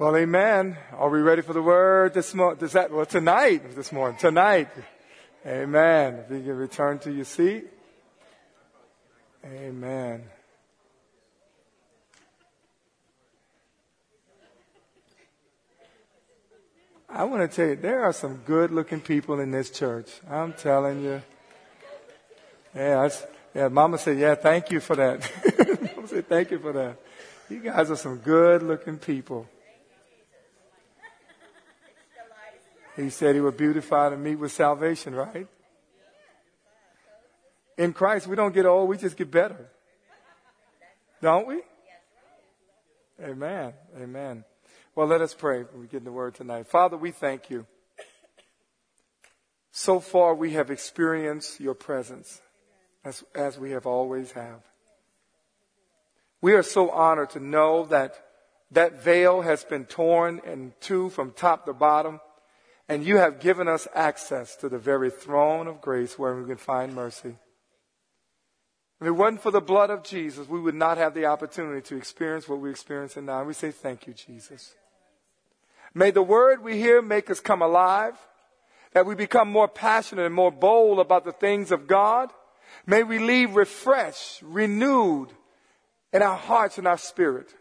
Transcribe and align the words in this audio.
Well, 0.00 0.16
amen. 0.16 0.78
Are 0.96 1.10
we 1.10 1.20
ready 1.20 1.42
for 1.42 1.52
the 1.52 1.60
word 1.60 2.14
this 2.14 2.32
morning? 2.32 2.58
Does 2.58 2.72
that, 2.72 2.90
well, 2.90 3.04
tonight, 3.04 3.76
this 3.76 3.92
morning, 3.92 4.16
tonight. 4.18 4.68
Amen. 5.46 6.24
If 6.24 6.30
you 6.30 6.42
can 6.42 6.56
return 6.56 6.98
to 7.00 7.12
your 7.12 7.26
seat. 7.26 7.66
Amen. 9.44 10.24
I 17.10 17.24
want 17.24 17.50
to 17.50 17.54
tell 17.54 17.68
you, 17.68 17.76
there 17.76 18.02
are 18.02 18.14
some 18.14 18.36
good 18.46 18.70
looking 18.70 19.02
people 19.02 19.38
in 19.38 19.50
this 19.50 19.68
church. 19.68 20.08
I'm 20.30 20.54
telling 20.54 21.04
you. 21.04 21.20
Yeah, 22.74 23.10
yeah, 23.54 23.68
Mama 23.68 23.98
said, 23.98 24.18
yeah, 24.18 24.34
thank 24.34 24.70
you 24.70 24.80
for 24.80 24.96
that. 24.96 25.30
Mama 25.94 26.08
said, 26.08 26.26
thank 26.26 26.52
you 26.52 26.58
for 26.58 26.72
that. 26.72 26.96
You 27.50 27.60
guys 27.60 27.90
are 27.90 27.96
some 27.96 28.16
good 28.16 28.62
looking 28.62 28.96
people. 28.96 29.46
He 33.00 33.10
said 33.10 33.34
he 33.34 33.40
would 33.40 33.56
beautify 33.56 34.10
to 34.10 34.16
meet 34.16 34.36
with 34.36 34.52
salvation, 34.52 35.14
right? 35.14 35.46
In 37.78 37.92
Christ, 37.94 38.26
we 38.26 38.36
don't 38.36 38.52
get 38.52 38.66
old, 38.66 38.88
we 38.88 38.98
just 38.98 39.16
get 39.16 39.30
better. 39.30 39.70
Don't 41.22 41.46
we? 41.46 41.62
Amen. 43.22 43.72
Amen. 43.98 44.44
Well, 44.94 45.06
let 45.06 45.22
us 45.22 45.34
pray 45.34 45.64
we 45.74 45.86
get 45.86 45.98
in 45.98 46.04
the 46.04 46.12
word 46.12 46.34
tonight. 46.34 46.66
Father, 46.66 46.96
we 46.96 47.10
thank 47.10 47.48
you. 47.48 47.66
So 49.72 50.00
far, 50.00 50.34
we 50.34 50.52
have 50.52 50.70
experienced 50.70 51.60
your 51.60 51.74
presence 51.74 52.40
as, 53.04 53.24
as 53.34 53.58
we 53.58 53.70
have 53.70 53.86
always 53.86 54.32
have. 54.32 54.60
We 56.42 56.54
are 56.54 56.62
so 56.62 56.90
honored 56.90 57.30
to 57.30 57.40
know 57.40 57.86
that 57.86 58.14
that 58.72 59.02
veil 59.02 59.42
has 59.42 59.64
been 59.64 59.84
torn 59.84 60.40
in 60.44 60.72
two 60.80 61.10
from 61.10 61.32
top 61.32 61.66
to 61.66 61.72
bottom 61.72 62.20
and 62.90 63.06
you 63.06 63.18
have 63.18 63.38
given 63.38 63.68
us 63.68 63.86
access 63.94 64.56
to 64.56 64.68
the 64.68 64.76
very 64.76 65.10
throne 65.10 65.68
of 65.68 65.80
grace 65.80 66.18
where 66.18 66.34
we 66.34 66.44
can 66.44 66.56
find 66.56 66.92
mercy. 66.92 67.36
If 69.00 69.06
it 69.06 69.12
wasn't 69.12 69.42
for 69.42 69.52
the 69.52 69.60
blood 69.60 69.90
of 69.90 70.02
Jesus, 70.02 70.48
we 70.48 70.58
would 70.58 70.74
not 70.74 70.98
have 70.98 71.14
the 71.14 71.26
opportunity 71.26 71.82
to 71.82 71.96
experience 71.96 72.48
what 72.48 72.58
we're 72.58 72.70
experiencing 72.70 73.26
now. 73.26 73.38
And 73.38 73.46
we 73.46 73.54
say, 73.54 73.70
Thank 73.70 74.08
you, 74.08 74.12
Jesus. 74.12 74.74
May 75.94 76.10
the 76.10 76.20
word 76.20 76.64
we 76.64 76.78
hear 76.78 77.00
make 77.00 77.30
us 77.30 77.38
come 77.38 77.62
alive, 77.62 78.14
that 78.92 79.06
we 79.06 79.14
become 79.14 79.48
more 79.48 79.68
passionate 79.68 80.26
and 80.26 80.34
more 80.34 80.50
bold 80.50 80.98
about 80.98 81.24
the 81.24 81.32
things 81.32 81.70
of 81.70 81.86
God. 81.86 82.32
May 82.86 83.04
we 83.04 83.20
leave 83.20 83.54
refreshed, 83.54 84.42
renewed 84.42 85.28
in 86.12 86.22
our 86.22 86.36
hearts 86.36 86.76
and 86.76 86.88
our 86.88 86.98
spirit. 86.98 87.54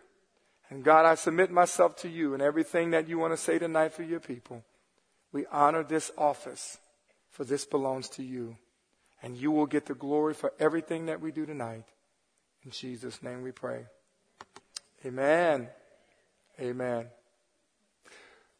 And 0.71 0.83
God, 0.83 1.05
I 1.05 1.13
submit 1.13 1.51
myself 1.51 1.97
to 1.97 2.09
you 2.09 2.33
and 2.33 2.41
everything 2.41 2.91
that 2.91 3.07
you 3.07 3.19
want 3.19 3.33
to 3.33 3.37
say 3.37 3.59
tonight 3.59 3.93
for 3.93 4.01
your 4.01 4.19
people. 4.19 4.63
We 5.31 5.45
honor 5.51 5.83
this 5.83 6.11
office, 6.17 6.77
for 7.29 7.43
this 7.43 7.65
belongs 7.65 8.09
to 8.09 8.23
you. 8.23 8.57
And 9.21 9.37
you 9.37 9.51
will 9.51 9.65
get 9.65 9.85
the 9.85 9.93
glory 9.93 10.33
for 10.33 10.53
everything 10.59 11.07
that 11.07 11.21
we 11.21 11.31
do 11.31 11.45
tonight. 11.45 11.85
In 12.63 12.71
Jesus' 12.71 13.21
name 13.21 13.41
we 13.41 13.51
pray. 13.51 13.85
Amen. 15.05 15.67
Amen. 16.59 17.07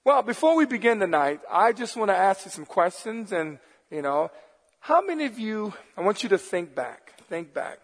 Well, 0.03 0.22
before 0.22 0.56
we 0.56 0.66
begin 0.66 1.00
tonight, 1.00 1.42
I 1.50 1.73
just 1.73 1.95
want 1.95 2.09
to 2.09 2.16
ask 2.16 2.45
you 2.45 2.52
some 2.52 2.66
questions. 2.66 3.31
And, 3.31 3.59
you 3.89 4.02
know, 4.02 4.31
how 4.80 5.02
many 5.02 5.26
of 5.26 5.38
you, 5.38 5.73
I 5.98 6.02
want 6.02 6.23
you 6.23 6.30
to 6.30 6.38
think 6.38 6.76
back. 6.76 7.14
Think 7.30 7.54
back. 7.54 7.80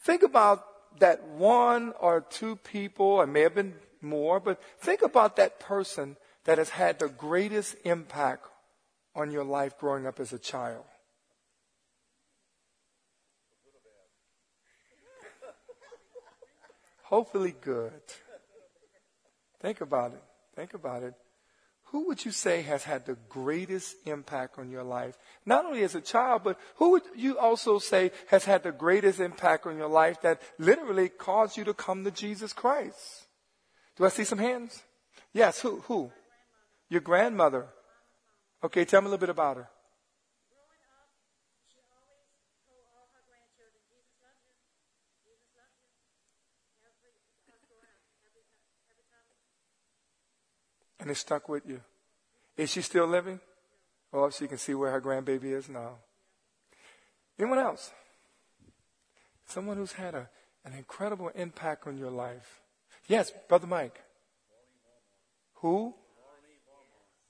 Think 0.00 0.22
about 0.22 0.64
that 1.00 1.26
one 1.28 1.92
or 2.00 2.22
two 2.22 2.56
people, 2.56 3.20
it 3.20 3.26
may 3.26 3.42
have 3.42 3.54
been 3.54 3.74
more, 4.00 4.40
but 4.40 4.60
think 4.80 5.02
about 5.02 5.36
that 5.36 5.60
person 5.60 6.16
that 6.48 6.56
has 6.56 6.70
had 6.70 6.98
the 6.98 7.10
greatest 7.10 7.76
impact 7.84 8.46
on 9.14 9.30
your 9.30 9.44
life 9.44 9.76
growing 9.76 10.06
up 10.06 10.18
as 10.18 10.32
a 10.32 10.38
child? 10.38 10.82
Hopefully, 17.02 17.54
good. 17.60 17.92
Think 19.60 19.82
about 19.82 20.12
it. 20.12 20.22
Think 20.56 20.72
about 20.72 21.02
it. 21.02 21.12
Who 21.90 22.06
would 22.06 22.24
you 22.24 22.30
say 22.30 22.62
has 22.62 22.82
had 22.82 23.04
the 23.04 23.18
greatest 23.28 23.96
impact 24.06 24.58
on 24.58 24.70
your 24.70 24.84
life? 24.84 25.18
Not 25.44 25.66
only 25.66 25.82
as 25.82 25.94
a 25.94 26.00
child, 26.00 26.44
but 26.44 26.58
who 26.76 26.92
would 26.92 27.02
you 27.14 27.38
also 27.38 27.78
say 27.78 28.10
has 28.28 28.46
had 28.46 28.62
the 28.62 28.72
greatest 28.72 29.20
impact 29.20 29.66
on 29.66 29.76
your 29.76 29.88
life 29.88 30.22
that 30.22 30.40
literally 30.58 31.10
caused 31.10 31.58
you 31.58 31.64
to 31.64 31.74
come 31.74 32.04
to 32.04 32.10
Jesus 32.10 32.54
Christ? 32.54 33.26
Do 33.98 34.06
I 34.06 34.08
see 34.08 34.24
some 34.24 34.38
hands? 34.38 34.82
Yes, 35.34 35.60
who? 35.60 35.80
Who? 35.88 36.10
Your 36.88 37.00
grandmother. 37.00 37.66
Okay, 38.64 38.84
tell 38.84 39.00
me 39.00 39.06
a 39.06 39.10
little 39.10 39.20
bit 39.20 39.30
about 39.30 39.56
her. 39.56 39.68
And 51.00 51.10
it 51.10 51.16
stuck 51.16 51.48
with 51.48 51.64
you. 51.66 51.80
Is 52.56 52.70
she 52.70 52.82
still 52.82 53.06
living? 53.06 53.40
Well, 54.10 54.30
she 54.30 54.48
can 54.48 54.58
see 54.58 54.74
where 54.74 54.90
her 54.90 55.00
grandbaby 55.00 55.52
is 55.52 55.68
now. 55.68 55.98
Anyone 57.38 57.58
else? 57.58 57.92
Someone 59.46 59.76
who's 59.76 59.92
had 59.92 60.14
a, 60.14 60.28
an 60.64 60.72
incredible 60.72 61.28
impact 61.34 61.86
on 61.86 61.96
your 61.96 62.10
life. 62.10 62.60
Yes, 63.06 63.32
Brother 63.48 63.66
Mike. 63.66 64.00
Who? 65.54 65.94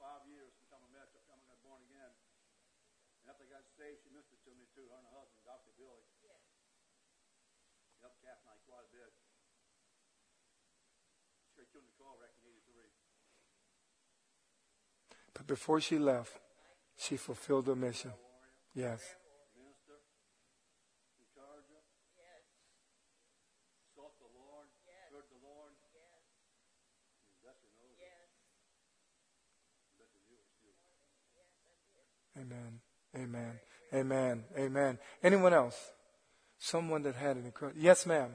five 0.00 0.24
years 0.24 0.48
from 0.56 0.64
the 0.64 0.70
time 0.72 0.80
I 0.80 0.90
met 0.96 1.12
her, 1.12 1.20
time 1.28 1.36
I 1.36 1.46
got 1.52 1.60
born 1.60 1.84
again. 1.84 2.12
And 3.20 3.28
after 3.28 3.44
I 3.44 3.52
got 3.52 3.68
saved, 3.76 4.00
she 4.00 4.08
ministered 4.08 4.40
to 4.48 4.56
me 4.56 4.64
too, 4.72 4.88
her 4.88 4.96
and 4.96 5.04
her 5.04 5.12
husband, 5.12 5.44
Dr. 5.44 5.76
Billy. 5.76 6.08
Yes. 6.24 6.40
She 7.92 8.00
helped 8.00 8.16
Kath 8.24 8.40
and 8.40 8.48
I 8.48 8.56
quite 8.64 8.88
a 8.88 8.92
bit. 8.96 9.12
She 11.52 11.68
killed 11.68 11.84
the 11.84 11.96
car 12.00 12.16
wreck 12.16 12.32
in 12.40 12.48
83. 12.48 12.88
But 15.36 15.44
before 15.44 15.84
she 15.84 16.00
left, 16.00 16.40
she 16.96 17.20
fulfilled 17.20 17.68
her 17.68 17.76
mission. 17.76 18.16
Yes. 18.72 19.19
Amen. 33.30 33.60
Amen. 33.94 34.44
Amen. 34.58 34.98
Anyone 35.22 35.54
else? 35.54 35.76
Someone 36.58 37.02
that 37.02 37.14
had 37.14 37.36
an 37.36 37.46
incredible. 37.46 37.80
Yes, 37.80 38.06
ma'am. 38.06 38.34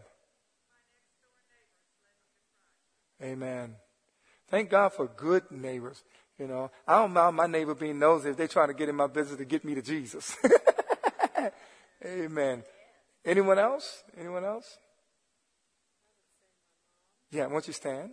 Amen. 3.22 3.75
Thank 4.50 4.69
God 4.69 4.94
for 4.94 5.08
good 5.08 5.44
neighbors. 5.52 6.04
You 6.38 6.48
know, 6.48 6.72
I 6.88 7.00
don't 7.00 7.14
mind 7.14 7.36
my 7.36 7.48
neighbor 7.48 7.75
being 7.75 8.00
nosy 8.00 8.30
if 8.30 8.38
they're 8.38 8.48
trying 8.48 8.68
to 8.68 8.74
get 8.74 8.90
in 8.90 8.96
my 8.96 9.08
business 9.08 9.38
to 9.38 9.46
get 9.46 9.64
me 9.64 9.75
to 9.75 9.81
Jesus. 9.81 10.36
Amen. 12.06 12.64
Anyone 13.24 13.58
else? 13.58 14.04
Anyone 14.18 14.44
else? 14.44 14.78
Yeah, 17.31 17.48
won't 17.48 17.68
you 17.68 17.74
stand? 17.74 18.12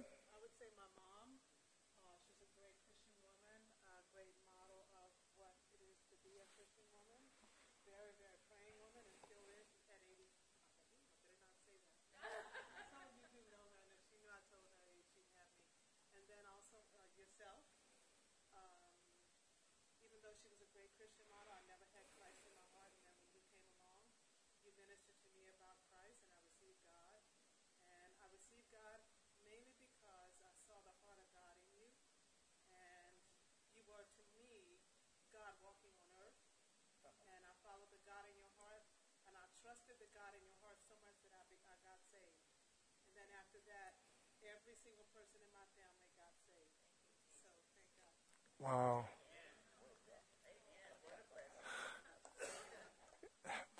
Christian 21.03 21.27
motto. 21.35 21.51
I 21.51 21.67
never 21.67 21.83
had 21.99 22.07
Christ 22.15 22.47
in 22.47 22.55
my 22.55 22.63
heart, 22.79 22.95
and 22.95 23.03
then 23.11 23.19
when 23.19 23.35
you 23.35 23.43
came 23.51 23.67
along, 23.75 24.07
you 24.63 24.71
ministered 24.79 25.19
to 25.19 25.31
me 25.35 25.51
about 25.51 25.75
Christ, 25.91 26.23
and 26.23 26.31
I 26.31 26.39
received 26.47 26.79
God. 26.87 27.19
And 27.91 28.11
I 28.23 28.31
received 28.31 28.71
God 28.71 29.03
mainly 29.43 29.75
because 29.83 30.39
I 30.47 30.55
saw 30.63 30.79
the 30.87 30.95
heart 31.03 31.19
of 31.19 31.27
God 31.35 31.59
in 31.59 31.67
you, 31.75 31.91
and 32.71 33.19
you 33.75 33.83
were 33.91 34.07
to 34.15 34.23
me 34.31 34.79
God 35.35 35.59
walking 35.59 35.91
on 35.91 36.07
earth. 36.23 36.39
Uh-huh. 37.03 37.35
And 37.35 37.43
I 37.51 37.55
followed 37.67 37.91
the 37.91 37.99
God 38.07 38.23
in 38.31 38.39
your 38.39 38.55
heart, 38.63 38.87
and 39.27 39.35
I 39.35 39.43
trusted 39.59 39.99
the 39.99 40.07
God 40.15 40.39
in 40.39 40.47
your 40.47 40.59
heart 40.63 40.79
so 40.87 40.95
much 41.03 41.19
that 41.27 41.35
I, 41.35 41.43
be, 41.51 41.59
I 41.67 41.83
got 41.83 41.99
saved. 42.15 42.47
And 43.11 43.19
then 43.19 43.27
after 43.43 43.59
that, 43.67 43.99
every 44.47 44.79
single 44.79 45.11
person 45.11 45.43
in 45.43 45.51
my 45.51 45.67
family 45.75 46.15
got 46.15 46.31
saved. 46.47 46.79
So 46.79 46.95
thank 47.27 47.35
God. 47.43 47.67
Wow. 48.63 49.22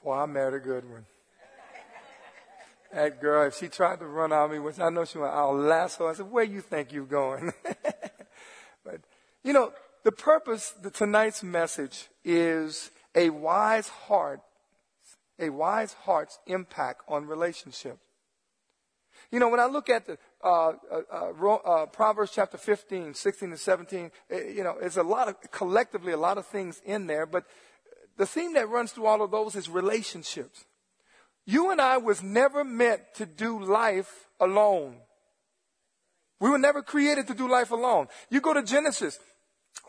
Boy, 0.03 0.15
I 0.15 0.27
married 0.27 0.55
a 0.55 0.65
good 0.65 0.89
one. 0.91 1.07
That 2.93 3.21
girl, 3.21 3.47
if 3.47 3.57
she 3.57 3.69
tried 3.69 4.01
to 4.01 4.07
run 4.07 4.33
on 4.33 4.51
me, 4.51 4.59
which 4.59 4.79
I 4.79 4.91
know 4.91 5.05
she 5.05 5.19
went, 5.19 5.33
I'll 5.33 5.57
lasso. 5.57 6.09
I 6.09 6.15
said, 6.15 6.31
where 6.31 6.45
you 6.45 6.61
think 6.61 6.93
you're 6.93 7.05
going? 7.05 7.53
but, 8.85 9.01
you 9.43 9.53
know, 9.53 9.73
the 10.03 10.13
purpose, 10.13 10.75
the 10.83 10.91
tonight's 10.91 11.43
message 11.43 12.09
is 12.25 12.91
a 13.15 13.31
wise 13.31 13.89
heart, 13.89 14.41
a 15.39 15.49
wise 15.49 15.95
heart's 15.95 16.39
impact 16.47 17.03
on 17.09 17.27
relationships. 17.27 18.05
You 19.31 19.39
know, 19.39 19.49
when 19.49 19.61
I 19.61 19.67
look 19.67 19.89
at 19.89 20.07
the 20.07 20.19
uh, 20.45 20.73
uh, 20.91 21.01
uh, 21.11 21.55
uh 21.55 21.87
Proverbs 21.87 22.33
chapter 22.35 22.59
15, 22.59 23.15
16 23.15 23.51
and 23.51 23.59
17, 23.59 24.11
it, 24.29 24.35
eh, 24.35 24.53
you 24.57 24.65
know, 24.65 24.77
there's 24.79 24.99
a 24.99 25.03
lot 25.03 25.29
of, 25.29 25.37
collectively, 25.51 26.13
a 26.13 26.19
lot 26.19 26.37
of 26.37 26.47
things 26.47 26.83
in 26.85 27.07
there, 27.07 27.25
but 27.25 27.47
the 28.17 28.27
theme 28.27 28.55
that 28.55 28.69
runs 28.69 28.93
through 28.93 29.07
all 29.07 29.23
of 29.23 29.31
those 29.31 29.57
is 29.57 29.69
relationships. 29.69 30.65
You 31.45 31.71
and 31.71 31.81
I 31.81 31.97
was 31.97 32.23
never 32.23 32.65
meant 32.65 33.03
to 33.17 33.27
do 33.27 33.63
life 33.63 34.29
alone. 34.39 34.97
We 36.41 36.51
were 36.51 36.59
never 36.59 36.83
created 36.83 37.27
to 37.29 37.35
do 37.35 37.49
life 37.49 37.71
alone. 37.71 38.09
You 38.31 38.41
go 38.41 38.53
to 38.55 38.63
Genesis. 38.63 39.19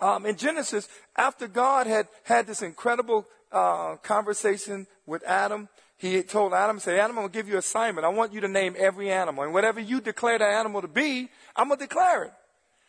Um, 0.01 0.25
in 0.25 0.35
Genesis, 0.35 0.87
after 1.15 1.47
God 1.47 1.87
had 1.87 2.07
had 2.23 2.47
this 2.47 2.61
incredible 2.61 3.27
uh, 3.51 3.95
conversation 3.97 4.87
with 5.05 5.23
Adam, 5.23 5.69
he 5.97 6.21
told 6.23 6.53
Adam, 6.53 6.79
say, 6.79 6.99
Adam, 6.99 7.17
I'm 7.17 7.27
to 7.27 7.31
give 7.31 7.47
you 7.47 7.53
an 7.53 7.59
assignment. 7.59 8.05
I 8.05 8.09
want 8.09 8.33
you 8.33 8.41
to 8.41 8.47
name 8.47 8.75
every 8.77 9.11
animal. 9.11 9.43
And 9.43 9.53
whatever 9.53 9.79
you 9.79 10.01
declare 10.01 10.37
the 10.37 10.45
animal 10.45 10.81
to 10.81 10.87
be, 10.87 11.29
I'm 11.55 11.67
going 11.67 11.79
to 11.79 11.85
declare 11.85 12.25
it. 12.25 12.33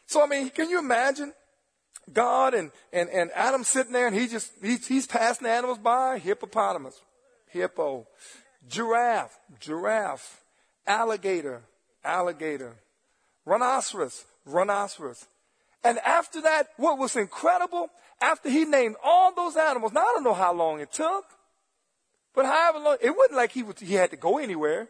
So, 0.06 0.22
I 0.22 0.26
mean, 0.26 0.50
can 0.50 0.68
you 0.68 0.78
imagine 0.78 1.32
God 2.12 2.54
and, 2.54 2.70
and, 2.92 3.08
and 3.10 3.30
Adam 3.34 3.64
sitting 3.64 3.92
there 3.92 4.06
and 4.06 4.16
he 4.16 4.28
just, 4.28 4.52
he's, 4.62 4.86
he's 4.86 5.06
passing 5.06 5.44
the 5.44 5.50
animals 5.50 5.78
by? 5.78 6.18
Hippopotamus, 6.18 7.00
hippo, 7.48 8.06
giraffe, 8.68 9.38
giraffe, 9.60 10.42
alligator, 10.86 11.62
alligator, 12.04 12.74
rhinoceros, 13.44 14.24
rhinoceros. 14.44 15.26
And 15.82 15.98
after 15.98 16.40
that, 16.42 16.68
what 16.76 16.98
was 16.98 17.16
incredible, 17.16 17.88
after 18.20 18.48
he 18.48 18.64
named 18.64 18.96
all 19.04 19.34
those 19.34 19.56
animals, 19.56 19.92
now 19.92 20.00
I 20.00 20.12
don't 20.14 20.24
know 20.24 20.34
how 20.34 20.52
long 20.52 20.80
it 20.80 20.92
took, 20.92 21.24
but 22.34 22.46
however 22.46 22.78
long, 22.78 22.96
it 23.00 23.10
wasn't 23.10 23.36
like 23.36 23.52
he, 23.52 23.62
was, 23.62 23.78
he 23.80 23.94
had 23.94 24.10
to 24.10 24.16
go 24.16 24.38
anywhere. 24.38 24.88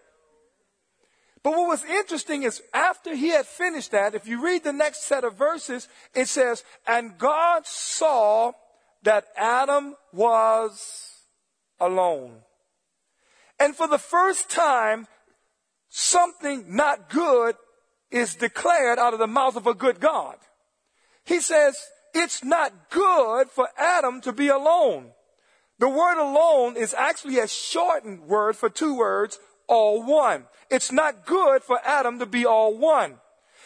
But 1.45 1.51
what 1.51 1.69
was 1.69 1.85
interesting 1.85 2.43
is 2.43 2.63
after 2.73 3.15
he 3.15 3.29
had 3.29 3.45
finished 3.45 3.91
that, 3.91 4.15
if 4.15 4.27
you 4.27 4.43
read 4.43 4.65
the 4.65 4.73
next 4.73 5.05
set 5.05 5.25
of 5.25 5.37
verses, 5.37 5.89
it 6.15 6.27
says, 6.27 6.65
and 6.87 7.19
God 7.19 7.67
saw 7.67 8.53
that 9.03 9.27
Adam 9.37 9.95
was 10.11 11.13
alone. 11.79 12.39
And 13.61 13.77
for 13.77 13.87
the 13.87 13.99
first 13.99 14.49
time, 14.49 15.07
something 15.91 16.75
not 16.75 17.11
good 17.11 17.57
is 18.11 18.37
declared 18.37 18.99
out 18.99 19.13
of 19.13 19.19
the 19.19 19.27
mouth 19.27 19.57
of 19.57 19.67
a 19.67 19.75
good 19.75 20.01
God. 20.01 20.37
He 21.27 21.41
says, 21.41 21.77
it's 22.15 22.43
not 22.43 22.89
good 22.89 23.51
for 23.51 23.69
Adam 23.77 24.23
to 24.23 24.33
be 24.33 24.49
alone. 24.49 25.11
The 25.79 25.91
word 25.91 26.19
alone 26.19 26.77
is 26.79 26.95
actually 26.95 27.39
a 27.39 27.49
shortened 27.49 28.23
word 28.23 28.57
for 28.57 28.71
two 28.71 28.97
words, 28.97 29.39
all 29.67 30.03
one. 30.03 30.45
It's 30.71 30.93
not 30.93 31.27
good 31.27 31.63
for 31.63 31.79
Adam 31.85 32.19
to 32.19 32.27
be 32.27 32.47
all 32.47 32.77
one. 32.77 33.17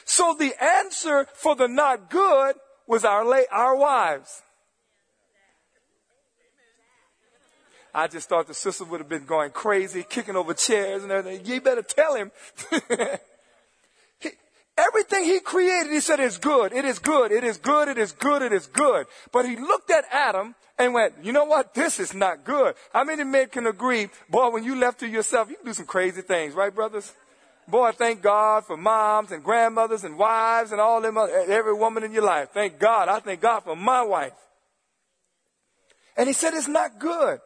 So 0.04 0.34
the 0.38 0.54
answer 0.62 1.26
for 1.34 1.54
the 1.54 1.68
not 1.68 2.10
good 2.10 2.56
was 2.86 3.04
our, 3.04 3.24
la- 3.24 3.50
our 3.50 3.76
wives. 3.76 4.42
I 7.94 8.06
just 8.06 8.28
thought 8.28 8.46
the 8.46 8.54
sister 8.54 8.84
would 8.84 9.00
have 9.00 9.08
been 9.08 9.24
going 9.24 9.50
crazy, 9.50 10.04
kicking 10.08 10.36
over 10.36 10.54
chairs 10.54 11.02
and 11.02 11.10
everything. 11.10 11.46
You 11.46 11.60
better 11.60 11.82
tell 11.82 12.14
him. 12.14 12.30
everything 14.78 15.24
he 15.24 15.40
created, 15.40 15.92
he 15.92 16.00
said 16.00 16.20
is 16.20 16.38
good. 16.38 16.72
It 16.72 16.84
is 16.84 16.98
good. 16.98 17.32
It 17.32 17.44
is 17.44 17.58
good. 17.58 17.88
It 17.88 17.98
is 17.98 18.12
good. 18.12 18.42
It 18.42 18.52
is 18.52 18.66
good. 18.66 19.06
But 19.32 19.44
he 19.44 19.56
looked 19.56 19.90
at 19.90 20.04
Adam 20.10 20.54
and 20.78 20.94
went, 20.94 21.14
you 21.22 21.32
know 21.32 21.44
what? 21.44 21.74
This 21.74 21.98
is 21.98 22.14
not 22.14 22.44
good. 22.44 22.74
How 22.92 23.04
many 23.04 23.24
men 23.24 23.48
can 23.48 23.66
agree, 23.66 24.08
boy, 24.30 24.50
when 24.50 24.64
you 24.64 24.76
left 24.76 25.00
to 25.00 25.08
yourself, 25.08 25.50
you 25.50 25.56
can 25.56 25.66
do 25.66 25.74
some 25.74 25.86
crazy 25.86 26.22
things, 26.22 26.54
right, 26.54 26.74
brothers? 26.74 27.12
Boy, 27.66 27.92
thank 27.92 28.22
God 28.22 28.64
for 28.64 28.76
moms 28.76 29.30
and 29.30 29.44
grandmothers 29.44 30.04
and 30.04 30.16
wives 30.16 30.72
and 30.72 30.80
all 30.80 31.02
them, 31.02 31.18
every 31.18 31.74
woman 31.74 32.02
in 32.02 32.12
your 32.12 32.22
life. 32.22 32.48
Thank 32.54 32.78
God. 32.78 33.08
I 33.08 33.20
thank 33.20 33.40
God 33.40 33.60
for 33.60 33.76
my 33.76 34.02
wife. 34.02 34.32
And 36.16 36.26
he 36.26 36.32
said, 36.32 36.54
it's 36.54 36.68
not 36.68 36.98
good. 36.98 37.40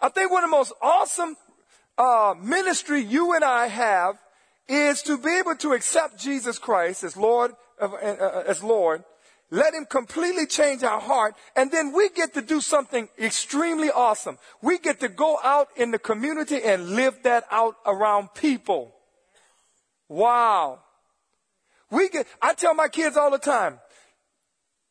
I 0.00 0.08
think 0.08 0.30
one 0.30 0.44
of 0.44 0.50
the 0.50 0.56
most 0.56 0.72
awesome 0.80 1.36
uh, 1.98 2.34
ministry 2.40 3.02
you 3.02 3.34
and 3.34 3.44
I 3.44 3.66
have 3.66 4.16
is 4.70 5.02
to 5.02 5.18
be 5.18 5.38
able 5.38 5.56
to 5.56 5.72
accept 5.72 6.18
Jesus 6.18 6.58
Christ 6.58 7.02
as 7.02 7.16
Lord, 7.16 7.52
uh, 7.80 7.86
uh, 7.86 8.44
as 8.46 8.62
Lord, 8.62 9.02
let 9.50 9.74
him 9.74 9.84
completely 9.84 10.46
change 10.46 10.84
our 10.84 11.00
heart. 11.00 11.34
And 11.56 11.72
then 11.72 11.92
we 11.92 12.08
get 12.10 12.34
to 12.34 12.42
do 12.42 12.60
something 12.60 13.08
extremely 13.18 13.90
awesome. 13.90 14.38
We 14.62 14.78
get 14.78 15.00
to 15.00 15.08
go 15.08 15.38
out 15.42 15.68
in 15.76 15.90
the 15.90 15.98
community 15.98 16.62
and 16.62 16.90
live 16.90 17.24
that 17.24 17.44
out 17.50 17.74
around 17.84 18.32
people. 18.34 18.94
Wow. 20.08 20.78
We 21.90 22.08
get, 22.08 22.28
I 22.40 22.54
tell 22.54 22.74
my 22.74 22.86
kids 22.86 23.16
all 23.16 23.32
the 23.32 23.38
time, 23.38 23.80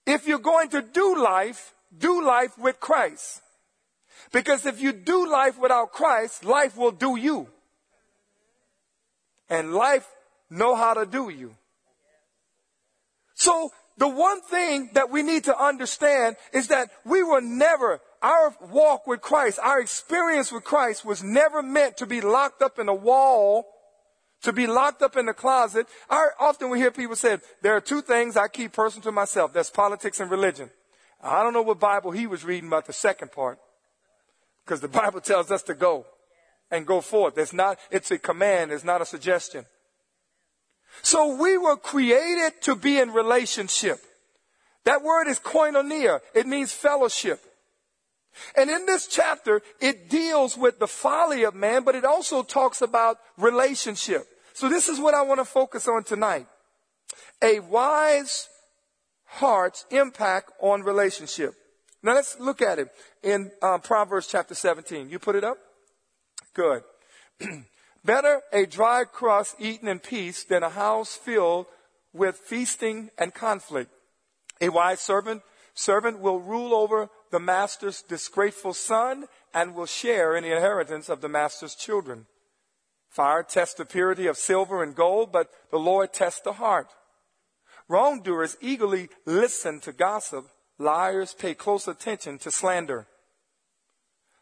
if 0.05 0.27
you're 0.27 0.39
going 0.39 0.69
to 0.69 0.81
do 0.81 1.23
life, 1.23 1.73
do 1.97 2.25
life 2.25 2.57
with 2.57 2.81
Christ. 2.81 3.41
Because 4.33 4.65
if 4.65 4.81
you 4.81 4.91
do 4.91 5.29
life 5.29 5.57
without 5.57 5.93
Christ, 5.93 6.43
life 6.43 6.75
will 6.75 6.91
do 6.91 7.15
you. 7.15 7.47
And 9.49 9.73
life 9.73 10.07
know 10.49 10.75
how 10.75 10.93
to 10.93 11.05
do 11.05 11.29
you. 11.29 11.55
So 13.35 13.71
the 13.97 14.07
one 14.07 14.41
thing 14.41 14.91
that 14.93 15.09
we 15.09 15.23
need 15.23 15.45
to 15.45 15.57
understand 15.57 16.35
is 16.53 16.67
that 16.67 16.89
we 17.05 17.23
were 17.23 17.41
never, 17.41 17.99
our 18.21 18.55
walk 18.69 19.07
with 19.07 19.21
Christ, 19.21 19.59
our 19.61 19.79
experience 19.79 20.51
with 20.51 20.63
Christ 20.63 21.05
was 21.05 21.23
never 21.23 21.61
meant 21.61 21.97
to 21.97 22.05
be 22.05 22.21
locked 22.21 22.61
up 22.61 22.79
in 22.79 22.87
a 22.89 22.93
wall, 22.93 23.65
to 24.43 24.53
be 24.53 24.67
locked 24.67 25.01
up 25.01 25.17
in 25.17 25.27
a 25.27 25.33
closet. 25.33 25.87
I 26.09 26.27
often 26.39 26.69
we 26.69 26.79
hear 26.79 26.91
people 26.91 27.15
say, 27.15 27.39
there 27.61 27.75
are 27.75 27.81
two 27.81 28.01
things 28.01 28.37
I 28.37 28.47
keep 28.47 28.73
personal 28.73 29.03
to 29.03 29.11
myself. 29.11 29.53
That's 29.53 29.69
politics 29.69 30.19
and 30.19 30.31
religion. 30.31 30.69
I 31.21 31.43
don't 31.43 31.53
know 31.53 31.61
what 31.61 31.79
Bible 31.79 32.11
he 32.11 32.27
was 32.27 32.45
reading 32.45 32.67
about 32.67 32.85
the 32.85 32.93
second 32.93 33.31
part. 33.31 33.59
Because 34.65 34.79
the 34.79 34.87
Bible 35.01 35.21
tells 35.21 35.51
us 35.51 35.63
to 35.63 35.73
go 35.73 36.05
and 36.71 36.85
go 36.85 37.01
forth. 37.01 37.37
It's 37.37 37.53
not, 37.53 37.79
it's 37.91 38.11
a 38.11 38.17
command, 38.17 38.71
it's 38.71 38.83
not 38.83 39.01
a 39.01 39.05
suggestion. 39.05 39.65
So 41.01 41.35
we 41.35 41.57
were 41.57 41.77
created 41.77 42.61
to 42.63 42.75
be 42.75 42.99
in 42.99 43.11
relationship. 43.11 43.99
That 44.85 45.03
word 45.03 45.27
is 45.27 45.39
koinonia. 45.39 46.19
It 46.33 46.47
means 46.47 46.71
fellowship. 46.71 47.41
And 48.55 48.69
in 48.69 48.85
this 48.85 49.07
chapter, 49.07 49.61
it 49.81 50.09
deals 50.09 50.57
with 50.57 50.79
the 50.79 50.87
folly 50.87 51.43
of 51.43 51.55
man, 51.55 51.83
but 51.83 51.95
it 51.95 52.05
also 52.05 52.43
talks 52.43 52.81
about 52.81 53.17
relationship. 53.37 54.27
So 54.53 54.69
this 54.69 54.89
is 54.89 54.99
what 54.99 55.13
I 55.13 55.21
want 55.21 55.39
to 55.39 55.45
focus 55.45 55.87
on 55.87 56.03
tonight. 56.03 56.47
A 57.41 57.59
wise 57.59 58.49
heart's 59.25 59.85
impact 59.89 60.51
on 60.59 60.83
relationship. 60.83 61.53
Now 62.01 62.13
let's 62.13 62.39
look 62.39 62.61
at 62.61 62.79
it 62.79 62.89
in 63.23 63.51
um, 63.61 63.81
Proverbs 63.81 64.27
chapter 64.27 64.55
17. 64.55 65.09
You 65.09 65.19
put 65.19 65.35
it 65.35 65.43
up? 65.43 65.57
Good. 66.59 66.83
Better 68.03 68.41
a 68.51 68.65
dry 68.65 69.05
crust 69.05 69.55
eaten 69.59 69.87
in 69.87 69.99
peace 69.99 70.43
than 70.43 70.61
a 70.61 70.69
house 70.69 71.15
filled 71.15 71.67
with 72.11 72.35
feasting 72.35 73.11
and 73.17 73.33
conflict. 73.33 73.89
A 74.59 74.67
wise 74.67 74.99
servant, 74.99 75.41
servant 75.73 76.19
will 76.19 76.41
rule 76.41 76.73
over 76.73 77.07
the 77.31 77.39
master's 77.39 78.01
disgraceful 78.01 78.73
son 78.73 79.27
and 79.53 79.73
will 79.73 79.85
share 79.85 80.35
in 80.35 80.43
the 80.43 80.53
inheritance 80.53 81.07
of 81.07 81.21
the 81.21 81.29
master's 81.29 81.75
children. 81.75 82.25
Fire 83.07 83.41
tests 83.41 83.75
the 83.75 83.85
purity 83.85 84.27
of 84.27 84.35
silver 84.35 84.83
and 84.83 84.93
gold, 84.93 85.31
but 85.31 85.47
the 85.71 85.79
Lord 85.79 86.11
tests 86.11 86.41
the 86.41 86.59
heart. 86.59 86.89
Wrongdoers 87.87 88.57
eagerly 88.59 89.07
listen 89.25 89.79
to 89.79 89.93
gossip 89.93 90.49
Liars 90.77 91.33
pay 91.33 91.53
close 91.53 91.87
attention 91.87 92.37
to 92.39 92.51
slander. 92.51 93.07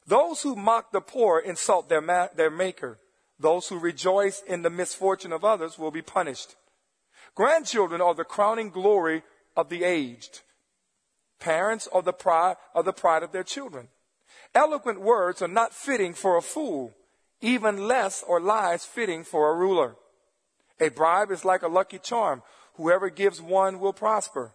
Those 0.07 0.41
who 0.41 0.55
mock 0.55 0.91
the 0.91 1.01
poor 1.01 1.39
insult 1.39 1.89
their, 1.89 2.01
ma- 2.01 2.29
their 2.35 2.49
maker. 2.49 2.99
Those 3.39 3.67
who 3.67 3.77
rejoice 3.77 4.41
in 4.47 4.61
the 4.61 4.69
misfortune 4.69 5.33
of 5.33 5.43
others 5.43 5.77
will 5.77 5.91
be 5.91 6.01
punished. 6.01 6.55
Grandchildren 7.35 8.01
are 8.01 8.15
the 8.15 8.23
crowning 8.23 8.69
glory 8.69 9.21
of 9.55 9.69
the 9.69 9.83
aged. 9.83 10.41
Parents 11.39 11.87
are 11.93 12.01
the 12.01 12.13
pride, 12.13 12.55
are 12.73 12.83
the 12.83 12.93
pride 12.93 13.21
of 13.21 13.31
their 13.31 13.43
children. 13.43 13.89
Eloquent 14.55 15.01
words 15.01 15.41
are 15.41 15.47
not 15.47 15.73
fitting 15.73 16.13
for 16.13 16.37
a 16.37 16.41
fool, 16.41 16.95
even 17.41 17.87
less 17.87 18.23
or 18.25 18.39
lies 18.39 18.85
fitting 18.85 19.23
for 19.23 19.51
a 19.51 19.55
ruler. 19.55 19.95
A 20.79 20.89
bribe 20.89 21.31
is 21.31 21.45
like 21.45 21.61
a 21.61 21.67
lucky 21.67 21.99
charm. 21.99 22.41
Whoever 22.75 23.09
gives 23.09 23.41
one 23.41 23.79
will 23.79 23.93
prosper. 23.93 24.53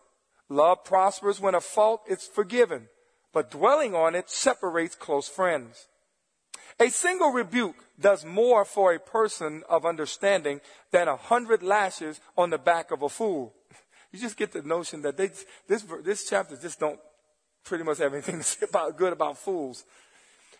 Love 0.49 0.85
prospers 0.85 1.41
when 1.41 1.55
a 1.55 1.61
fault 1.61 2.03
is 2.09 2.27
forgiven, 2.27 2.89
but 3.33 3.51
dwelling 3.51 3.95
on 3.95 4.15
it 4.15 4.29
separates 4.29 4.95
close 4.95 5.29
friends. 5.29 5.87
A 6.81 6.89
single 6.91 7.31
rebuke 7.31 7.77
does 8.01 8.25
more 8.25 8.65
for 8.65 8.93
a 8.93 9.01
person 9.01 9.63
of 9.69 9.87
understanding 9.87 10.61
than 10.91 11.09
a 11.09 11.17
hundred 11.17 11.63
lashes 11.63 12.21
on 12.37 12.51
the 12.51 12.59
back 12.59 12.91
of 12.91 13.03
a 13.03 13.09
fool. 13.09 13.55
You 14.13 14.21
just 14.21 14.37
get 14.37 14.53
the 14.53 14.61
notion 14.61 15.01
that 15.03 15.17
they, 15.17 15.31
this, 15.67 15.87
this 16.05 16.29
chapter 16.29 16.55
just 16.55 16.79
don't 16.79 17.01
pretty 17.65 17.83
much 17.83 17.97
have 17.97 18.13
anything 18.13 18.37
to 18.37 18.43
say 18.43 18.67
about 18.69 18.99
good 18.99 19.15
about 19.15 19.39
fools. 19.39 19.85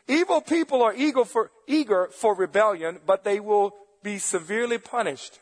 Evil 0.09 0.41
people 0.41 0.83
are 0.83 0.95
eager 0.95 1.27
for, 1.27 1.51
eager 1.67 2.09
for 2.13 2.35
rebellion, 2.35 3.01
but 3.07 3.25
they 3.25 3.41
will 3.41 3.75
be 4.03 4.17
severely 4.17 4.79
punished. 4.79 5.39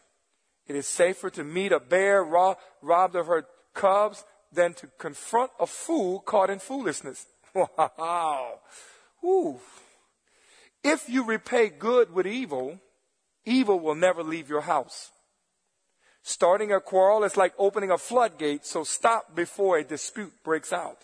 It 0.66 0.74
is 0.74 0.88
safer 0.88 1.30
to 1.30 1.44
meet 1.44 1.70
a 1.70 1.78
bear 1.78 2.24
robbed 2.24 3.14
of 3.14 3.26
her 3.26 3.46
cubs 3.74 4.24
than 4.52 4.74
to 4.74 4.88
confront 4.98 5.50
a 5.58 5.66
fool 5.66 6.20
caught 6.20 6.50
in 6.50 6.58
foolishness. 6.58 7.26
Wow. 7.52 8.60
Ooh. 9.24 9.58
If 10.84 11.08
you 11.08 11.24
repay 11.24 11.68
good 11.68 12.14
with 12.14 12.26
evil, 12.26 12.78
evil 13.44 13.80
will 13.80 13.96
never 13.96 14.22
leave 14.22 14.48
your 14.48 14.60
house. 14.62 15.10
Starting 16.22 16.72
a 16.72 16.80
quarrel 16.80 17.24
is 17.24 17.36
like 17.36 17.52
opening 17.58 17.90
a 17.90 17.98
floodgate, 17.98 18.64
so 18.64 18.84
stop 18.84 19.34
before 19.34 19.78
a 19.78 19.84
dispute 19.84 20.32
breaks 20.44 20.72
out. 20.72 20.98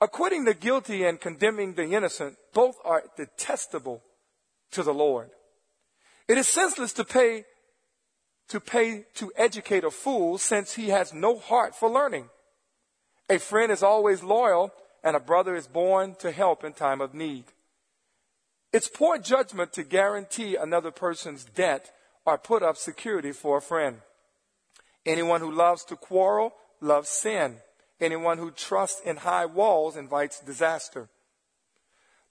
Acquitting 0.00 0.44
the 0.44 0.54
guilty 0.54 1.04
and 1.04 1.20
condemning 1.20 1.74
the 1.74 1.92
innocent, 1.92 2.36
both 2.54 2.76
are 2.84 3.04
detestable 3.16 4.02
to 4.70 4.82
the 4.82 4.94
Lord. 4.94 5.30
It 6.28 6.38
is 6.38 6.48
senseless 6.48 6.92
to 6.94 7.04
pay, 7.04 7.44
to 8.50 8.60
pay 8.60 9.04
to 9.14 9.32
educate 9.36 9.84
a 9.84 9.90
fool 9.90 10.36
since 10.36 10.74
he 10.74 10.88
has 10.88 11.14
no 11.14 11.38
heart 11.38 11.74
for 11.74 11.88
learning. 11.88 12.28
A 13.28 13.38
friend 13.38 13.70
is 13.70 13.82
always 13.82 14.22
loyal 14.22 14.72
and 15.04 15.14
a 15.14 15.20
brother 15.20 15.54
is 15.54 15.68
born 15.68 16.16
to 16.18 16.32
help 16.32 16.64
in 16.64 16.72
time 16.72 17.00
of 17.00 17.14
need. 17.14 17.44
It's 18.72 18.88
poor 18.88 19.18
judgment 19.18 19.72
to 19.74 19.84
guarantee 19.84 20.56
another 20.56 20.90
person's 20.90 21.44
debt 21.44 21.92
or 22.26 22.38
put 22.38 22.62
up 22.62 22.76
security 22.76 23.32
for 23.32 23.58
a 23.58 23.62
friend. 23.62 23.98
Anyone 25.06 25.40
who 25.40 25.50
loves 25.50 25.84
to 25.84 25.96
quarrel 25.96 26.52
loves 26.80 27.08
sin. 27.08 27.56
Anyone 28.00 28.38
who 28.38 28.50
trusts 28.50 29.00
in 29.04 29.18
high 29.18 29.46
walls 29.46 29.96
invites 29.96 30.40
disaster. 30.40 31.08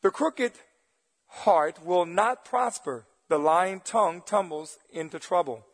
The 0.02 0.12
crooked 0.12 0.52
heart 1.28 1.86
will 1.86 2.06
not 2.06 2.44
prosper. 2.44 3.06
The 3.30 3.38
lying 3.38 3.80
tongue 3.82 4.22
tumbles 4.26 4.78
into 4.92 5.20
trouble. 5.20 5.66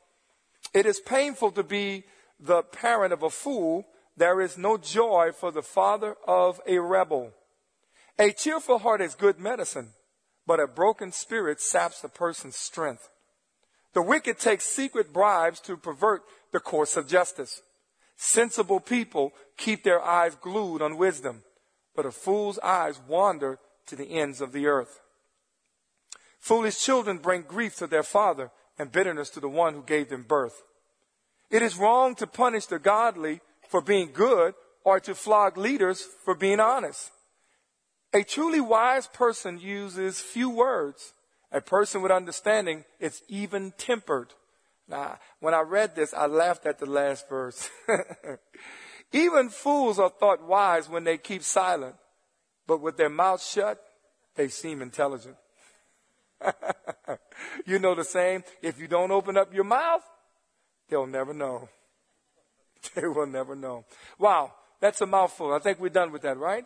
It 0.74 0.86
is 0.86 1.00
painful 1.00 1.51
to 1.51 1.63
be 1.63 2.03
the 2.39 2.63
parent 2.63 3.13
of 3.13 3.24
a 3.24 3.29
fool. 3.29 3.86
There 4.17 4.41
is 4.41 4.57
no 4.57 4.77
joy 4.77 5.31
for 5.31 5.51
the 5.51 5.62
father 5.62 6.15
of 6.27 6.60
a 6.67 6.79
rebel. 6.79 7.31
A 8.17 8.31
cheerful 8.31 8.79
heart 8.79 9.01
is 9.01 9.15
good 9.15 9.39
medicine, 9.39 9.89
but 10.48 10.60
a 10.60 10.67
broken 10.67 11.12
spirit 11.12 11.60
saps 11.60 12.03
a 12.03 12.10
person's 12.10 12.55
strength. 12.55 13.10
The 13.93 14.01
wicked 14.01 14.39
take 14.39 14.62
secret 14.62 15.13
bribes 15.13 15.60
to 15.62 15.77
pervert 15.77 16.24
the 16.51 16.60
course 16.60 16.98
of 16.98 17.07
justice. 17.07 17.62
Sensible 18.17 18.79
people 18.79 19.34
keep 19.57 19.84
their 19.84 20.01
eyes 20.01 20.36
glued 20.36 20.81
on 20.81 20.98
wisdom, 20.98 21.43
but 21.95 22.05
a 22.05 22.12
fool's 22.12 22.60
eyes 22.60 23.00
wander 23.07 23.60
to 23.88 23.95
the 23.95 24.12
ends 24.12 24.41
of 24.41 24.51
the 24.51 24.67
earth. 24.67 25.00
Foolish 26.39 26.79
children 26.79 27.17
bring 27.17 27.41
grief 27.41 27.75
to 27.77 27.88
their 27.88 28.03
father 28.03 28.51
and 28.77 28.91
bitterness 28.91 29.29
to 29.32 29.39
the 29.39 29.50
one 29.50 29.74
who 29.74 29.84
gave 29.84 30.10
them 30.10 30.24
birth. 30.24 30.63
It 31.50 31.62
is 31.62 31.77
wrong 31.77 32.15
to 32.15 32.27
punish 32.27 32.65
the 32.65 32.79
godly 32.79 33.41
for 33.70 33.82
being 33.82 34.12
good 34.12 34.53
or 34.84 35.00
to 35.01 35.15
flog 35.15 35.58
leaders 35.58 36.05
for 36.24 36.36
being 36.36 36.60
honest. 36.60 37.12
A 38.13 38.24
truly 38.24 38.62
wise 38.62 39.08
person 39.08 39.60
uses 39.60 40.20
few 40.20 40.50
words 40.50 41.13
a 41.55 41.62
person 41.62 42.01
with 42.01 42.12
understanding 42.12 42.84
is 43.00 43.22
even 43.29 43.72
tempered. 43.77 44.34
Now, 44.89 45.20
when 45.39 45.53
I 45.53 45.62
read 45.62 45.96
this, 45.96 46.13
I 46.13 46.25
laughed 46.25 46.65
at 46.65 46.79
the 46.79 46.86
last 46.86 47.29
verse. 47.29 47.70
even 49.13 49.50
fools 49.50 49.98
are 49.98 50.10
thought 50.10 50.46
wise 50.46 50.89
when 50.89 51.05
they 51.05 51.17
keep 51.17 51.44
silent, 51.44 51.96
but 52.67 52.82
with 52.82 52.98
their 52.98 53.10
mouths 53.10 53.50
shut, 53.50 53.82
they 54.36 54.50
seem 54.50 54.82
intelligent. 54.82 55.38
you 57.65 57.79
know 57.79 57.95
the 57.95 58.03
same. 58.03 58.43
If 58.61 58.79
you 58.79 58.87
don't 58.87 59.11
open 59.11 59.37
up 59.37 59.53
your 59.53 59.63
mouth, 59.63 60.03
they'll 60.89 61.07
never 61.07 61.33
know. 61.33 61.69
They 62.93 63.07
will 63.07 63.25
never 63.25 63.55
know. 63.55 63.83
Wow, 64.19 64.53
that's 64.79 65.01
a 65.01 65.07
mouthful. 65.07 65.51
I 65.51 65.57
think 65.57 65.79
we're 65.79 65.89
done 65.89 66.11
with 66.11 66.21
that, 66.21 66.37
right? 66.37 66.65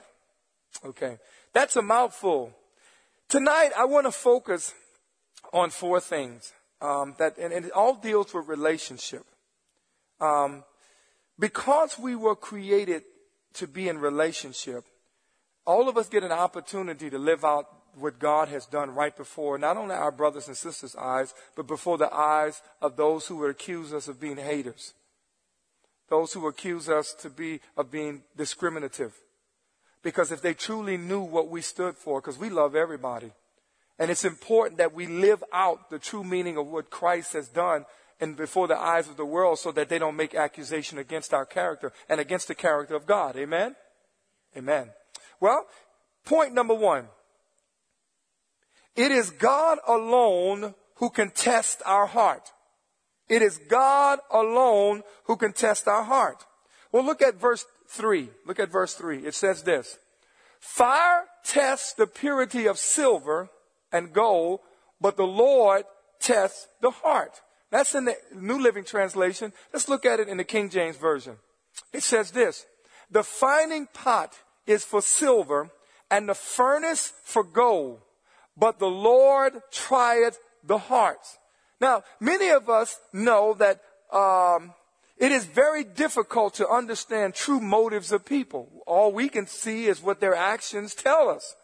Okay. 0.84 1.18
That's 1.54 1.76
a 1.76 1.82
mouthful. 1.82 2.54
Tonight, 3.28 3.72
I 3.78 3.86
want 3.86 4.06
to 4.06 4.12
focus 4.12 4.74
on 5.54 5.70
four 5.70 6.00
things 6.00 6.54
um, 6.82 7.16
that, 7.20 7.38
and, 7.38 7.54
and, 7.54 7.66
it 7.66 7.72
all 7.72 7.96
deals 7.96 8.34
with 8.34 8.48
relationship. 8.48 9.24
Um, 10.20 10.64
because 11.38 11.98
we 11.98 12.16
were 12.16 12.36
created 12.36 13.04
to 13.54 13.68
be 13.68 13.88
in 13.88 14.00
relationship, 14.00 14.84
all 15.66 15.88
of 15.88 15.98
us 15.98 16.10
get 16.10 16.24
an 16.24 16.32
opportunity 16.32 17.10
to 17.10 17.18
live 17.18 17.44
out 17.44 17.66
what 18.00 18.20
God 18.20 18.48
has 18.48 18.66
done 18.66 18.96
right 18.96 19.16
before 19.16 19.58
not 19.58 19.78
only 19.78 19.96
our 19.96 20.12
brothers 20.12 20.48
and 20.48 20.58
sisters' 20.58 20.96
eyes, 20.96 21.34
but 21.56 21.68
before 21.68 21.98
the 21.98 22.14
eyes 22.14 22.62
of 22.82 22.96
those 22.96 23.28
who 23.28 23.38
would 23.38 23.52
accuse 23.52 23.94
us 23.94 24.08
of 24.08 24.20
being 24.20 24.38
haters, 24.38 24.94
those 26.10 26.34
who 26.34 26.48
accuse 26.48 26.90
us 26.90 27.14
to 27.22 27.30
be 27.30 27.60
of 27.78 27.92
being 27.92 28.24
discriminative 28.36 29.14
because 30.02 30.32
if 30.32 30.42
they 30.42 30.54
truly 30.54 30.98
knew 30.98 31.22
what 31.22 31.50
we 31.50 31.62
stood 31.62 31.96
for, 31.96 32.22
because 32.22 32.38
we 32.38 32.50
love 32.50 32.76
everybody. 32.76 33.32
And 33.98 34.10
it's 34.10 34.24
important 34.24 34.78
that 34.78 34.94
we 34.94 35.08
live 35.08 35.44
out 35.52 35.90
the 35.90 36.00
true 36.00 36.24
meaning 36.24 36.58
of 36.58 36.68
what 36.68 36.90
Christ 36.90 37.34
has 37.34 37.50
done 37.50 37.86
and 38.22 38.36
before 38.36 38.68
the 38.68 38.80
eyes 38.80 39.10
of 39.10 39.18
the 39.18 39.26
world 39.26 39.60
so 39.60 39.72
that 39.74 39.90
they 39.90 40.00
don't 40.00 40.16
make 40.16 40.36
accusation 40.36 40.98
against 40.98 41.34
our 41.34 41.46
character 41.46 41.92
and 42.08 42.20
against 42.20 42.48
the 42.48 42.56
character 42.56 42.96
of 42.96 43.06
God. 43.06 43.36
Amen? 43.36 43.76
Amen. 44.56 44.90
Well, 45.42 45.66
point 46.26 46.54
number 46.54 46.74
one. 46.74 47.08
It 49.00 49.14
is 49.14 49.30
God 49.30 49.78
alone 49.88 50.76
who 50.96 51.10
can 51.10 51.32
test 51.32 51.82
our 51.86 52.06
heart. 52.06 52.52
It 53.30 53.42
is 53.42 53.58
God 53.70 54.20
alone 54.30 55.04
who 55.24 55.38
can 55.38 55.54
test 55.54 55.88
our 55.88 56.04
heart. 56.04 56.46
Well, 56.92 57.06
look 57.06 57.22
at 57.22 57.40
verse 57.40 57.66
3. 57.88 58.28
Look 58.46 58.60
at 58.60 58.70
verse 58.70 58.96
3. 58.96 59.20
It 59.20 59.36
says 59.36 59.64
this 59.64 59.98
Fire 60.60 61.24
tests 61.46 61.94
the 61.94 62.08
purity 62.08 62.66
of 62.66 62.78
silver 62.78 63.48
and 63.94 64.12
gold, 64.12 64.60
but 65.00 65.16
the 65.16 65.24
Lord 65.24 65.86
tests 66.20 66.68
the 66.82 66.92
heart. 66.92 67.40
That's 67.72 67.96
in 67.96 68.04
the 68.04 68.18
New 68.36 68.60
Living 68.60 68.84
Translation. 68.84 69.54
Let's 69.72 69.88
look 69.88 70.06
at 70.06 70.20
it 70.20 70.28
in 70.28 70.36
the 70.36 70.44
King 70.44 70.70
James 70.70 70.98
Version. 70.98 71.38
It 71.94 72.04
says 72.04 72.32
this 72.32 72.66
The 73.10 73.24
fining 73.24 73.88
pot 73.94 74.34
is 74.68 74.84
for 74.84 75.02
silver, 75.02 75.70
and 76.12 76.28
the 76.28 76.36
furnace 76.36 77.14
for 77.24 77.46
gold, 77.46 78.02
but 78.60 78.80
the 78.80 78.88
Lord 78.88 79.62
trieth 79.72 80.38
the 80.64 80.78
hearts. 80.78 81.38
Now, 81.80 82.04
many 82.20 82.50
of 82.50 82.70
us 82.70 83.00
know 83.14 83.56
that 83.56 83.82
um, 84.12 84.74
it 85.18 85.32
is 85.32 85.46
very 85.46 85.84
difficult 85.84 86.56
to 86.56 86.68
understand 86.68 87.34
true 87.34 87.60
motives 87.60 88.12
of 88.12 88.26
people. 88.26 88.70
All 88.86 89.12
we 89.14 89.30
can 89.30 89.48
see 89.48 89.86
is 89.86 90.02
what 90.02 90.20
their 90.20 90.36
actions 90.36 90.94
tell 90.94 91.30
us. 91.30 91.56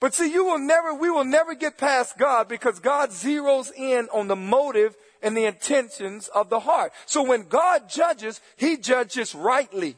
But 0.00 0.14
see, 0.14 0.32
you 0.32 0.46
will 0.46 0.58
never, 0.58 0.94
we 0.94 1.10
will 1.10 1.24
never 1.24 1.54
get 1.54 1.76
past 1.76 2.16
God 2.16 2.48
because 2.48 2.78
God 2.78 3.10
zeroes 3.10 3.70
in 3.76 4.08
on 4.14 4.28
the 4.28 4.36
motive 4.36 4.96
and 5.22 5.36
the 5.36 5.44
intentions 5.44 6.28
of 6.28 6.48
the 6.48 6.60
heart. 6.60 6.92
So 7.04 7.22
when 7.22 7.48
God 7.48 7.90
judges, 7.90 8.40
He 8.56 8.78
judges 8.78 9.34
rightly. 9.34 9.96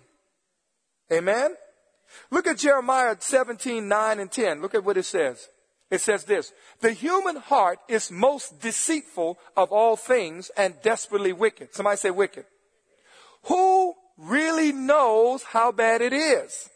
Amen? 1.13 1.55
Look 2.31 2.49
at 2.49 2.59
Jeremiah 2.59 3.17
17, 3.19 3.87
9 3.87 4.21
and 4.21 4.31
10. 4.31 4.61
Look 4.61 4.75
at 4.75 4.85
what 4.85 4.97
it 4.97 5.05
says. 5.05 5.49
It 5.93 6.01
says 6.01 6.25
this, 6.25 6.55
the 6.81 6.93
human 6.93 7.37
heart 7.37 7.79
is 7.87 8.11
most 8.11 8.63
deceitful 8.63 9.39
of 9.55 9.71
all 9.71 9.95
things 9.95 10.51
and 10.57 10.75
desperately 10.83 11.35
wicked. 11.35 11.75
Somebody 11.75 11.99
say 11.99 12.11
wicked. 12.11 12.47
Who 13.45 13.93
really 14.17 14.73
knows 14.73 15.43
how 15.43 15.71
bad 15.71 16.01
it 16.01 16.15
is? 16.15 16.71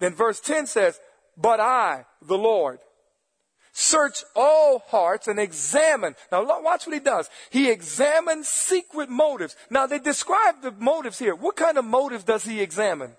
Then 0.00 0.14
verse 0.14 0.38
10 0.38 0.66
says, 0.66 1.00
but 1.34 1.60
I, 1.60 2.04
the 2.20 2.36
Lord, 2.36 2.80
search 3.72 4.22
all 4.36 4.80
hearts 4.80 5.28
and 5.28 5.38
examine. 5.38 6.14
Now 6.30 6.44
watch 6.44 6.86
what 6.86 6.92
he 6.92 7.00
does. 7.00 7.30
He 7.48 7.70
examines 7.70 8.48
secret 8.48 9.08
motives. 9.08 9.56
Now 9.70 9.86
they 9.86 9.98
describe 9.98 10.60
the 10.60 10.72
motives 10.72 11.18
here. 11.18 11.34
What 11.34 11.56
kind 11.56 11.78
of 11.78 11.86
motives 11.86 12.24
does 12.24 12.44
he 12.44 12.60
examine? 12.60 13.12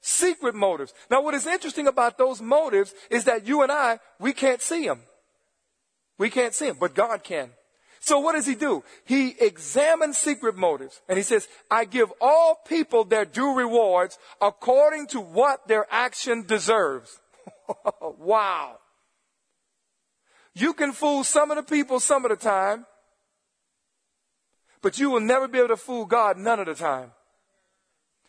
Secret 0.00 0.54
motives. 0.54 0.94
Now, 1.10 1.22
what 1.22 1.34
is 1.34 1.46
interesting 1.46 1.86
about 1.86 2.18
those 2.18 2.40
motives 2.40 2.94
is 3.10 3.24
that 3.24 3.46
you 3.46 3.62
and 3.62 3.72
I, 3.72 3.98
we 4.18 4.32
can't 4.32 4.62
see 4.62 4.86
them. 4.86 5.02
We 6.18 6.30
can't 6.30 6.54
see 6.54 6.66
them, 6.66 6.76
but 6.80 6.94
God 6.94 7.22
can. 7.22 7.50
So 8.00 8.20
what 8.20 8.34
does 8.34 8.46
he 8.46 8.54
do? 8.54 8.84
He 9.04 9.34
examines 9.40 10.18
secret 10.18 10.56
motives 10.56 11.00
and 11.08 11.16
he 11.18 11.22
says, 11.22 11.48
I 11.70 11.84
give 11.84 12.12
all 12.20 12.58
people 12.66 13.04
their 13.04 13.24
due 13.24 13.54
rewards 13.54 14.18
according 14.40 15.08
to 15.08 15.20
what 15.20 15.66
their 15.66 15.86
action 15.90 16.44
deserves. 16.46 17.20
wow. 18.00 18.78
You 20.54 20.74
can 20.74 20.92
fool 20.92 21.24
some 21.24 21.50
of 21.50 21.56
the 21.56 21.62
people 21.62 22.00
some 22.00 22.24
of 22.24 22.30
the 22.30 22.36
time, 22.36 22.86
but 24.80 24.98
you 24.98 25.10
will 25.10 25.20
never 25.20 25.48
be 25.48 25.58
able 25.58 25.68
to 25.68 25.76
fool 25.76 26.04
God 26.04 26.38
none 26.38 26.60
of 26.60 26.66
the 26.66 26.74
time. 26.74 27.12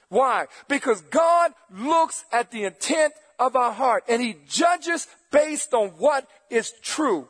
Why? 0.09 0.47
Because 0.67 1.01
God 1.01 1.51
looks 1.71 2.25
at 2.31 2.51
the 2.51 2.65
intent 2.65 3.13
of 3.37 3.55
our 3.55 3.71
heart 3.71 4.03
and 4.09 4.21
he 4.21 4.35
judges 4.47 5.07
based 5.31 5.73
on 5.73 5.89
what 5.89 6.27
is 6.49 6.73
true. 6.81 7.29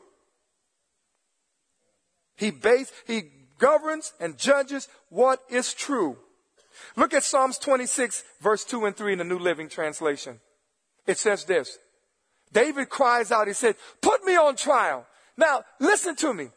He 2.36 2.52
base, 2.52 2.92
he 3.06 3.24
governs 3.58 4.14
and 4.20 4.38
judges 4.38 4.88
what 5.10 5.42
is 5.50 5.74
true. 5.74 6.18
Look 6.96 7.14
at 7.14 7.24
Psalms 7.24 7.58
26 7.58 8.24
verse 8.42 8.64
2 8.64 8.86
and 8.86 8.96
3 8.96 9.14
in 9.14 9.20
the 9.20 9.26
New 9.26 9.40
Living 9.40 9.68
Translation. 9.68 10.40
It 11.06 11.18
says 11.18 11.44
this. 11.44 11.78
David 12.52 12.90
cries 12.90 13.32
out, 13.32 13.48
he 13.48 13.54
said, 13.54 13.76
put 14.02 14.24
me 14.24 14.36
on 14.36 14.56
trial. 14.56 15.06
Now, 15.38 15.64
listen 15.80 16.16
to 16.18 16.34
me. 16.34 16.50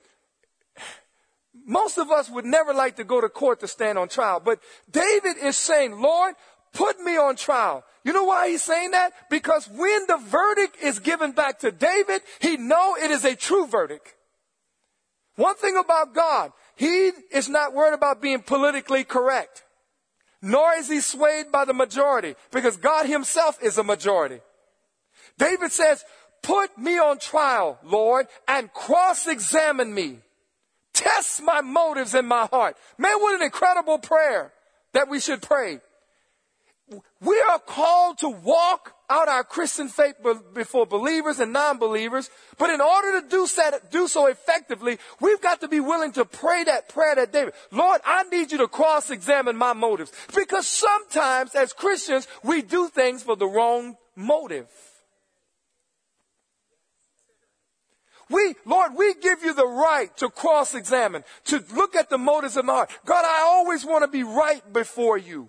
Most 1.65 1.99
of 1.99 2.11
us 2.11 2.29
would 2.29 2.45
never 2.45 2.75
like 2.75 2.97
to 2.97 3.05
go 3.05 3.21
to 3.21 3.29
court 3.29 3.61
to 3.61 3.69
stand 3.69 3.99
on 3.99 4.09
trial, 4.09 4.41
but 4.41 4.61
David 4.91 5.37
is 5.37 5.57
saying, 5.57 6.01
Lord, 6.01 6.35
put 6.73 7.01
me 7.01 7.17
on 7.17 7.37
trial. 7.37 7.85
You 8.05 8.13
know 8.13 8.25
why 8.25 8.49
he's 8.49 8.63
saying 8.63 8.91
that? 8.93 9.13
Because 9.31 9.69
when 9.69 10.07
the 10.09 10.17
verdict 10.17 10.77
is 10.83 10.99
given 10.99 11.33
back 11.33 11.61
to 11.61 11.71
David, 11.71 12.23
he 12.41 12.57
know 12.57 12.97
it 12.97 13.11
is 13.11 13.25
a 13.25 13.37
true 13.37 13.67
verdict. 13.67 14.15
One 15.37 15.55
thing 15.55 15.77
about 15.77 16.15
God, 16.15 16.53
he 16.75 17.13
is 17.31 17.49
not 17.49 17.75
worried 17.75 17.95
about 17.95 18.21
being 18.21 18.41
politically 18.41 19.05
correct. 19.05 19.63
Nor 20.41 20.73
is 20.75 20.89
he 20.89 21.01
swayed 21.01 21.53
by 21.53 21.65
the 21.65 21.73
majority, 21.73 22.35
because 22.51 22.77
God 22.77 23.07
himself 23.07 23.63
is 23.63 23.79
a 23.79 23.85
majority. 23.85 24.41
David 25.39 25.71
says, 25.71 26.05
put 26.43 26.77
me 26.77 26.99
on 26.99 27.19
trial, 27.19 27.79
Lord, 27.85 28.27
and 28.49 28.73
cross-examine 28.73 29.95
me. 29.95 30.19
Test 30.93 31.43
my 31.43 31.61
motives 31.61 32.15
in 32.15 32.27
my 32.27 32.47
heart. 32.47 32.77
Man, 32.99 33.19
what 33.19 33.35
an 33.35 33.43
incredible 33.43 33.99
prayer 33.99 34.53
that 34.93 35.09
we 35.09 35.21
should 35.21 35.43
pray. 35.43 35.81
We 37.21 37.41
are 37.49 37.59
called 37.59 38.19
to 38.19 38.29
walk 38.29 38.95
out 39.09 39.29
our 39.29 39.45
Christian 39.45 39.89
faith 39.89 40.17
before 40.53 40.85
believers 40.85 41.41
and 41.41 41.53
non-believers, 41.53 42.29
but 42.59 42.69
in 42.69 42.81
order 42.83 43.21
to 43.21 43.29
do 43.29 43.47
so, 43.47 43.79
do 43.91 44.09
so 44.09 44.27
effectively, 44.27 44.99
we've 45.21 45.41
got 45.41 45.61
to 45.61 45.69
be 45.69 45.81
willing 45.81 46.13
to 46.13 46.27
pray 46.27 46.65
that 46.65 46.91
prayer 46.91 47.15
that 47.15 47.33
David, 47.33 47.55
Lord, 47.71 48.01
I 48.05 48.25
need 48.25 48.53
you 48.53 48.59
to 48.59 48.69
cross-examine 48.69 49.57
my 49.57 49.73
motives. 49.73 50.13
Because 50.35 50.67
sometimes 50.67 51.55
as 51.55 51.73
Christians, 51.73 52.29
we 52.43 52.61
do 52.61 52.89
things 52.89 53.23
for 53.23 53.37
the 53.37 53.47
wrong 53.47 53.97
motive. 54.15 54.67
We, 58.33 58.55
Lord, 58.65 58.95
we 58.97 59.15
give 59.15 59.43
you 59.43 59.55
the 59.55 59.67
right 59.67 60.15
to 60.17 60.31
cross 60.31 60.75
examine, 60.75 61.25
to 61.47 61.63
look 61.75 61.95
at 61.95 62.11
the 62.11 62.19
motives 62.19 62.57
of 62.57 62.65
my 62.65 62.75
heart. 62.75 62.91
God, 63.05 63.25
I 63.25 63.43
always 63.47 63.85
want 63.85 64.03
to 64.03 64.09
be 64.09 64.23
right 64.23 64.73
before 64.73 65.19
you. 65.19 65.49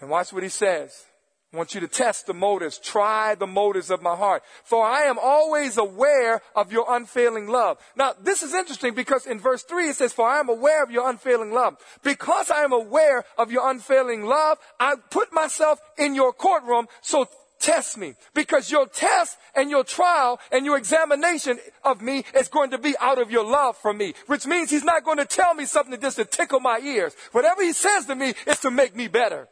And 0.00 0.10
watch 0.10 0.32
what 0.32 0.42
he 0.42 0.48
says. 0.48 1.06
I 1.52 1.58
want 1.58 1.74
you 1.74 1.82
to 1.82 1.88
test 1.88 2.26
the 2.26 2.34
motives. 2.34 2.78
Try 2.78 3.34
the 3.34 3.46
motives 3.46 3.90
of 3.90 4.00
my 4.00 4.16
heart. 4.16 4.42
For 4.64 4.82
I 4.82 5.02
am 5.02 5.18
always 5.18 5.76
aware 5.76 6.40
of 6.56 6.72
your 6.72 6.86
unfailing 6.88 7.46
love. 7.46 7.78
Now, 7.94 8.14
this 8.18 8.42
is 8.42 8.54
interesting 8.54 8.94
because 8.94 9.26
in 9.26 9.38
verse 9.38 9.62
3 9.62 9.90
it 9.90 9.96
says, 9.96 10.14
For 10.14 10.26
I 10.26 10.40
am 10.40 10.48
aware 10.48 10.82
of 10.82 10.90
your 10.90 11.08
unfailing 11.10 11.52
love. 11.52 11.76
Because 12.02 12.50
I 12.50 12.62
am 12.62 12.72
aware 12.72 13.24
of 13.36 13.52
your 13.52 13.70
unfailing 13.70 14.24
love, 14.24 14.58
I 14.80 14.94
put 15.10 15.30
myself 15.32 15.78
in 15.98 16.14
your 16.14 16.32
courtroom. 16.32 16.86
So 17.02 17.28
test 17.62 17.96
me 17.96 18.14
because 18.34 18.70
your 18.70 18.86
test 18.86 19.38
and 19.54 19.70
your 19.70 19.84
trial 19.84 20.38
and 20.50 20.66
your 20.66 20.76
examination 20.76 21.58
of 21.84 22.02
me 22.02 22.24
is 22.34 22.48
going 22.48 22.70
to 22.70 22.78
be 22.78 22.94
out 23.00 23.22
of 23.22 23.30
your 23.30 23.44
love 23.44 23.76
for 23.76 23.94
me, 23.94 24.12
which 24.26 24.46
means 24.46 24.70
he's 24.70 24.84
not 24.84 25.04
going 25.04 25.18
to 25.18 25.24
tell 25.24 25.54
me 25.54 25.64
something 25.64 25.98
just 26.00 26.16
to 26.16 26.24
tickle 26.24 26.60
my 26.60 26.78
ears. 26.82 27.14
Whatever 27.30 27.62
he 27.62 27.72
says 27.72 28.06
to 28.06 28.14
me 28.14 28.34
is 28.46 28.58
to 28.60 28.70
make 28.70 28.94
me 28.94 29.08
better. 29.08 29.48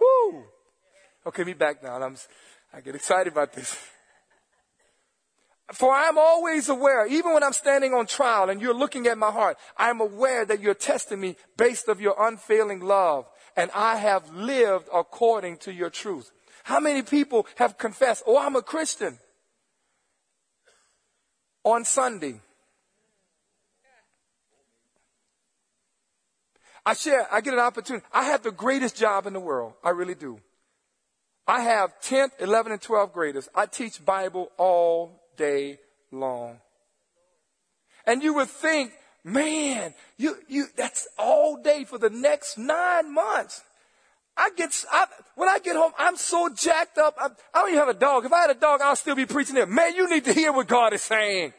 Whoo! 0.00 0.44
Okay, 1.26 1.42
me 1.42 1.54
back 1.54 1.82
now. 1.82 2.00
I'm, 2.00 2.16
I 2.72 2.80
get 2.80 2.94
excited 2.94 3.32
about 3.32 3.52
this. 3.52 3.76
For 5.72 5.92
I 5.92 6.04
am 6.04 6.16
always 6.16 6.68
aware, 6.68 7.06
even 7.06 7.34
when 7.34 7.42
I'm 7.42 7.52
standing 7.52 7.92
on 7.92 8.06
trial 8.06 8.50
and 8.50 8.60
you're 8.60 8.74
looking 8.74 9.08
at 9.08 9.18
my 9.18 9.32
heart, 9.32 9.56
I 9.76 9.90
am 9.90 10.00
aware 10.00 10.44
that 10.44 10.60
you're 10.60 10.74
testing 10.74 11.20
me 11.20 11.36
based 11.56 11.88
of 11.88 12.00
your 12.00 12.14
unfailing 12.18 12.80
love 12.80 13.26
and 13.56 13.70
I 13.74 13.96
have 13.96 14.32
lived 14.32 14.88
according 14.94 15.56
to 15.58 15.72
your 15.72 15.90
truth. 15.90 16.30
How 16.64 16.78
many 16.78 17.02
people 17.02 17.46
have 17.56 17.78
confessed, 17.78 18.22
oh, 18.26 18.38
I'm 18.38 18.54
a 18.54 18.62
Christian 18.62 19.18
on 21.64 21.84
Sunday? 21.84 22.40
I 26.84 26.94
share, 26.94 27.26
I 27.32 27.40
get 27.40 27.54
an 27.54 27.60
opportunity. 27.60 28.06
I 28.12 28.24
have 28.24 28.42
the 28.42 28.52
greatest 28.52 28.96
job 28.96 29.26
in 29.26 29.32
the 29.32 29.40
world. 29.40 29.72
I 29.82 29.90
really 29.90 30.14
do. 30.14 30.38
I 31.48 31.60
have 31.62 32.00
10th, 32.00 32.40
11, 32.40 32.72
and 32.72 32.80
12th 32.80 33.12
graders. 33.12 33.48
I 33.54 33.66
teach 33.66 34.04
Bible 34.04 34.52
all 34.56 35.25
day 35.36 35.78
long. 36.10 36.58
And 38.06 38.22
you 38.22 38.34
would 38.34 38.48
think 38.48 38.92
Man, 39.26 39.92
you, 40.18 40.36
you, 40.46 40.66
that's 40.76 41.08
all 41.18 41.60
day 41.60 41.82
for 41.82 41.98
the 41.98 42.10
next 42.10 42.56
nine 42.56 43.12
months. 43.12 43.60
I 44.36 44.50
get, 44.56 44.72
I, 44.92 45.06
when 45.34 45.48
I 45.48 45.58
get 45.58 45.74
home, 45.74 45.90
I'm 45.98 46.16
so 46.16 46.48
jacked 46.48 46.96
up. 46.96 47.16
I, 47.18 47.30
I 47.52 47.62
don't 47.62 47.70
even 47.70 47.80
have 47.80 47.88
a 47.88 47.98
dog. 47.98 48.24
If 48.24 48.32
I 48.32 48.42
had 48.42 48.50
a 48.50 48.54
dog, 48.54 48.82
I'll 48.82 48.94
still 48.94 49.16
be 49.16 49.26
preaching 49.26 49.56
there. 49.56 49.66
Man, 49.66 49.96
you 49.96 50.08
need 50.08 50.26
to 50.26 50.32
hear 50.32 50.52
what 50.52 50.68
God 50.68 50.92
is 50.92 51.02
saying. 51.02 51.54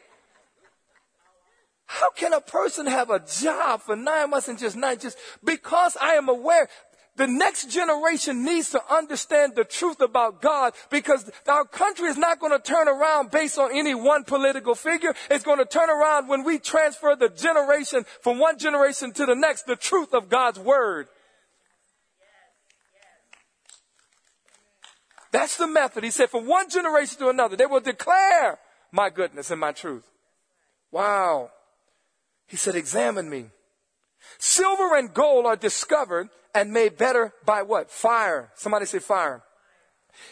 How 1.84 2.08
can 2.12 2.32
a 2.32 2.40
person 2.40 2.86
have 2.86 3.10
a 3.10 3.18
job 3.18 3.82
for 3.82 3.94
nine 3.94 4.30
months 4.30 4.48
and 4.48 4.58
just 4.58 4.74
nine, 4.74 4.98
just 4.98 5.18
because 5.44 5.94
I 6.00 6.14
am 6.14 6.30
aware 6.30 6.70
the 7.18 7.26
next 7.26 7.70
generation 7.70 8.44
needs 8.44 8.70
to 8.70 8.80
understand 8.90 9.54
the 9.56 9.64
truth 9.64 10.00
about 10.00 10.40
God 10.40 10.72
because 10.88 11.30
our 11.48 11.64
country 11.64 12.08
is 12.08 12.16
not 12.16 12.38
going 12.38 12.52
to 12.52 12.58
turn 12.58 12.88
around 12.88 13.30
based 13.30 13.58
on 13.58 13.76
any 13.76 13.94
one 13.94 14.24
political 14.24 14.74
figure. 14.74 15.14
It's 15.28 15.44
going 15.44 15.58
to 15.58 15.66
turn 15.66 15.90
around 15.90 16.28
when 16.28 16.44
we 16.44 16.58
transfer 16.58 17.16
the 17.16 17.28
generation 17.28 18.06
from 18.20 18.38
one 18.38 18.56
generation 18.56 19.12
to 19.12 19.26
the 19.26 19.34
next, 19.34 19.66
the 19.66 19.76
truth 19.76 20.14
of 20.14 20.28
God's 20.28 20.60
word. 20.60 21.08
That's 25.32 25.56
the 25.56 25.66
method. 25.66 26.04
He 26.04 26.10
said, 26.10 26.30
from 26.30 26.46
one 26.46 26.70
generation 26.70 27.18
to 27.18 27.28
another, 27.28 27.56
they 27.56 27.66
will 27.66 27.80
declare 27.80 28.58
my 28.92 29.10
goodness 29.10 29.50
and 29.50 29.60
my 29.60 29.72
truth. 29.72 30.08
Wow. 30.90 31.50
He 32.46 32.56
said, 32.56 32.76
examine 32.76 33.28
me. 33.28 33.46
Silver 34.38 34.96
and 34.96 35.12
gold 35.12 35.46
are 35.46 35.56
discovered 35.56 36.28
and 36.54 36.72
made 36.72 36.96
better 36.96 37.32
by 37.44 37.62
what? 37.62 37.90
Fire. 37.90 38.50
Somebody 38.56 38.86
say 38.86 38.98
fire. 38.98 39.42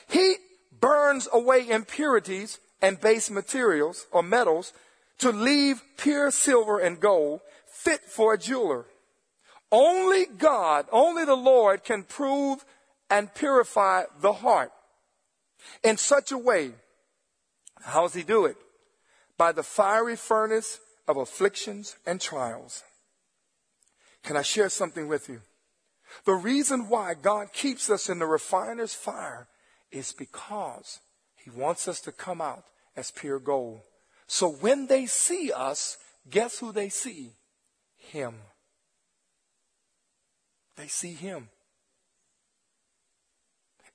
Heat 0.09 0.39
burns 0.81 1.29
away 1.33 1.69
impurities 1.69 2.59
and 2.83 3.01
base 3.01 3.31
materials 3.31 4.07
or 4.13 4.23
metals 4.23 4.73
to 5.19 5.31
leave 5.31 5.83
pure 5.97 6.31
silver 6.31 6.79
and 6.79 7.01
gold 7.01 7.41
fit 7.67 8.01
for 8.01 8.35
a 8.35 8.39
jeweler. 8.39 8.87
Only 9.73 10.27
God, 10.27 10.87
only 10.93 11.25
the 11.25 11.35
Lord 11.35 11.85
can 11.85 12.05
prove 12.05 12.65
and 13.11 13.33
purify 13.35 14.05
the 14.21 14.33
heart 14.33 14.73
in 15.83 15.97
such 15.97 16.33
a 16.33 16.39
way. 16.39 16.73
How 17.83 18.03
does 18.03 18.15
he 18.15 18.23
do 18.23 18.47
it? 18.47 18.57
By 19.37 19.53
the 19.53 19.63
fiery 19.63 20.17
furnace 20.17 20.81
of 21.07 21.17
afflictions 21.17 21.97
and 22.07 22.21
trials. 22.21 22.83
Can 24.23 24.37
I 24.37 24.43
share 24.43 24.69
something 24.69 25.09
with 25.09 25.29
you? 25.29 25.41
The 26.25 26.35
reason 26.35 26.89
why 26.89 27.15
God 27.15 27.53
keeps 27.53 27.91
us 27.91 28.09
in 28.09 28.19
the 28.19 28.27
refiner's 28.27 28.95
fire 28.95 29.49
is 29.91 30.13
because 30.13 31.01
he 31.37 31.51
wants 31.51 31.87
us 31.87 32.01
to 32.03 32.13
come 32.13 32.41
out 32.41 32.65
as 32.97 33.11
pure 33.11 33.39
gold. 33.39 33.81
So 34.27 34.49
when 34.49 34.87
they 34.87 35.07
see 35.07 35.53
us, 35.53 35.99
guess 36.29 36.59
who 36.59 36.73
they 36.73 36.89
see? 36.89 37.33
Him. 37.97 38.35
They 40.77 40.89
see 40.89 41.13
him. 41.13 41.49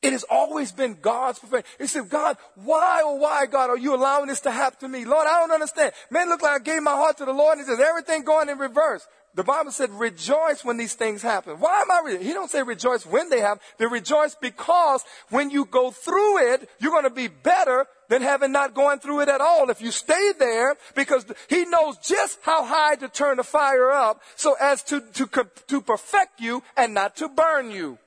It 0.01 0.13
has 0.13 0.23
always 0.29 0.71
been 0.71 0.97
God's 0.99 1.37
perfection. 1.37 1.71
He 1.77 1.85
said, 1.85 2.09
God, 2.09 2.37
why, 2.55 3.01
oh 3.03 3.15
why, 3.15 3.45
God, 3.45 3.69
are 3.69 3.77
you 3.77 3.93
allowing 3.93 4.27
this 4.27 4.39
to 4.41 4.51
happen 4.51 4.79
to 4.79 4.87
me? 4.87 5.05
Lord, 5.05 5.27
I 5.27 5.39
don't 5.39 5.51
understand. 5.51 5.93
Man, 6.09 6.27
look 6.27 6.41
like 6.41 6.61
I 6.61 6.63
gave 6.63 6.81
my 6.81 6.95
heart 6.95 7.17
to 7.17 7.25
the 7.25 7.33
Lord 7.33 7.59
and 7.59 7.67
he 7.67 7.71
says, 7.71 7.79
everything 7.79 8.23
going 8.23 8.49
in 8.49 8.57
reverse. 8.57 9.07
The 9.33 9.43
Bible 9.43 9.71
said, 9.71 9.91
rejoice 9.91 10.65
when 10.65 10.75
these 10.75 10.95
things 10.95 11.21
happen. 11.21 11.59
Why 11.59 11.81
am 11.81 11.91
I 11.91 12.01
re-? 12.03 12.23
He 12.23 12.33
don't 12.33 12.49
say 12.49 12.63
rejoice 12.63 13.05
when 13.05 13.29
they 13.29 13.39
happen. 13.39 13.61
They 13.77 13.85
rejoice 13.85 14.35
because 14.35 15.05
when 15.29 15.51
you 15.51 15.65
go 15.65 15.91
through 15.91 16.53
it, 16.53 16.67
you're 16.79 16.91
going 16.91 17.05
to 17.05 17.09
be 17.11 17.29
better 17.29 17.85
than 18.09 18.23
having 18.23 18.51
not 18.51 18.73
gone 18.73 18.99
through 18.99 19.21
it 19.21 19.29
at 19.29 19.39
all. 19.39 19.69
If 19.69 19.81
you 19.81 19.91
stay 19.91 20.33
there, 20.37 20.75
because 20.95 21.25
he 21.47 21.63
knows 21.65 21.97
just 21.99 22.39
how 22.41 22.65
high 22.65 22.95
to 22.95 23.07
turn 23.07 23.37
the 23.37 23.43
fire 23.43 23.91
up 23.91 24.21
so 24.35 24.55
as 24.59 24.83
to, 24.85 24.99
to, 25.13 25.47
to 25.67 25.81
perfect 25.81 26.41
you 26.41 26.61
and 26.75 26.93
not 26.93 27.15
to 27.17 27.29
burn 27.29 27.71
you. 27.71 27.99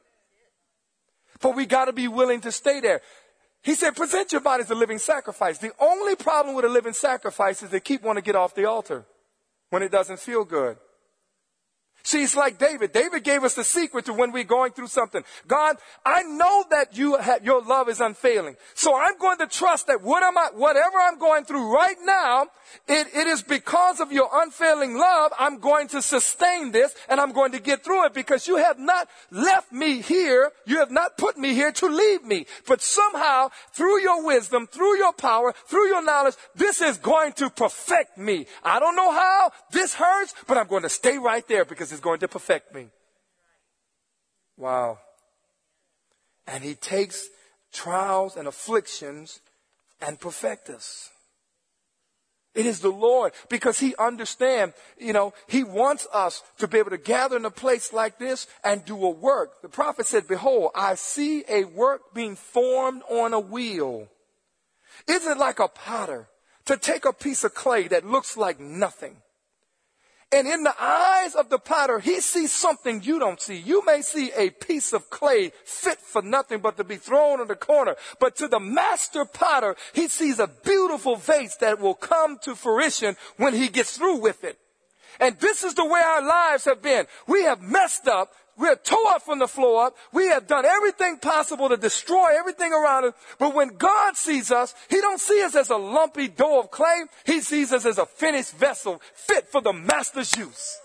But 1.44 1.56
we 1.56 1.66
got 1.66 1.84
to 1.84 1.92
be 1.92 2.08
willing 2.08 2.40
to 2.40 2.50
stay 2.50 2.80
there. 2.80 3.02
He 3.62 3.74
said, 3.74 3.94
present 3.94 4.32
your 4.32 4.40
body 4.40 4.62
as 4.62 4.70
a 4.70 4.74
living 4.74 4.96
sacrifice. 4.96 5.58
The 5.58 5.72
only 5.78 6.16
problem 6.16 6.56
with 6.56 6.64
a 6.64 6.70
living 6.70 6.94
sacrifice 6.94 7.62
is 7.62 7.68
they 7.68 7.80
keep 7.80 8.02
wanting 8.02 8.22
to 8.22 8.26
get 8.26 8.34
off 8.34 8.54
the 8.54 8.64
altar 8.64 9.04
when 9.68 9.82
it 9.82 9.92
doesn't 9.92 10.20
feel 10.20 10.46
good. 10.46 10.78
See, 12.06 12.22
it's 12.22 12.36
like 12.36 12.58
David. 12.58 12.92
David 12.92 13.24
gave 13.24 13.44
us 13.44 13.54
the 13.54 13.64
secret 13.64 14.04
to 14.04 14.12
when 14.12 14.30
we're 14.30 14.44
going 14.44 14.72
through 14.72 14.88
something. 14.88 15.24
God, 15.46 15.78
I 16.04 16.22
know 16.22 16.64
that 16.70 16.98
you 16.98 17.16
have, 17.16 17.42
your 17.42 17.62
love 17.62 17.88
is 17.88 17.98
unfailing. 17.98 18.56
So 18.74 18.94
I'm 18.94 19.16
going 19.16 19.38
to 19.38 19.46
trust 19.46 19.86
that 19.86 20.02
what 20.02 20.22
am 20.22 20.36
I, 20.36 20.50
whatever 20.52 20.98
I'm 20.98 21.18
going 21.18 21.46
through 21.46 21.74
right 21.74 21.96
now, 22.02 22.48
it, 22.86 23.06
it 23.14 23.26
is 23.26 23.40
because 23.40 24.00
of 24.00 24.12
your 24.12 24.28
unfailing 24.34 24.98
love, 24.98 25.32
I'm 25.38 25.60
going 25.60 25.88
to 25.88 26.02
sustain 26.02 26.72
this 26.72 26.94
and 27.08 27.18
I'm 27.18 27.32
going 27.32 27.52
to 27.52 27.58
get 27.58 27.82
through 27.82 28.04
it 28.04 28.12
because 28.12 28.46
you 28.46 28.56
have 28.56 28.78
not 28.78 29.08
left 29.30 29.72
me 29.72 30.02
here. 30.02 30.52
You 30.66 30.80
have 30.80 30.90
not 30.90 31.16
put 31.16 31.38
me 31.38 31.54
here 31.54 31.72
to 31.72 31.86
leave 31.86 32.22
me. 32.22 32.44
But 32.66 32.82
somehow, 32.82 33.48
through 33.72 34.02
your 34.02 34.26
wisdom, 34.26 34.66
through 34.66 34.98
your 34.98 35.14
power, 35.14 35.54
through 35.68 35.88
your 35.88 36.04
knowledge, 36.04 36.34
this 36.54 36.82
is 36.82 36.98
going 36.98 37.32
to 37.34 37.48
perfect 37.48 38.18
me. 38.18 38.44
I 38.62 38.78
don't 38.78 38.96
know 38.96 39.10
how 39.10 39.52
this 39.70 39.94
hurts, 39.94 40.34
but 40.46 40.58
I'm 40.58 40.66
going 40.66 40.82
to 40.82 40.90
stay 40.90 41.16
right 41.16 41.48
there 41.48 41.64
because 41.64 41.93
is 41.94 42.00
going 42.00 42.20
to 42.20 42.28
perfect 42.28 42.74
me. 42.74 42.88
Wow. 44.56 44.98
And 46.46 46.62
he 46.62 46.74
takes 46.74 47.26
trials 47.72 48.36
and 48.36 48.46
afflictions 48.46 49.40
and 50.00 50.20
perfect 50.20 50.68
us. 50.68 51.10
It 52.54 52.66
is 52.66 52.80
the 52.80 52.90
Lord 52.90 53.32
because 53.48 53.80
He 53.80 53.96
understands, 53.96 54.74
you 54.96 55.12
know, 55.12 55.34
He 55.48 55.64
wants 55.64 56.06
us 56.12 56.42
to 56.58 56.68
be 56.68 56.78
able 56.78 56.90
to 56.90 56.98
gather 56.98 57.36
in 57.36 57.44
a 57.44 57.50
place 57.50 57.92
like 57.92 58.18
this 58.18 58.46
and 58.62 58.84
do 58.84 59.04
a 59.04 59.10
work. 59.10 59.60
The 59.60 59.68
prophet 59.68 60.06
said, 60.06 60.28
behold, 60.28 60.70
I 60.74 60.94
see 60.94 61.44
a 61.48 61.64
work 61.64 62.14
being 62.14 62.36
formed 62.36 63.02
on 63.10 63.34
a 63.34 63.40
wheel. 63.40 64.08
Isn't 65.08 65.32
it 65.32 65.38
like 65.38 65.58
a 65.58 65.66
potter 65.66 66.28
to 66.66 66.76
take 66.76 67.04
a 67.04 67.12
piece 67.12 67.42
of 67.42 67.54
clay 67.54 67.88
that 67.88 68.06
looks 68.06 68.36
like 68.36 68.60
nothing 68.60 69.16
and 70.34 70.48
in 70.48 70.64
the 70.64 70.74
eyes 70.82 71.36
of 71.36 71.48
the 71.48 71.60
potter, 71.60 72.00
he 72.00 72.20
sees 72.20 72.50
something 72.50 73.04
you 73.04 73.20
don't 73.20 73.40
see. 73.40 73.54
You 73.54 73.84
may 73.86 74.02
see 74.02 74.32
a 74.36 74.50
piece 74.50 74.92
of 74.92 75.08
clay 75.08 75.52
fit 75.64 75.98
for 76.00 76.22
nothing 76.22 76.58
but 76.58 76.76
to 76.78 76.82
be 76.82 76.96
thrown 76.96 77.40
in 77.40 77.46
the 77.46 77.54
corner. 77.54 77.94
But 78.18 78.34
to 78.38 78.48
the 78.48 78.58
master 78.58 79.24
potter, 79.26 79.76
he 79.92 80.08
sees 80.08 80.40
a 80.40 80.48
beautiful 80.48 81.14
vase 81.14 81.54
that 81.58 81.78
will 81.78 81.94
come 81.94 82.38
to 82.42 82.56
fruition 82.56 83.14
when 83.36 83.54
he 83.54 83.68
gets 83.68 83.96
through 83.96 84.16
with 84.16 84.42
it. 84.42 84.58
And 85.20 85.38
this 85.38 85.62
is 85.62 85.74
the 85.74 85.84
way 85.84 86.00
our 86.00 86.26
lives 86.26 86.64
have 86.64 86.82
been. 86.82 87.06
We 87.28 87.44
have 87.44 87.62
messed 87.62 88.08
up. 88.08 88.32
We're 88.56 88.76
tore 88.76 89.10
up 89.10 89.22
from 89.22 89.40
the 89.40 89.48
floor 89.48 89.86
up. 89.86 89.96
We 90.12 90.28
have 90.28 90.46
done 90.46 90.64
everything 90.64 91.18
possible 91.18 91.68
to 91.68 91.76
destroy 91.76 92.38
everything 92.38 92.72
around 92.72 93.06
us. 93.06 93.14
But 93.38 93.54
when 93.54 93.76
God 93.76 94.16
sees 94.16 94.52
us, 94.52 94.74
He 94.88 95.00
don't 95.00 95.20
see 95.20 95.42
us 95.42 95.54
as 95.56 95.70
a 95.70 95.76
lumpy 95.76 96.28
dough 96.28 96.60
of 96.60 96.70
clay. 96.70 97.04
He 97.26 97.40
sees 97.40 97.72
us 97.72 97.84
as 97.84 97.98
a 97.98 98.06
finished 98.06 98.52
vessel 98.56 99.00
fit 99.14 99.48
for 99.48 99.60
the 99.60 99.72
master's 99.72 100.36
use. 100.36 100.78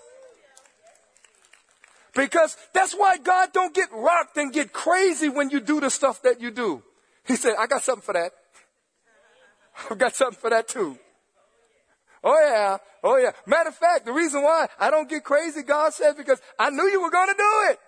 Because 2.15 2.57
that's 2.73 2.93
why 2.93 3.17
God 3.17 3.53
don't 3.53 3.73
get 3.73 3.89
rocked 3.93 4.37
and 4.37 4.51
get 4.51 4.73
crazy 4.73 5.29
when 5.29 5.51
you 5.51 5.59
do 5.59 5.79
the 5.79 5.89
stuff 5.89 6.23
that 6.23 6.41
you 6.41 6.51
do. 6.51 6.81
He 7.25 7.35
said, 7.35 7.53
I 7.59 7.67
got 7.67 7.83
something 7.83 8.01
for 8.01 8.13
that. 8.13 8.31
I've 9.91 9.97
got 9.97 10.15
something 10.15 10.39
for 10.39 10.49
that 10.49 10.67
too. 10.67 10.97
Oh 12.23 12.39
yeah. 12.39 12.77
Oh 13.03 13.17
yeah. 13.17 13.31
Matter 13.45 13.69
of 13.69 13.75
fact, 13.75 14.05
the 14.05 14.11
reason 14.11 14.41
why 14.41 14.67
I 14.79 14.89
don't 14.91 15.09
get 15.09 15.23
crazy, 15.23 15.63
God 15.63 15.93
says, 15.93 16.15
because 16.15 16.41
I 16.57 16.69
knew 16.69 16.83
you 16.83 17.01
were 17.01 17.11
going 17.11 17.29
to 17.29 17.35
do 17.37 17.69
it. 17.69 17.79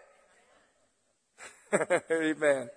Amen. 2.12 2.70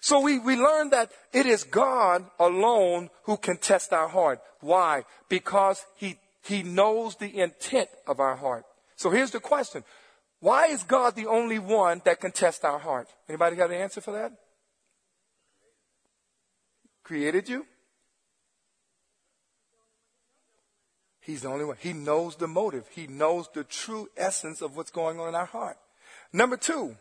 So 0.00 0.20
we, 0.20 0.38
we 0.38 0.56
learn 0.56 0.90
that 0.90 1.10
it 1.32 1.46
is 1.46 1.64
God 1.64 2.26
alone 2.38 3.08
who 3.22 3.38
can 3.38 3.56
test 3.56 3.92
our 3.92 4.08
heart. 4.08 4.40
Why? 4.60 5.04
Because 5.30 5.82
he, 5.96 6.18
he 6.42 6.62
knows 6.62 7.16
the 7.16 7.40
intent 7.40 7.88
of 8.06 8.20
our 8.20 8.36
heart. 8.36 8.64
So 8.96 9.10
here's 9.10 9.30
the 9.30 9.40
question. 9.40 9.82
Why 10.40 10.66
is 10.66 10.82
God 10.82 11.16
the 11.16 11.26
only 11.26 11.58
one 11.58 12.02
that 12.04 12.20
can 12.20 12.32
test 12.32 12.66
our 12.66 12.78
heart? 12.78 13.08
Anybody 13.30 13.56
got 13.56 13.70
an 13.70 13.80
answer 13.80 14.02
for 14.02 14.12
that? 14.12 14.32
Created 17.02 17.48
you? 17.48 17.64
He's 21.24 21.40
the 21.40 21.48
only 21.48 21.64
one. 21.64 21.76
He 21.80 21.94
knows 21.94 22.36
the 22.36 22.46
motive. 22.46 22.86
He 22.90 23.06
knows 23.06 23.48
the 23.54 23.64
true 23.64 24.08
essence 24.14 24.60
of 24.60 24.76
what's 24.76 24.90
going 24.90 25.18
on 25.18 25.28
in 25.28 25.34
our 25.34 25.46
heart. 25.46 25.78
Number 26.34 26.58
two, 26.58 26.96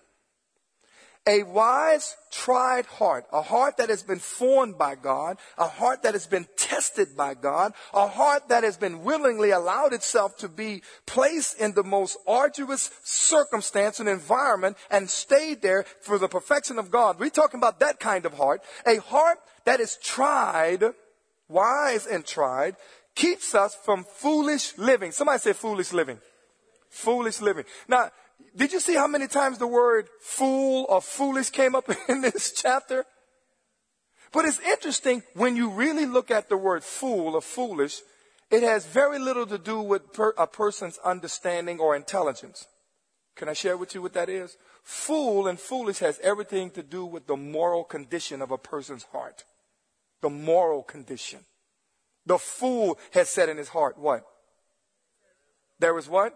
a 1.27 1.43
wise, 1.43 2.15
tried 2.31 2.85
heart, 2.85 3.25
a 3.33 3.41
heart 3.41 3.77
that 3.77 3.89
has 3.89 4.01
been 4.01 4.19
formed 4.19 4.77
by 4.77 4.95
God, 4.95 5.37
a 5.57 5.67
heart 5.67 6.03
that 6.03 6.13
has 6.13 6.25
been 6.25 6.47
tested 6.55 7.17
by 7.17 7.33
God, 7.33 7.73
a 7.93 8.07
heart 8.07 8.47
that 8.47 8.63
has 8.63 8.77
been 8.77 9.03
willingly 9.03 9.51
allowed 9.51 9.93
itself 9.93 10.37
to 10.37 10.47
be 10.47 10.83
placed 11.05 11.59
in 11.59 11.73
the 11.73 11.83
most 11.83 12.17
arduous 12.25 12.91
circumstance 13.03 13.99
and 13.99 14.07
environment 14.07 14.77
and 14.89 15.09
stayed 15.09 15.61
there 15.61 15.83
for 16.01 16.17
the 16.17 16.29
perfection 16.29 16.79
of 16.79 16.91
God. 16.91 17.19
We're 17.19 17.29
talking 17.29 17.59
about 17.59 17.81
that 17.81 17.99
kind 17.99 18.25
of 18.25 18.33
heart. 18.33 18.61
A 18.85 18.97
heart 18.97 19.39
that 19.65 19.79
is 19.79 19.97
tried, 20.01 20.83
wise 21.49 22.05
and 22.05 22.25
tried, 22.25 22.75
keeps 23.15 23.55
us 23.55 23.75
from 23.75 24.03
foolish 24.03 24.77
living. 24.77 25.11
Somebody 25.11 25.39
say 25.39 25.53
foolish 25.53 25.93
living. 25.93 26.19
Foolish 26.89 27.41
living. 27.41 27.65
Now, 27.87 28.09
did 28.55 28.71
you 28.71 28.79
see 28.79 28.95
how 28.95 29.07
many 29.07 29.27
times 29.27 29.57
the 29.57 29.67
word 29.67 30.07
fool 30.21 30.85
or 30.89 31.01
foolish 31.01 31.49
came 31.49 31.75
up 31.75 31.89
in 32.09 32.21
this 32.21 32.51
chapter? 32.51 33.05
But 34.31 34.45
it's 34.45 34.59
interesting 34.61 35.21
when 35.35 35.55
you 35.55 35.69
really 35.69 36.05
look 36.05 36.31
at 36.31 36.49
the 36.49 36.57
word 36.57 36.83
fool 36.83 37.35
or 37.35 37.41
foolish, 37.41 38.01
it 38.49 38.63
has 38.63 38.85
very 38.85 39.19
little 39.19 39.45
to 39.45 39.57
do 39.57 39.79
with 39.79 40.11
per, 40.13 40.33
a 40.37 40.47
person's 40.47 40.97
understanding 41.05 41.79
or 41.79 41.95
intelligence. 41.95 42.67
Can 43.35 43.49
I 43.49 43.53
share 43.53 43.77
with 43.77 43.95
you 43.95 44.01
what 44.01 44.13
that 44.13 44.29
is? 44.29 44.57
Fool 44.83 45.47
and 45.47 45.59
foolish 45.59 45.99
has 45.99 46.19
everything 46.21 46.69
to 46.71 46.83
do 46.83 47.05
with 47.05 47.27
the 47.27 47.37
moral 47.37 47.83
condition 47.83 48.41
of 48.41 48.51
a 48.51 48.57
person's 48.57 49.03
heart. 49.05 49.43
The 50.21 50.29
moral 50.29 50.83
condition. 50.83 51.39
The 52.25 52.37
fool 52.37 52.97
has 53.11 53.29
said 53.29 53.49
in 53.49 53.57
his 53.57 53.69
heart, 53.69 53.97
what? 53.97 54.25
There 55.79 55.97
is 55.97 56.07
what? 56.07 56.33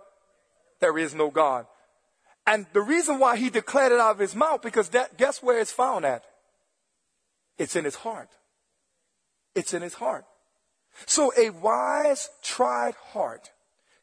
There 0.80 0.98
is 0.98 1.16
no 1.16 1.30
God. 1.30 1.66
And 2.46 2.66
the 2.74 2.82
reason 2.82 3.20
why 3.20 3.38
he 3.38 3.50
declared 3.50 3.92
it 3.92 4.00
out 4.00 4.12
of 4.12 4.20
his 4.20 4.36
mouth, 4.36 4.62
because 4.62 4.90
that, 4.90 5.18
guess 5.18 5.44
where 5.44 5.60
it's 5.60 5.72
found 5.72 6.06
at? 6.06 6.24
It's 7.58 7.76
in 7.76 7.84
his 7.84 7.96
heart. 7.96 8.30
It's 9.56 9.74
in 9.74 9.82
his 9.82 9.96
heart. 9.96 10.26
So 11.06 11.32
a 11.38 11.50
wise, 11.50 12.30
tried 12.44 12.96
heart 13.12 13.50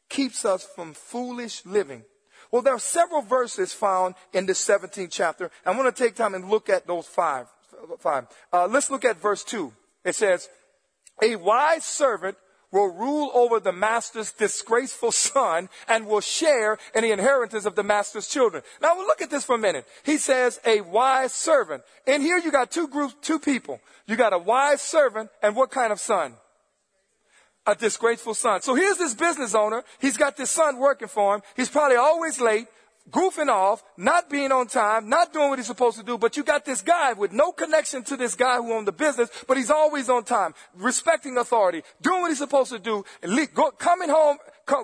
keeps 0.09 0.45
us 0.45 0.63
from 0.75 0.93
foolish 0.93 1.65
living. 1.65 2.03
Well, 2.51 2.61
there 2.61 2.75
are 2.75 2.79
several 2.79 3.21
verses 3.21 3.73
found 3.73 4.15
in 4.33 4.45
this 4.45 4.65
17th 4.65 5.11
chapter. 5.11 5.49
I'm 5.65 5.77
going 5.77 5.91
to 5.91 5.97
take 5.97 6.15
time 6.15 6.35
and 6.35 6.49
look 6.49 6.69
at 6.69 6.87
those 6.87 7.07
five. 7.07 7.47
five. 7.99 8.27
Uh, 8.53 8.67
let's 8.67 8.89
look 8.89 9.03
at 9.03 9.21
verse 9.21 9.43
2. 9.43 9.73
It 10.03 10.15
says, 10.15 10.47
a 11.21 11.35
wise 11.35 11.85
servant 11.85 12.37
will 12.71 12.87
rule 12.87 13.31
over 13.33 13.59
the 13.59 13.71
master's 13.71 14.31
disgraceful 14.33 15.11
son 15.11 15.69
and 15.87 16.07
will 16.07 16.21
share 16.21 16.77
in 16.93 17.03
the 17.03 17.11
inheritance 17.11 17.65
of 17.65 17.75
the 17.75 17.83
master's 17.83 18.27
children. 18.27 18.61
Now 18.81 18.95
we'll 18.95 19.07
look 19.07 19.21
at 19.21 19.29
this 19.29 19.45
for 19.45 19.55
a 19.55 19.59
minute. 19.59 19.85
He 20.03 20.17
says 20.17 20.59
a 20.65 20.81
wise 20.81 21.33
servant. 21.33 21.83
And 22.05 22.21
here 22.21 22.37
you 22.37 22.51
got 22.51 22.71
two 22.71 22.87
groups, 22.87 23.15
two 23.21 23.39
people. 23.39 23.79
You 24.07 24.17
got 24.17 24.33
a 24.33 24.37
wise 24.37 24.81
servant 24.81 25.29
and 25.41 25.55
what 25.55 25.71
kind 25.71 25.93
of 25.93 25.99
son? 25.99 26.33
A 27.65 27.75
disgraceful 27.75 28.33
son. 28.33 28.61
So 28.61 28.75
here's 28.75 28.97
this 28.97 29.15
business 29.15 29.55
owner. 29.55 29.83
He's 29.99 30.17
got 30.17 30.37
this 30.37 30.51
son 30.51 30.77
working 30.77 31.07
for 31.07 31.35
him. 31.35 31.41
He's 31.55 31.69
probably 31.69 31.97
always 31.97 32.39
late 32.39 32.67
goofing 33.11 33.49
off, 33.49 33.83
not 33.97 34.29
being 34.29 34.51
on 34.51 34.67
time, 34.67 35.09
not 35.09 35.31
doing 35.31 35.49
what 35.49 35.59
he's 35.59 35.67
supposed 35.67 35.97
to 35.97 36.03
do, 36.03 36.17
but 36.17 36.35
you 36.37 36.43
got 36.43 36.65
this 36.65 36.81
guy 36.81 37.13
with 37.13 37.31
no 37.31 37.51
connection 37.51 38.03
to 38.03 38.17
this 38.17 38.35
guy 38.35 38.57
who 38.57 38.73
owned 38.73 38.87
the 38.87 38.91
business, 38.91 39.29
but 39.47 39.57
he's 39.57 39.69
always 39.69 40.09
on 40.09 40.23
time, 40.23 40.53
respecting 40.75 41.37
authority, 41.37 41.83
doing 42.01 42.21
what 42.21 42.29
he's 42.29 42.39
supposed 42.39 42.71
to 42.71 42.79
do, 42.79 43.05
coming 43.77 44.09
home, 44.09 44.37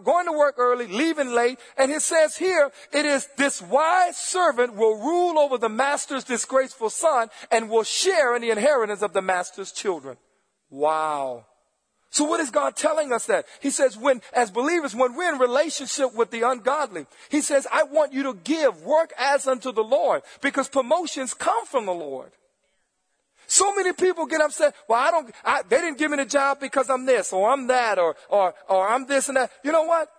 going 0.03 0.25
to 0.27 0.31
work 0.31 0.55
early, 0.57 0.87
leaving 0.87 1.33
late. 1.33 1.59
And 1.77 1.91
it 1.91 2.01
says 2.01 2.37
here, 2.37 2.71
it 2.93 3.05
is 3.05 3.27
this 3.37 3.61
wise 3.61 4.17
servant 4.17 4.75
will 4.75 4.97
rule 4.97 5.39
over 5.39 5.57
the 5.57 5.69
master's 5.69 6.23
disgraceful 6.23 6.89
son 6.89 7.29
and 7.51 7.69
will 7.69 7.83
share 7.83 8.35
in 8.35 8.41
the 8.43 8.51
inheritance 8.51 9.01
of 9.01 9.13
the 9.13 9.21
master's 9.21 9.71
children. 9.71 10.17
Wow. 10.69 11.47
So 12.11 12.25
what 12.25 12.41
is 12.41 12.51
God 12.51 12.75
telling 12.75 13.13
us 13.13 13.25
that? 13.27 13.45
He 13.61 13.69
says 13.69 13.97
when, 13.97 14.21
as 14.33 14.51
believers, 14.51 14.93
when 14.93 15.15
we're 15.15 15.33
in 15.33 15.39
relationship 15.39 16.13
with 16.13 16.29
the 16.29 16.41
ungodly, 16.41 17.05
He 17.29 17.41
says, 17.41 17.65
I 17.71 17.83
want 17.83 18.11
you 18.11 18.23
to 18.23 18.33
give, 18.33 18.83
work 18.83 19.13
as 19.17 19.47
unto 19.47 19.71
the 19.71 19.83
Lord, 19.83 20.21
because 20.41 20.67
promotions 20.67 21.33
come 21.33 21.65
from 21.65 21.85
the 21.85 21.93
Lord. 21.93 22.31
So 23.47 23.73
many 23.73 23.93
people 23.93 24.25
get 24.25 24.41
upset. 24.41 24.75
Well, 24.89 24.99
I 24.99 25.11
don't, 25.11 25.33
I, 25.45 25.61
they 25.67 25.77
didn't 25.77 25.99
give 25.99 26.11
me 26.11 26.17
the 26.17 26.25
job 26.25 26.59
because 26.59 26.89
I'm 26.89 27.05
this, 27.05 27.31
or 27.31 27.49
I'm 27.49 27.67
that, 27.67 27.97
or, 27.97 28.17
or, 28.29 28.53
or 28.67 28.89
I'm 28.89 29.05
this 29.05 29.29
and 29.29 29.37
that. 29.37 29.49
You 29.63 29.71
know 29.71 29.83
what? 29.83 30.09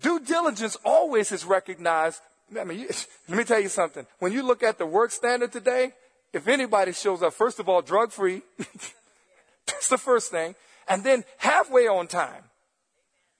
Due 0.00 0.20
diligence 0.20 0.76
always 0.84 1.32
is 1.32 1.44
recognized. 1.44 2.20
I 2.58 2.62
mean, 2.62 2.78
you, 2.78 2.88
let 3.28 3.38
me 3.38 3.44
tell 3.44 3.60
you 3.60 3.68
something. 3.68 4.06
When 4.20 4.32
you 4.32 4.44
look 4.44 4.62
at 4.62 4.78
the 4.78 4.86
work 4.86 5.10
standard 5.10 5.50
today, 5.50 5.94
if 6.32 6.46
anybody 6.46 6.92
shows 6.92 7.24
up, 7.24 7.32
first 7.32 7.58
of 7.58 7.68
all, 7.68 7.82
drug 7.82 8.12
free. 8.12 8.42
That's 9.66 9.88
the 9.88 9.98
first 9.98 10.30
thing 10.30 10.54
and 10.90 11.04
then 11.04 11.24
halfway 11.38 11.86
on 11.86 12.08
time, 12.08 12.42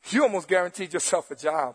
you 0.08 0.22
almost 0.22 0.48
guaranteed 0.48 0.94
yourself 0.94 1.30
a 1.30 1.36
job. 1.36 1.74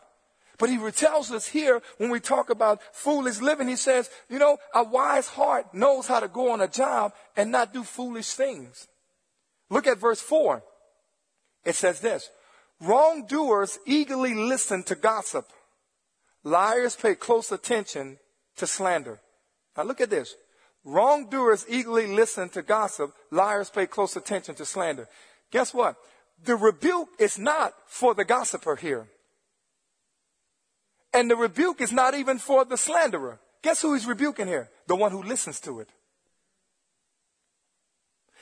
But 0.58 0.70
he 0.70 0.78
tells 0.92 1.32
us 1.32 1.48
here 1.48 1.82
when 1.98 2.10
we 2.10 2.22
talk 2.22 2.50
about 2.50 2.80
foolish 2.94 3.42
living, 3.42 3.68
he 3.68 3.76
says, 3.76 4.10
you 4.30 4.40
know, 4.40 4.58
a 4.74 4.86
wise 4.86 5.28
heart 5.28 5.74
knows 5.74 6.08
how 6.08 6.22
to 6.22 6.30
go 6.30 6.52
on 6.52 6.62
a 6.62 6.68
job 6.70 7.12
and 7.36 7.52
not 7.52 7.74
do 7.74 7.84
foolish 7.84 8.30
things. 8.30 8.88
Look 9.70 9.86
at 9.86 9.98
verse 9.98 10.22
4. 10.22 10.64
It 11.66 11.76
says 11.76 12.00
this 12.00 12.30
Wrongdoers 12.80 13.78
eagerly 13.86 14.34
listen 14.34 14.82
to 14.84 14.96
gossip, 14.96 15.46
liars 16.46 16.96
pay 16.96 17.16
close 17.16 17.52
attention 17.52 18.18
to 18.56 18.66
slander. 18.66 19.20
Now 19.76 19.84
look 19.84 20.00
at 20.00 20.10
this. 20.10 20.36
Wrongdoers 20.86 21.66
eagerly 21.68 22.08
listen 22.08 22.48
to 22.50 22.62
gossip, 22.62 23.12
liars 23.30 23.70
pay 23.70 23.88
close 23.88 24.16
attention 24.16 24.56
to 24.56 24.66
slander. 24.66 25.10
Guess 25.52 25.74
what? 25.74 25.96
The 26.44 26.56
rebuke 26.56 27.10
is 27.20 27.40
not 27.40 27.74
for 27.86 28.14
the 28.14 28.26
gossiper 28.26 28.76
here. 28.76 29.08
And 31.14 31.32
the 31.32 31.36
rebuke 31.36 31.80
is 31.80 31.94
not 31.94 32.14
even 32.14 32.40
for 32.40 32.66
the 32.66 32.78
slanderer. 32.78 33.40
Guess 33.62 33.82
who 33.82 33.94
he's 33.94 34.06
rebuking 34.06 34.48
here? 34.48 34.70
The 34.88 34.96
one 34.96 35.12
who 35.12 35.24
listens 35.24 35.60
to 35.62 35.80
it. 35.80 35.90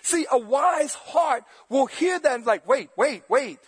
See, 0.01 0.25
a 0.31 0.37
wise 0.37 0.93
heart 0.93 1.43
will 1.69 1.85
hear 1.85 2.19
that 2.19 2.35
and 2.35 2.45
like, 2.45 2.67
wait, 2.67 2.89
wait, 2.97 3.23
wait. 3.29 3.59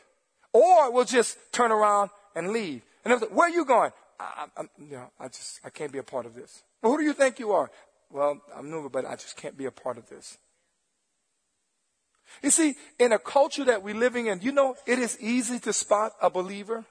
Or 0.51 0.91
will 0.91 1.05
just 1.05 1.37
turn 1.53 1.71
around 1.71 2.09
and 2.35 2.51
leave. 2.51 2.81
And 3.05 3.21
like, 3.21 3.29
where 3.29 3.47
are 3.47 3.51
you 3.51 3.63
going? 3.63 3.91
I, 4.19 4.47
I, 4.57 4.61
you 4.77 4.97
know, 4.97 5.11
I 5.19 5.27
just, 5.27 5.59
I 5.63 5.69
can't 5.69 5.91
be 5.91 5.99
a 5.99 6.03
part 6.03 6.25
of 6.25 6.33
this. 6.33 6.63
Well, 6.81 6.93
who 6.93 6.97
do 6.97 7.03
you 7.05 7.13
think 7.13 7.39
you 7.39 7.51
are? 7.51 7.69
Well, 8.11 8.41
I'm 8.55 8.69
new, 8.69 8.89
but 8.89 9.05
I 9.05 9.15
just 9.15 9.37
can't 9.37 9.57
be 9.57 9.65
a 9.65 9.71
part 9.71 9.97
of 9.97 10.09
this. 10.09 10.37
You 12.41 12.51
see, 12.51 12.75
in 12.99 13.11
a 13.11 13.19
culture 13.19 13.63
that 13.65 13.83
we're 13.83 13.95
living 13.95 14.27
in, 14.27 14.41
you 14.41 14.51
know, 14.51 14.75
it 14.85 14.99
is 14.99 15.17
easy 15.19 15.59
to 15.59 15.73
spot 15.73 16.13
a 16.21 16.29
believer 16.29 16.85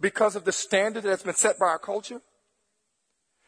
because 0.00 0.36
of 0.36 0.44
the 0.44 0.52
standard 0.52 1.04
that's 1.04 1.22
been 1.22 1.34
set 1.34 1.58
by 1.58 1.66
our 1.66 1.78
culture. 1.78 2.20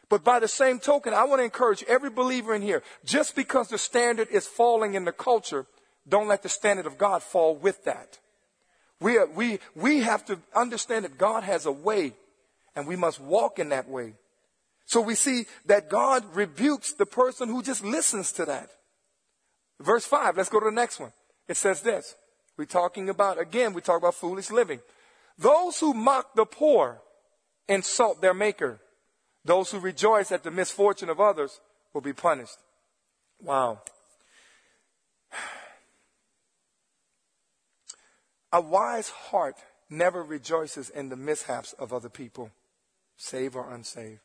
But 0.09 0.25
by 0.25 0.39
the 0.39 0.49
same 0.49 0.79
token, 0.79 1.13
I 1.13 1.25
want 1.25 1.41
to 1.41 1.45
encourage 1.45 1.85
every 1.87 2.11
believer 2.11 2.55
in 2.55 2.63
here, 2.63 2.83
just 3.05 3.37
because 3.37 3.69
the 3.69 3.79
standard 3.79 4.29
is 4.31 4.47
falling 4.47 4.95
in 4.95 5.05
the 5.05 5.13
culture, 5.13 5.67
don't 6.09 6.29
let 6.29 6.43
the 6.43 6.49
standard 6.49 6.87
of 6.87 6.97
God 6.97 7.23
fall 7.23 7.55
with 7.55 7.85
that. 7.85 8.19
We, 9.01 9.19
are, 9.19 9.27
we, 9.27 9.59
we 9.75 10.01
have 10.01 10.25
to 10.27 10.39
understand 10.55 11.05
that 11.05 11.19
God 11.19 11.45
has 11.45 11.67
a 11.67 11.73
way 11.73 12.15
and 12.75 12.87
we 12.87 12.97
must 12.97 13.21
walk 13.21 13.59
in 13.59 13.69
that 13.69 13.89
way. 13.89 14.15
So 14.87 15.01
we 15.01 15.15
see 15.15 15.47
that 15.67 15.91
God 15.91 16.25
rebukes 16.35 16.95
the 16.95 17.07
person 17.07 17.49
who 17.49 17.63
just 17.63 17.85
listens 17.85 18.33
to 18.33 18.47
that. 18.47 18.71
Verse 19.81 20.05
5, 20.05 20.37
let's 20.37 20.49
go 20.49 20.61
to 20.61 20.67
the 20.67 20.73
next 20.73 20.99
one. 20.99 21.13
It 21.47 21.57
says 21.57 21.83
this. 21.83 22.17
We're 22.57 22.65
talking 22.65 23.09
about, 23.09 23.41
again, 23.41 23.73
we 23.73 23.81
talk 23.81 23.99
about 23.99 24.15
foolish 24.15 24.51
living. 24.51 24.81
Those 25.39 25.79
who 25.79 25.95
mock 25.95 26.35
the 26.35 26.45
poor 26.45 27.01
insult 27.69 28.21
their 28.21 28.35
maker. 28.35 28.81
Those 29.45 29.71
who 29.71 29.79
rejoice 29.79 30.33
at 30.33 30.43
the 30.43 30.51
misfortune 30.51 31.09
of 31.09 31.21
others 31.21 31.61
will 31.95 32.01
be 32.01 32.13
punished. 32.13 32.59
Wow. 33.41 33.83
A 38.53 38.61
wise 38.61 39.11
heart 39.11 39.55
never 39.89 40.23
rejoices 40.23 40.91
in 40.91 41.09
the 41.09 41.17
mishaps 41.17 41.73
of 41.75 41.93
other 41.93 42.09
people, 42.09 42.51
save 43.17 43.55
or 43.55 43.73
unsaved. 43.73 44.21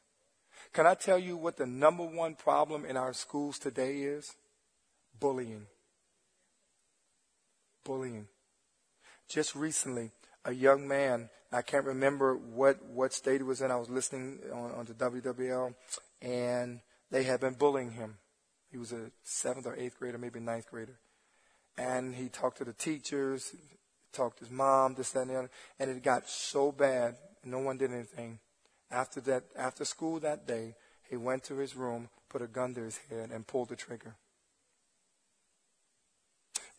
Can 0.74 0.88
I 0.88 0.96
tell 0.96 1.20
you 1.20 1.38
what 1.38 1.58
the 1.58 1.68
number 1.68 2.04
one 2.04 2.34
problem 2.36 2.86
in 2.86 2.98
our 2.98 3.14
schools 3.14 3.60
today 3.60 4.00
is? 4.00 4.36
Bullying. 5.20 5.68
Bullying. 7.84 8.28
Just 9.28 9.56
recently, 9.56 10.12
a 10.46 10.54
young 10.54 10.88
man, 10.88 11.30
I 11.52 11.62
can't 11.62 11.86
remember 11.86 12.36
what, 12.36 12.84
what 12.86 13.14
state 13.14 13.38
he 13.38 13.44
was 13.44 13.62
in. 13.62 13.72
I 13.72 13.76
was 13.76 13.90
listening 13.90 14.40
on, 14.52 14.72
on 14.72 14.86
the 14.86 14.94
WWL, 14.94 15.74
and 16.22 16.80
they 17.12 17.24
had 17.24 17.40
been 17.40 17.54
bullying 17.54 17.92
him. 17.92 18.18
He 18.72 18.78
was 18.78 18.92
a 18.92 19.12
seventh 19.24 19.68
or 19.68 19.76
eighth 19.76 20.00
grader, 20.00 20.18
maybe 20.18 20.40
ninth 20.40 20.70
grader. 20.70 20.98
And 21.78 22.16
he 22.16 22.30
talked 22.30 22.58
to 22.58 22.66
the 22.66 22.74
teachers, 22.74 23.56
talked 24.12 24.40
to 24.40 24.46
his 24.46 24.52
mom, 24.52 24.96
this, 24.96 25.12
that, 25.12 25.22
and 25.22 25.30
the 25.30 25.36
other. 25.36 25.52
And 25.80 25.92
it 25.92 26.04
got 26.04 26.28
so 26.28 26.72
bad, 26.72 27.16
no 27.44 27.60
one 27.60 27.78
did 27.78 27.92
anything. 27.92 28.40
After 28.92 29.22
that, 29.22 29.44
after 29.56 29.86
school 29.86 30.20
that 30.20 30.48
day, 30.48 30.76
he 31.10 31.18
went 31.18 31.44
to 31.46 31.58
his 31.58 31.76
room, 31.76 32.10
put 32.30 32.42
a 32.42 32.48
gun 32.48 32.74
to 32.76 32.82
his 32.82 33.00
head, 33.10 33.32
and 33.32 33.46
pulled 33.46 33.70
the 33.70 33.76
trigger 33.76 34.16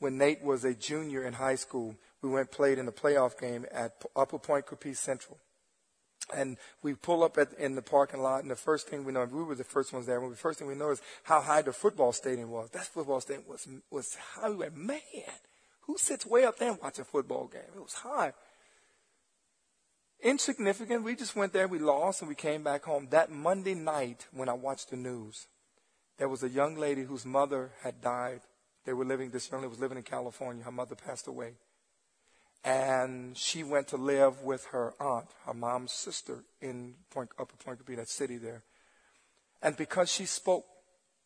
when 0.05 0.19
Nate 0.19 0.45
was 0.45 0.67
a 0.67 0.75
junior 0.75 1.25
in 1.25 1.33
high 1.33 1.55
school, 1.55 1.97
we 2.21 2.29
went 2.29 2.51
played 2.51 2.77
in 2.77 2.85
the 2.85 2.93
playoff 2.93 3.41
game 3.41 3.65
at 3.73 3.95
Upper 4.15 4.39
Pointe 4.39 4.67
Coupee 4.67 4.93
Central. 4.93 5.39
And 6.37 6.59
we 6.83 6.93
pull 6.93 7.25
up 7.25 7.39
at, 7.39 7.55
in 7.55 7.75
the 7.75 7.81
parking 7.81 8.21
lot, 8.21 8.43
and 8.43 8.51
the 8.51 8.55
first 8.55 8.87
thing 8.87 9.05
we 9.05 9.15
know, 9.15 9.25
we 9.25 9.43
were 9.43 9.55
the 9.55 9.65
first 9.65 9.95
ones 9.95 10.05
there. 10.05 10.21
the 10.21 10.37
first 10.37 10.59
thing 10.59 10.69
we 10.69 10.75
is 10.75 11.01
how 11.23 11.41
high 11.41 11.63
the 11.63 11.73
football 11.73 12.13
stadium 12.13 12.51
was. 12.51 12.69
That 12.71 12.85
football 12.85 13.23
stadium 13.23 13.47
was 13.49 13.67
was 13.91 14.15
high. 14.35 14.51
We 14.51 14.57
went, 14.57 14.77
man, 14.77 15.39
who 15.87 15.97
sits 15.97 16.27
way 16.27 16.45
up 16.45 16.59
there 16.59 16.73
and 16.73 16.81
watch 16.83 16.99
a 16.99 17.05
football 17.05 17.47
game? 17.47 17.63
It 17.75 17.81
was 17.83 17.95
high. 17.95 18.35
Insignificant. 20.23 21.03
We 21.03 21.17
just 21.17 21.35
went 21.35 21.55
there, 21.55 21.67
we 21.67 21.79
lost, 21.79 22.21
and 22.21 22.29
we 22.29 22.35
came 22.35 22.63
back 22.63 22.85
home. 22.85 23.09
That 23.11 23.33
Monday 23.33 23.75
night, 23.75 24.27
when 24.33 24.51
I 24.51 24.55
watched 24.55 24.91
the 24.91 24.97
news, 24.97 25.47
there 26.19 26.29
was 26.29 26.43
a 26.43 26.51
young 26.51 26.77
lady 26.77 27.05
whose 27.05 27.25
mother 27.25 27.73
had 27.83 28.03
died 28.03 28.43
they 28.85 28.93
were 28.93 29.05
living, 29.05 29.31
this 29.31 29.51
lady 29.53 29.67
was 29.67 29.81
living 29.81 29.99
in 29.99 30.05
California. 30.05 30.65
Her 30.65 30.73
mother 30.73 30.95
passed 30.95 31.27
away. 31.27 31.55
And 32.65 33.37
she 33.37 33.63
went 33.63 33.89
to 33.89 33.97
live 33.97 34.43
with 34.43 34.67
her 34.67 34.95
aunt, 34.99 35.27
her 35.45 35.53
mom's 35.55 35.93
sister, 35.93 36.45
in 36.63 36.95
Point, 37.11 37.31
Upper 37.39 37.57
Pointe 37.63 37.79
Coupee, 37.79 37.97
that 37.97 38.09
city 38.09 38.39
there. 38.39 38.63
And 39.61 39.77
because 39.77 40.11
she 40.11 40.25
spoke 40.25 40.65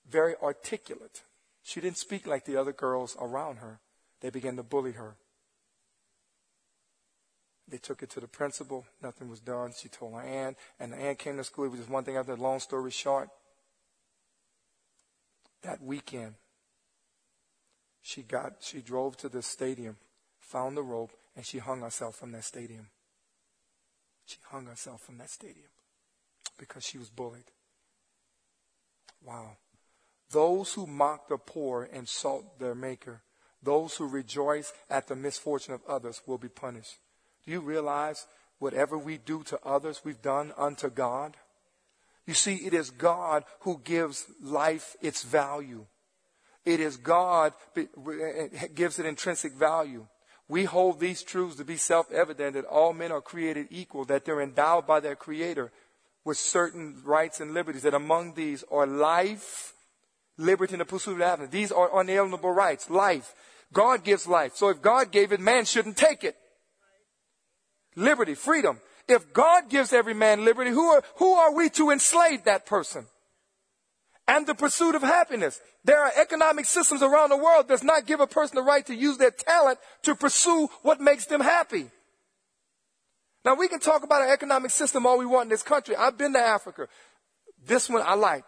very 0.09 0.35
articulate, 0.43 1.23
she 1.63 1.81
didn't 1.81 1.99
speak 1.99 2.27
like 2.27 2.45
the 2.45 2.57
other 2.57 2.73
girls 2.73 3.17
around 3.21 3.57
her. 3.57 3.81
They 4.21 4.31
began 4.31 4.57
to 4.57 4.63
bully 4.65 4.93
her. 4.93 5.17
They 7.69 7.79
took 7.79 8.03
it 8.03 8.11
to 8.11 8.21
the 8.21 8.27
principal. 8.27 8.87
Nothing 9.03 9.29
was 9.29 9.41
done. 9.41 9.73
She 9.79 9.89
told 9.89 10.15
her 10.15 10.21
aunt, 10.21 10.57
and 10.81 10.93
the 10.93 10.97
aunt 10.97 11.19
came 11.19 11.37
to 11.37 11.45
school. 11.45 11.67
It 11.67 11.71
was 11.71 11.81
just 11.81 11.91
one 11.91 12.03
thing 12.03 12.17
after. 12.17 12.35
That, 12.35 12.43
long 12.43 12.61
story 12.61 12.91
short, 12.91 13.29
that 15.63 15.83
weekend, 15.83 16.35
she 18.09 18.23
got, 18.23 18.55
she 18.61 18.81
drove 18.81 19.19
to 19.19 19.29
the 19.29 19.43
stadium, 19.43 19.99
found 20.41 20.79
the 20.79 20.83
rope, 20.83 21.13
and 21.37 21.45
she 21.45 21.59
hung 21.59 21.83
herself 21.83 22.17
from 22.17 22.33
that 22.33 22.45
stadium. 22.45 22.87
She 24.25 24.39
hung 24.45 24.65
herself 24.65 25.03
from 25.03 25.19
that 25.19 25.29
stadium 25.29 25.69
because 26.57 26.85
she 26.85 26.97
was 26.97 27.11
bullied. 27.11 27.51
Wow. 29.23 29.59
Those 30.31 30.73
who 30.73 30.87
mock 30.87 31.29
the 31.29 31.37
poor 31.37 31.85
insult 31.85 32.59
their 32.59 32.75
maker. 32.75 33.21
Those 33.63 33.97
who 33.97 34.09
rejoice 34.09 34.73
at 34.89 35.07
the 35.07 35.15
misfortune 35.15 35.75
of 35.75 35.85
others 35.87 36.23
will 36.27 36.39
be 36.39 36.49
punished. 36.49 36.97
Do 37.45 37.53
you 37.53 37.61
realize 37.61 38.27
whatever 38.59 38.97
we 38.97 39.19
do 39.19 39.43
to 39.43 39.61
others, 39.67 40.01
we've 40.03 40.23
done 40.23 40.55
unto 40.57 40.89
God? 40.89 41.37
You 42.27 42.33
see, 42.33 42.55
it 42.55 42.73
is 42.73 42.89
God 42.89 43.45
who 43.61 43.83
gives 43.85 44.25
life 44.43 44.97
its 45.03 45.23
value. 45.23 45.85
It 46.69 46.81
is 46.81 46.99
God 46.99 47.55
gives 48.75 48.99
it 48.99 49.07
intrinsic 49.07 49.55
value. 49.55 50.07
We 50.49 50.65
hold 50.65 51.01
these 51.01 51.23
truths 51.23 51.57
to 51.57 51.65
be 51.65 51.79
self-evident 51.79 52.53
that 52.53 52.67
all 52.67 52.93
men 52.93 53.11
are 53.11 53.23
created 53.23 53.69
equal, 53.71 54.05
that 54.05 54.27
they're 54.27 54.43
endowed 54.43 54.87
by 54.87 55.01
their 55.01 55.17
creator 55.17 55.73
with 56.27 56.37
certain 56.37 57.01
rights 57.07 57.41
and 57.41 57.55
liberties, 57.55 57.85
that 57.85 57.95
among 57.95 58.35
these 58.35 58.65
are 58.71 58.87
life, 58.87 59.73
liberty, 60.37 60.75
and 60.75 60.83
the 60.83 60.85
pursuit 60.85 61.15
of 61.15 61.27
happiness. 61.27 61.51
These 61.51 61.73
are 61.73 61.99
unalienable 61.99 62.53
rights. 62.53 62.91
Life. 62.91 63.33
God 63.73 64.05
gives 64.05 64.27
life. 64.27 64.55
So 64.55 64.69
if 64.69 64.83
God 64.83 65.11
gave 65.11 65.33
it, 65.33 65.41
man 65.41 65.65
shouldn't 65.65 65.97
take 65.97 66.23
it. 66.23 66.37
Liberty, 67.97 68.35
freedom. 68.35 68.79
If 69.09 69.33
God 69.33 69.71
gives 69.71 69.95
every 69.95 70.13
man 70.13 70.45
liberty, 70.45 70.71
who 70.71 70.91
are, 70.91 71.03
who 71.17 71.33
are 71.33 71.55
we 71.55 71.71
to 71.71 71.91
enslave 71.91 72.45
that 72.45 72.67
person? 72.67 73.07
And 74.29 74.47
the 74.47 74.55
pursuit 74.55 74.95
of 74.95 75.03
happiness. 75.03 75.59
There 75.85 76.01
are 76.01 76.13
economic 76.21 76.67
systems 76.67 77.03
around 77.03 77.31
the 77.31 77.37
world 77.37 77.67
that 77.67 77.69
does 77.69 77.83
not 77.83 78.07
give 78.07 78.21
a 78.21 78.27
person 78.27 78.57
the 78.57 78.63
right 78.63 78.85
to 78.87 78.95
use 78.95 79.17
their 79.17 79.31
talent 79.31 79.79
to 80.03 80.15
pursue 80.15 80.69
what 80.83 81.01
makes 81.01 81.25
them 81.25 81.41
happy. 81.41 81.87
Now 83.45 83.55
we 83.55 83.69
can 83.69 83.81
talk 83.81 84.05
about 84.05 84.23
an 84.23 84.29
economic 84.29 84.71
system 84.71 85.07
all 85.07 85.19
we 85.19 85.25
want 85.25 85.45
in 85.45 85.49
this 85.49 85.63
country. 85.63 85.97
I've 85.97 86.19
been 86.19 86.35
to 86.35 86.39
Africa. 86.39 86.89
This 87.67 87.89
one 87.89 88.03
I 88.05 88.15
like. 88.15 88.45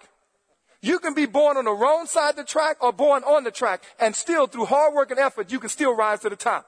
You 0.83 0.99
can 0.99 1.15
be 1.15 1.25
born 1.25 1.57
on 1.57 1.65
the 1.65 1.73
wrong 1.73 2.07
side 2.07 2.31
of 2.31 2.37
the 2.37 2.45
track 2.45 2.77
or 2.83 2.93
born 2.93 3.23
on 3.25 3.45
the 3.45 3.51
track 3.51 3.83
and 3.99 4.15
still 4.15 4.47
through 4.47 4.67
hard 4.67 4.93
work 4.93 5.11
and 5.11 5.19
effort, 5.19 5.51
you 5.51 5.59
can 5.59 5.71
still 5.71 5.97
rise 5.97 6.21
to 6.21 6.29
the 6.29 6.37
top. 6.37 6.67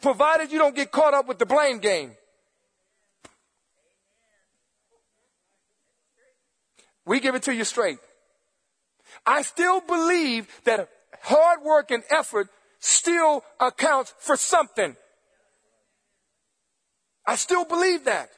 Provided 0.00 0.52
you 0.52 0.58
don't 0.58 0.74
get 0.74 0.92
caught 0.92 1.14
up 1.14 1.26
with 1.26 1.38
the 1.38 1.46
blame 1.46 1.78
game. 1.78 2.12
We 7.04 7.18
give 7.18 7.34
it 7.34 7.42
to 7.44 7.54
you 7.54 7.64
straight. 7.64 7.98
I 9.26 9.42
still 9.42 9.80
believe 9.80 10.48
that 10.64 10.88
hard 11.22 11.62
work 11.62 11.90
and 11.90 12.02
effort 12.10 12.48
still 12.80 13.44
accounts 13.60 14.14
for 14.18 14.36
something. 14.36 14.96
I 17.26 17.36
still 17.36 17.64
believe 17.64 18.04
that. 18.04 18.30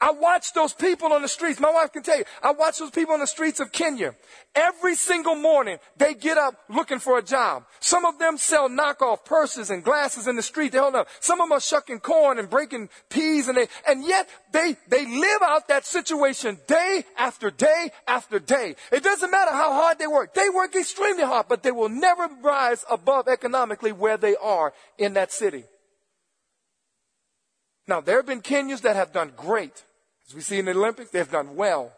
I 0.00 0.12
watch 0.12 0.52
those 0.52 0.72
people 0.72 1.12
on 1.12 1.22
the 1.22 1.28
streets. 1.28 1.58
My 1.58 1.72
wife 1.72 1.92
can 1.92 2.04
tell 2.04 2.18
you, 2.18 2.24
I 2.40 2.52
watch 2.52 2.78
those 2.78 2.92
people 2.92 3.14
on 3.14 3.20
the 3.20 3.26
streets 3.26 3.58
of 3.58 3.72
Kenya. 3.72 4.14
Every 4.54 4.94
single 4.94 5.34
morning, 5.34 5.78
they 5.96 6.14
get 6.14 6.38
up 6.38 6.54
looking 6.68 7.00
for 7.00 7.18
a 7.18 7.22
job. 7.22 7.64
Some 7.80 8.04
of 8.04 8.16
them 8.20 8.38
sell 8.38 8.68
knockoff 8.68 9.24
purses 9.24 9.70
and 9.70 9.82
glasses 9.82 10.28
in 10.28 10.36
the 10.36 10.42
street. 10.42 10.70
They 10.70 10.78
don't 10.78 10.92
know. 10.92 11.04
Some 11.18 11.40
of 11.40 11.48
them 11.48 11.56
are 11.56 11.60
shucking 11.60 11.98
corn 11.98 12.38
and 12.38 12.48
breaking 12.48 12.90
peas 13.08 13.48
and 13.48 13.58
they, 13.58 13.66
and 13.88 14.04
yet 14.04 14.28
they, 14.52 14.76
they 14.88 15.04
live 15.04 15.42
out 15.42 15.66
that 15.66 15.84
situation 15.84 16.58
day 16.68 17.04
after 17.16 17.50
day 17.50 17.90
after 18.06 18.38
day. 18.38 18.76
It 18.92 19.02
doesn't 19.02 19.32
matter 19.32 19.50
how 19.50 19.72
hard 19.72 19.98
they 19.98 20.06
work. 20.06 20.32
They 20.32 20.48
work 20.48 20.76
extremely 20.76 21.24
hard, 21.24 21.46
but 21.48 21.64
they 21.64 21.72
will 21.72 21.88
never 21.88 22.28
rise 22.40 22.84
above 22.88 23.26
economically 23.26 23.90
where 23.90 24.16
they 24.16 24.36
are 24.36 24.72
in 24.96 25.14
that 25.14 25.32
city. 25.32 25.64
Now, 27.88 28.00
there 28.00 28.16
have 28.16 28.26
been 28.26 28.42
Kenyans 28.42 28.82
that 28.82 28.94
have 28.94 29.12
done 29.12 29.32
great. 29.36 29.84
As 30.28 30.34
we 30.34 30.40
see 30.42 30.58
in 30.58 30.66
the 30.66 30.72
Olympics, 30.72 31.10
they've 31.10 31.30
done 31.30 31.56
well. 31.56 31.92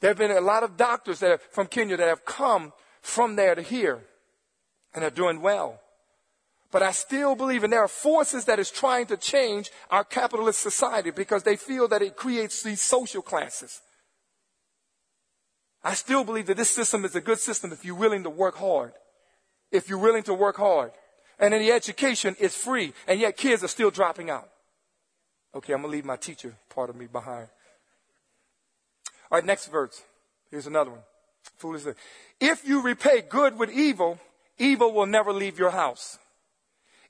There 0.00 0.10
have 0.10 0.18
been 0.18 0.30
a 0.30 0.40
lot 0.40 0.62
of 0.62 0.76
doctors 0.76 1.20
that 1.20 1.30
have, 1.30 1.42
from 1.42 1.66
Kenya 1.66 1.96
that 1.96 2.08
have 2.08 2.24
come 2.24 2.72
from 3.02 3.36
there 3.36 3.54
to 3.54 3.62
here 3.62 4.00
and 4.94 5.04
are 5.04 5.10
doing 5.10 5.42
well. 5.42 5.80
But 6.70 6.82
I 6.82 6.92
still 6.92 7.36
believe, 7.36 7.62
and 7.62 7.72
there 7.72 7.82
are 7.82 7.88
forces 7.88 8.46
that 8.46 8.58
is 8.58 8.70
trying 8.70 9.06
to 9.06 9.16
change 9.16 9.70
our 9.90 10.04
capitalist 10.04 10.60
society 10.60 11.10
because 11.10 11.42
they 11.42 11.56
feel 11.56 11.88
that 11.88 12.02
it 12.02 12.16
creates 12.16 12.62
these 12.62 12.80
social 12.80 13.22
classes. 13.22 13.80
I 15.84 15.94
still 15.94 16.24
believe 16.24 16.46
that 16.46 16.56
this 16.56 16.74
system 16.74 17.04
is 17.04 17.14
a 17.14 17.20
good 17.20 17.38
system 17.38 17.70
if 17.70 17.84
you're 17.84 17.94
willing 17.94 18.24
to 18.24 18.30
work 18.30 18.56
hard. 18.56 18.92
If 19.70 19.88
you're 19.88 19.98
willing 19.98 20.24
to 20.24 20.34
work 20.34 20.56
hard. 20.56 20.90
And 21.38 21.54
in 21.54 21.60
the 21.60 21.70
education, 21.70 22.34
it's 22.40 22.56
free, 22.56 22.92
and 23.06 23.20
yet 23.20 23.36
kids 23.36 23.62
are 23.62 23.68
still 23.68 23.90
dropping 23.90 24.30
out. 24.30 24.48
Okay, 25.56 25.72
I'm 25.72 25.80
going 25.80 25.90
to 25.90 25.96
leave 25.96 26.04
my 26.04 26.16
teacher 26.16 26.54
part 26.68 26.90
of 26.90 26.96
me 26.96 27.06
behind. 27.06 27.48
All 29.30 29.38
right, 29.38 29.44
next 29.44 29.68
verse. 29.68 30.02
Here's 30.50 30.66
another 30.66 30.90
one. 30.90 31.00
Foolish. 31.56 31.82
If 32.38 32.68
you 32.68 32.82
repay 32.82 33.22
good 33.22 33.58
with 33.58 33.70
evil, 33.70 34.18
evil 34.58 34.92
will 34.92 35.06
never 35.06 35.32
leave 35.32 35.58
your 35.58 35.70
house. 35.70 36.18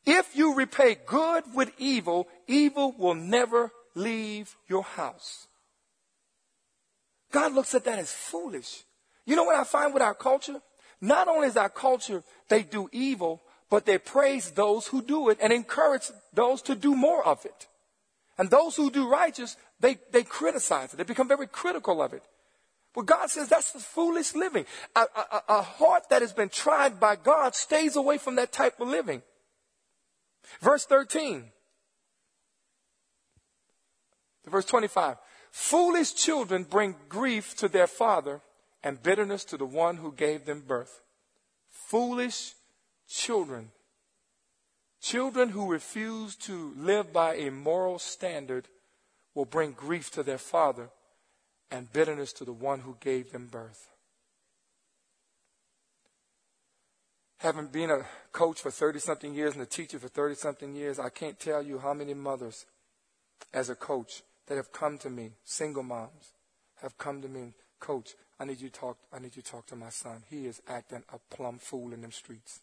If 0.04 0.36
you 0.36 0.54
repay 0.54 0.96
good 1.06 1.42
with 1.56 1.72
evil, 1.76 2.28
evil 2.46 2.94
will 2.96 3.16
never 3.16 3.72
leave 3.96 4.54
your 4.68 4.84
house. 4.84 5.48
God 7.32 7.52
looks 7.52 7.74
at 7.74 7.84
that 7.86 7.98
as 7.98 8.12
foolish. 8.12 8.84
You 9.24 9.34
know 9.34 9.42
what 9.42 9.56
I 9.56 9.64
find 9.64 9.92
with 9.92 10.04
our 10.04 10.14
culture? 10.14 10.60
Not 11.00 11.26
only 11.26 11.48
is 11.48 11.56
our 11.56 11.68
culture, 11.68 12.22
they 12.48 12.62
do 12.62 12.88
evil, 12.92 13.42
but 13.68 13.86
they 13.86 13.98
praise 13.98 14.52
those 14.52 14.86
who 14.86 15.02
do 15.02 15.30
it 15.30 15.38
and 15.42 15.52
encourage 15.52 16.12
those 16.32 16.62
to 16.62 16.76
do 16.76 16.94
more 16.94 17.26
of 17.26 17.44
it. 17.44 17.66
And 18.38 18.50
those 18.50 18.76
who 18.76 18.90
do 18.90 19.08
righteous, 19.08 19.56
they, 19.80 19.98
they 20.12 20.22
criticize 20.22 20.92
it. 20.92 20.96
They 20.96 21.04
become 21.04 21.28
very 21.28 21.46
critical 21.46 22.02
of 22.02 22.12
it. 22.12 22.22
But 22.94 23.06
God 23.06 23.30
says 23.30 23.48
that's 23.48 23.72
the 23.72 23.78
foolish 23.78 24.34
living. 24.34 24.64
A, 24.94 25.00
a, 25.00 25.42
a, 25.48 25.62
heart 25.62 26.04
that 26.08 26.22
has 26.22 26.32
been 26.32 26.48
tried 26.48 26.98
by 26.98 27.16
God 27.16 27.54
stays 27.54 27.94
away 27.94 28.16
from 28.16 28.36
that 28.36 28.52
type 28.52 28.80
of 28.80 28.88
living. 28.88 29.22
Verse 30.60 30.84
13. 30.86 31.44
Verse 34.46 34.64
25. 34.64 35.16
Foolish 35.50 36.14
children 36.14 36.64
bring 36.64 36.94
grief 37.08 37.56
to 37.56 37.68
their 37.68 37.86
father 37.86 38.40
and 38.82 39.02
bitterness 39.02 39.44
to 39.44 39.56
the 39.56 39.66
one 39.66 39.96
who 39.96 40.12
gave 40.12 40.44
them 40.44 40.62
birth. 40.66 41.00
Foolish 41.70 42.54
children 43.08 43.70
Children 45.06 45.50
who 45.50 45.70
refuse 45.70 46.34
to 46.34 46.74
live 46.76 47.12
by 47.12 47.36
a 47.36 47.52
moral 47.52 48.00
standard 48.00 48.66
will 49.36 49.44
bring 49.44 49.70
grief 49.70 50.10
to 50.10 50.24
their 50.24 50.36
father 50.36 50.88
and 51.70 51.92
bitterness 51.92 52.32
to 52.32 52.44
the 52.44 52.52
one 52.52 52.80
who 52.80 52.96
gave 52.98 53.30
them 53.30 53.46
birth. 53.46 53.86
Having 57.38 57.68
been 57.68 57.90
a 57.92 58.04
coach 58.32 58.60
for 58.60 58.72
30 58.72 58.98
something 58.98 59.32
years 59.32 59.52
and 59.52 59.62
a 59.62 59.66
teacher 59.66 60.00
for 60.00 60.08
30 60.08 60.34
something 60.34 60.74
years, 60.74 60.98
I 60.98 61.10
can't 61.10 61.38
tell 61.38 61.62
you 61.62 61.78
how 61.78 61.94
many 61.94 62.12
mothers 62.12 62.66
as 63.54 63.70
a 63.70 63.76
coach 63.76 64.24
that 64.48 64.56
have 64.56 64.72
come 64.72 64.98
to 64.98 65.08
me, 65.08 65.30
single 65.44 65.84
moms, 65.84 66.32
have 66.82 66.98
come 66.98 67.22
to 67.22 67.28
me, 67.28 67.52
coach, 67.78 68.16
I 68.40 68.44
need 68.44 68.60
you 68.60 68.70
to 68.70 68.80
talk, 68.80 68.98
I 69.12 69.20
need 69.20 69.36
you 69.36 69.42
to 69.42 69.52
talk 69.52 69.66
to 69.66 69.76
my 69.76 69.90
son. 69.90 70.24
He 70.28 70.46
is 70.46 70.60
acting 70.66 71.04
a 71.12 71.20
plumb 71.32 71.58
fool 71.58 71.92
in 71.92 72.00
them 72.00 72.10
streets. 72.10 72.62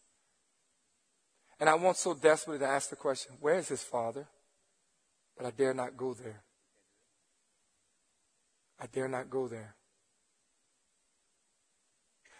And 1.63 1.69
I 1.69 1.75
want 1.75 1.95
so 1.95 2.13
desperately 2.13 2.59
to 2.59 2.69
ask 2.69 2.89
the 2.89 2.97
question, 2.97 3.37
where 3.39 3.55
is 3.55 3.69
his 3.69 3.81
father? 3.81 4.27
But 5.37 5.45
I 5.45 5.51
dare 5.51 5.73
not 5.73 5.95
go 5.95 6.13
there. 6.13 6.43
I 8.81 8.87
dare 8.87 9.07
not 9.07 9.29
go 9.29 9.47
there. 9.47 9.73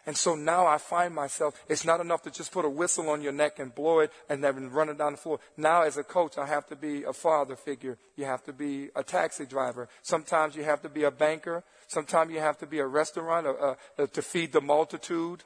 And 0.05 0.17
so 0.17 0.35
now 0.35 0.67
I 0.67 0.77
find 0.77 1.15
myself, 1.15 1.55
it's 1.69 1.85
not 1.85 2.01
enough 2.01 2.23
to 2.23 2.31
just 2.31 2.51
put 2.51 2.65
a 2.65 2.69
whistle 2.69 3.09
on 3.09 3.21
your 3.21 3.31
neck 3.31 3.59
and 3.59 3.73
blow 3.73 3.99
it 3.99 4.11
and 4.27 4.43
then 4.43 4.69
run 4.71 4.89
it 4.89 4.97
down 4.97 5.13
the 5.13 5.17
floor. 5.17 5.39
Now 5.55 5.83
as 5.83 5.95
a 5.95 6.03
coach, 6.03 6.37
I 6.37 6.45
have 6.47 6.67
to 6.67 6.75
be 6.75 7.03
a 7.03 7.13
father 7.13 7.55
figure. 7.55 7.97
You 8.17 8.25
have 8.25 8.43
to 8.43 8.51
be 8.51 8.89
a 8.93 9.03
taxi 9.03 9.45
driver. 9.45 9.87
Sometimes 10.01 10.53
you 10.57 10.65
have 10.65 10.81
to 10.81 10.89
be 10.89 11.05
a 11.05 11.11
banker. 11.11 11.63
Sometimes 11.87 12.33
you 12.33 12.39
have 12.39 12.57
to 12.57 12.67
be 12.67 12.79
a 12.79 12.85
restaurant 12.85 13.47
uh, 13.47 13.75
uh, 13.97 14.07
to 14.07 14.21
feed 14.21 14.51
the 14.51 14.59
multitude. 14.59 15.45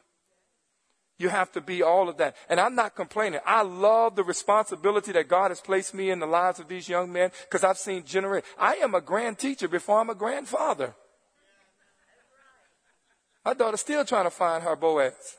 You 1.20 1.30
have 1.30 1.52
to 1.54 1.62
be 1.62 1.82
all 1.82 2.10
of 2.10 2.18
that. 2.18 2.36
And 2.48 2.60
I'm 2.60 2.76
not 2.76 2.96
complaining. 2.96 3.40
I 3.46 3.64
love 3.64 4.16
the 4.16 4.24
responsibility 4.24 5.12
that 5.14 5.28
God 5.28 5.50
has 5.50 5.60
placed 5.60 5.94
me 5.94 6.12
in 6.12 6.20
the 6.20 6.28
lives 6.28 6.60
of 6.60 6.68
these 6.68 6.88
young 6.88 7.12
men 7.12 7.32
because 7.46 7.64
I've 7.64 7.80
seen 7.80 8.06
generations. 8.06 8.52
I 8.60 8.76
am 8.76 8.94
a 8.94 9.02
grand 9.02 9.40
teacher 9.40 9.68
before 9.68 10.00
I'm 10.00 10.12
a 10.12 10.16
grandfather. 10.16 10.94
My 13.44 13.54
daughter's 13.54 13.82
still 13.82 14.06
trying 14.06 14.26
to 14.26 14.30
find 14.30 14.64
her 14.64 14.76
Boaz. 14.76 15.38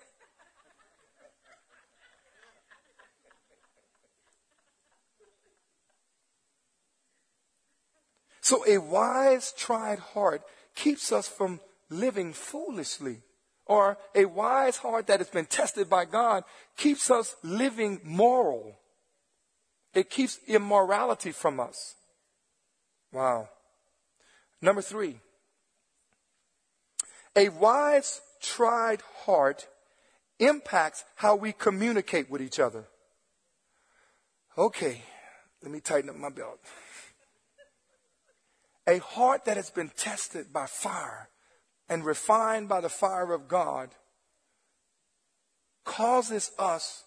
So 8.40 8.64
a 8.66 8.78
wise, 8.78 9.52
tried 9.52 9.98
heart 9.98 10.42
keeps 10.74 11.12
us 11.12 11.28
from 11.28 11.60
living 11.90 12.32
foolishly 12.32 13.20
or 13.68 13.98
a 14.14 14.24
wise 14.24 14.78
heart 14.78 15.07
that 15.07 15.20
has 15.20 15.28
been 15.28 15.46
tested 15.46 15.88
by 15.88 16.07
God 16.07 16.42
keeps 16.76 17.11
us 17.11 17.37
living 17.42 18.00
moral. 18.02 18.78
It 19.94 20.11
keeps 20.11 20.40
immorality 20.46 21.33
from 21.33 21.61
us. 21.61 21.94
Wow. 23.12 23.48
Number 24.61 24.82
three. 24.82 25.20
A 27.36 27.51
wise, 27.51 28.20
tried 28.40 29.03
heart 29.24 29.68
impacts 30.38 31.05
how 31.16 31.36
we 31.36 31.53
communicate 31.53 32.30
with 32.30 32.40
each 32.40 32.59
other. 32.59 32.84
Okay, 34.57 35.03
let 35.62 35.70
me 35.70 35.80
tighten 35.80 36.11
up 36.11 36.16
my 36.16 36.30
belt. 36.30 36.59
A 38.86 38.99
heart 38.99 39.45
that 39.45 39.57
has 39.57 39.70
been 39.70 39.90
tested 39.97 40.53
by 40.53 40.66
fire 40.66 41.28
and 41.89 42.05
refined 42.05 42.68
by 42.68 42.80
the 42.80 42.89
fire 42.89 43.32
of 43.32 43.49
God 43.49 43.91
causes 45.84 46.51
us 46.59 47.05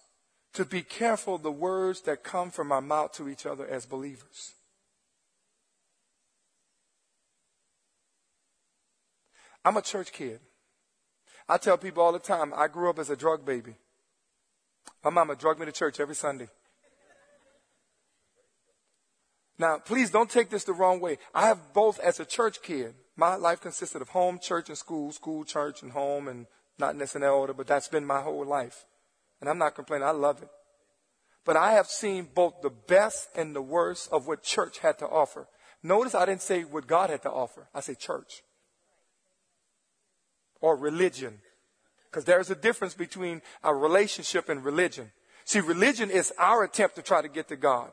to 0.54 0.66
be 0.66 0.82
careful 0.82 1.36
of 1.36 1.44
the 1.44 1.52
words 1.52 2.02
that 2.02 2.24
come 2.24 2.52
from 2.52 2.72
our 2.72 2.82
mouth 2.82 3.14
to 3.14 3.30
each 3.30 3.46
other 3.46 3.66
as 3.66 3.86
believers. 3.86 4.54
I'm 9.64 9.78
a 9.78 9.82
church 9.82 10.12
kid. 10.12 10.40
I 11.48 11.58
tell 11.58 11.78
people 11.78 12.04
all 12.04 12.12
the 12.12 12.20
time, 12.20 12.54
I 12.56 12.68
grew 12.68 12.90
up 12.90 12.98
as 12.98 13.10
a 13.10 13.16
drug 13.16 13.46
baby. 13.46 13.76
My 15.04 15.12
mama 15.12 15.36
drugged 15.36 15.60
me 15.60 15.66
to 15.66 15.72
church 15.72 16.00
every 16.00 16.16
Sunday. 16.16 16.48
Now, 19.58 19.78
please 19.78 20.10
don't 20.10 20.30
take 20.30 20.50
this 20.50 20.64
the 20.64 20.74
wrong 20.74 21.00
way. 21.00 21.20
I 21.36 21.46
have 21.46 21.74
both 21.74 22.00
as 22.00 22.20
a 22.20 22.26
church 22.26 22.64
kid. 22.64 22.96
My 23.22 23.36
life 23.36 23.62
consisted 23.62 24.02
of 24.02 24.10
home, 24.10 24.40
church, 24.40 24.70
and 24.70 24.78
school, 24.78 25.12
school, 25.12 25.46
church, 25.46 25.84
and 25.84 25.92
home, 25.92 26.28
and 26.28 26.48
not 26.80 26.96
necessarily 26.96 27.28
in 27.28 27.40
order, 27.40 27.54
but 27.54 27.68
that's 27.68 27.88
been 27.88 28.04
my 28.04 28.20
whole 28.20 28.44
life. 28.44 28.86
And 29.40 29.48
I'm 29.48 29.60
not 29.60 29.76
complaining. 29.76 30.08
I 30.08 30.10
love 30.10 30.42
it. 30.42 30.50
But 31.46 31.56
I 31.56 31.74
have 31.74 31.86
seen 31.86 32.30
both 32.34 32.64
the 32.64 32.72
best 32.72 33.30
and 33.36 33.56
the 33.56 33.62
worst 33.62 34.12
of 34.12 34.26
what 34.26 34.42
church 34.42 34.80
had 34.80 34.98
to 34.98 35.08
offer. 35.08 35.48
Notice 35.84 36.16
I 36.16 36.26
didn't 36.26 36.42
say 36.42 36.64
what 36.64 36.88
God 36.88 37.12
had 37.12 37.22
to 37.22 37.30
offer. 37.30 37.68
I 37.76 37.82
say 37.82 37.94
church. 37.94 38.42
Or 40.60 40.76
religion. 40.76 41.42
Because 42.10 42.26
there's 42.26 42.50
a 42.50 42.56
difference 42.56 42.96
between 42.96 43.44
a 43.64 43.72
relationship 43.72 44.50
and 44.50 44.66
religion. 44.66 45.12
See, 45.46 45.60
religion 45.60 46.10
is 46.10 46.34
our 46.40 46.64
attempt 46.64 46.96
to 46.96 47.04
try 47.04 47.22
to 47.22 47.30
get 47.30 47.50
to 47.50 47.56
God. 47.56 47.92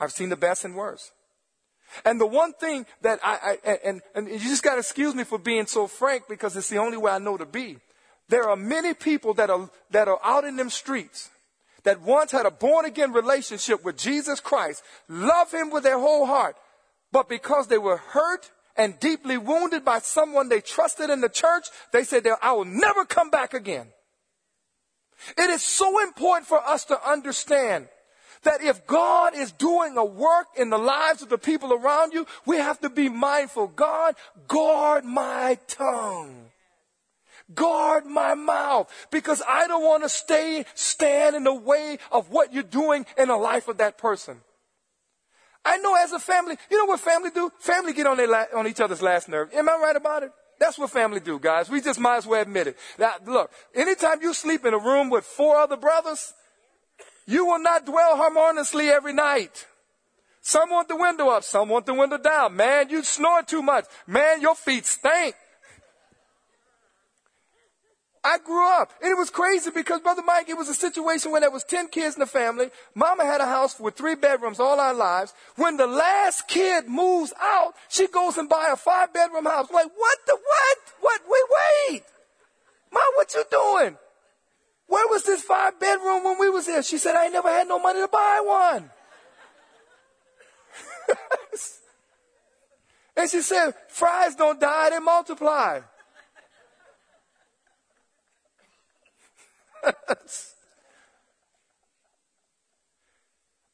I've 0.00 0.12
seen 0.12 0.30
the 0.30 0.36
best 0.36 0.64
and 0.64 0.74
worst. 0.74 1.12
And 2.04 2.20
the 2.20 2.26
one 2.26 2.52
thing 2.54 2.86
that 3.02 3.20
I, 3.22 3.58
I 3.64 3.78
and, 3.84 4.02
and 4.14 4.28
you 4.28 4.38
just 4.38 4.62
got 4.62 4.74
to 4.74 4.80
excuse 4.80 5.14
me 5.14 5.24
for 5.24 5.38
being 5.38 5.66
so 5.66 5.86
frank 5.86 6.24
because 6.28 6.56
it's 6.56 6.68
the 6.68 6.78
only 6.78 6.96
way 6.96 7.12
I 7.12 7.18
know 7.18 7.36
to 7.36 7.46
be. 7.46 7.78
There 8.28 8.48
are 8.48 8.56
many 8.56 8.94
people 8.94 9.34
that 9.34 9.50
are, 9.50 9.70
that 9.90 10.08
are 10.08 10.18
out 10.24 10.44
in 10.44 10.56
them 10.56 10.70
streets 10.70 11.30
that 11.84 12.00
once 12.00 12.32
had 12.32 12.46
a 12.46 12.50
born 12.50 12.86
again 12.86 13.12
relationship 13.12 13.84
with 13.84 13.96
Jesus 13.96 14.40
Christ, 14.40 14.82
love 15.08 15.52
him 15.52 15.70
with 15.70 15.84
their 15.84 15.98
whole 15.98 16.26
heart, 16.26 16.56
but 17.12 17.28
because 17.28 17.68
they 17.68 17.78
were 17.78 17.98
hurt 17.98 18.50
and 18.76 18.98
deeply 18.98 19.36
wounded 19.38 19.84
by 19.84 20.00
someone 20.00 20.48
they 20.48 20.60
trusted 20.60 21.10
in 21.10 21.20
the 21.20 21.28
church, 21.28 21.66
they 21.92 22.02
said, 22.02 22.26
I 22.42 22.52
will 22.52 22.64
never 22.64 23.04
come 23.04 23.30
back 23.30 23.54
again. 23.54 23.88
It 25.38 25.50
is 25.50 25.62
so 25.62 26.02
important 26.02 26.48
for 26.48 26.58
us 26.58 26.84
to 26.86 27.08
understand 27.08 27.88
that 28.44 28.62
if 28.62 28.86
God 28.86 29.34
is 29.34 29.52
doing 29.52 29.96
a 29.96 30.04
work 30.04 30.46
in 30.56 30.70
the 30.70 30.78
lives 30.78 31.22
of 31.22 31.28
the 31.28 31.38
people 31.38 31.72
around 31.72 32.12
you, 32.12 32.26
we 32.46 32.56
have 32.56 32.80
to 32.80 32.90
be 32.90 33.08
mindful. 33.08 33.68
God, 33.68 34.14
guard 34.48 35.04
my 35.04 35.58
tongue. 35.66 36.50
Guard 37.54 38.06
my 38.06 38.34
mouth 38.34 38.90
because 39.10 39.42
I 39.46 39.66
don't 39.66 39.84
want 39.84 40.02
to 40.02 40.08
stay, 40.08 40.64
stand 40.74 41.36
in 41.36 41.44
the 41.44 41.54
way 41.54 41.98
of 42.10 42.30
what 42.30 42.54
you're 42.54 42.62
doing 42.62 43.04
in 43.18 43.28
the 43.28 43.36
life 43.36 43.68
of 43.68 43.78
that 43.78 43.98
person. 43.98 44.40
I 45.64 45.78
know 45.78 45.94
as 45.96 46.12
a 46.12 46.18
family, 46.18 46.56
you 46.70 46.78
know 46.78 46.86
what 46.86 47.00
family 47.00 47.30
do? 47.30 47.50
Family 47.58 47.92
get 47.92 48.06
on 48.06 48.16
their 48.16 48.28
la- 48.28 48.46
on 48.54 48.66
each 48.66 48.80
other's 48.80 49.02
last 49.02 49.28
nerve. 49.28 49.52
Am 49.54 49.68
I 49.68 49.76
right 49.76 49.96
about 49.96 50.22
it? 50.22 50.30
That's 50.58 50.78
what 50.78 50.90
family 50.90 51.20
do, 51.20 51.38
guys. 51.38 51.68
We 51.68 51.80
just 51.80 51.98
might 51.98 52.18
as 52.18 52.26
well 52.26 52.40
admit 52.40 52.68
it. 52.68 52.78
Now, 52.98 53.14
look, 53.26 53.50
anytime 53.74 54.22
you 54.22 54.34
sleep 54.34 54.64
in 54.64 54.74
a 54.74 54.78
room 54.78 55.10
with 55.10 55.24
four 55.24 55.56
other 55.56 55.76
brothers, 55.76 56.32
you 57.26 57.46
will 57.46 57.58
not 57.58 57.86
dwell 57.86 58.16
harmoniously 58.16 58.88
every 58.88 59.12
night. 59.12 59.66
Some 60.42 60.70
want 60.70 60.88
the 60.88 60.96
window 60.96 61.28
up, 61.30 61.42
some 61.42 61.70
want 61.70 61.86
the 61.86 61.94
window 61.94 62.18
down. 62.18 62.54
Man, 62.54 62.90
you 62.90 63.02
snore 63.02 63.42
too 63.42 63.62
much. 63.62 63.86
Man, 64.06 64.42
your 64.42 64.54
feet 64.54 64.84
stink. 64.84 65.34
I 68.24 68.38
grew 68.38 68.66
up. 68.80 68.90
And 69.02 69.10
it 69.10 69.18
was 69.18 69.28
crazy 69.28 69.70
because, 69.70 70.00
Brother 70.00 70.22
Mike, 70.24 70.48
it 70.48 70.56
was 70.56 70.70
a 70.70 70.74
situation 70.74 71.30
when 71.30 71.42
there 71.42 71.50
was 71.50 71.62
10 71.64 71.88
kids 71.88 72.16
in 72.16 72.20
the 72.20 72.26
family. 72.26 72.70
Mama 72.94 73.24
had 73.24 73.42
a 73.42 73.46
house 73.46 73.78
with 73.78 73.96
three 73.96 74.14
bedrooms 74.14 74.58
all 74.58 74.80
our 74.80 74.94
lives. 74.94 75.34
When 75.56 75.76
the 75.76 75.86
last 75.86 76.48
kid 76.48 76.88
moves 76.88 77.34
out, 77.38 77.74
she 77.88 78.08
goes 78.08 78.38
and 78.38 78.48
buy 78.48 78.70
a 78.72 78.76
five 78.76 79.12
bedroom 79.12 79.44
house. 79.44 79.70
Like, 79.70 79.88
what 79.94 80.18
the, 80.26 80.32
what? 80.32 80.78
What? 81.00 81.20
Wait, 81.28 81.90
wait. 81.90 82.02
Mom, 82.92 83.02
what 83.16 83.34
you 83.34 83.44
doing? 83.50 83.98
Where 84.86 85.08
was 85.08 85.24
this 85.24 85.42
five 85.42 85.80
bedroom 85.80 86.24
when 86.24 86.38
we 86.38 86.50
was 86.50 86.66
there? 86.66 86.82
She 86.82 86.98
said, 86.98 87.16
I 87.16 87.28
never 87.28 87.48
had 87.48 87.66
no 87.68 87.78
money 87.78 88.00
to 88.00 88.08
buy 88.08 88.40
one. 88.44 88.90
and 93.16 93.30
she 93.30 93.40
said, 93.40 93.74
Frys 93.88 94.34
don't 94.36 94.60
die, 94.60 94.90
they 94.90 94.98
multiply. 94.98 95.80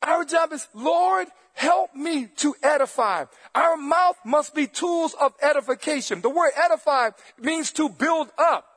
Our 0.02 0.24
job 0.24 0.52
is, 0.52 0.66
Lord, 0.74 1.28
help 1.54 1.94
me 1.94 2.26
to 2.36 2.54
edify. 2.62 3.26
Our 3.54 3.76
mouth 3.76 4.16
must 4.24 4.54
be 4.54 4.66
tools 4.66 5.14
of 5.20 5.34
edification. 5.42 6.22
The 6.22 6.30
word 6.30 6.52
edify 6.56 7.10
means 7.38 7.70
to 7.72 7.88
build 7.88 8.30
up. 8.38 8.69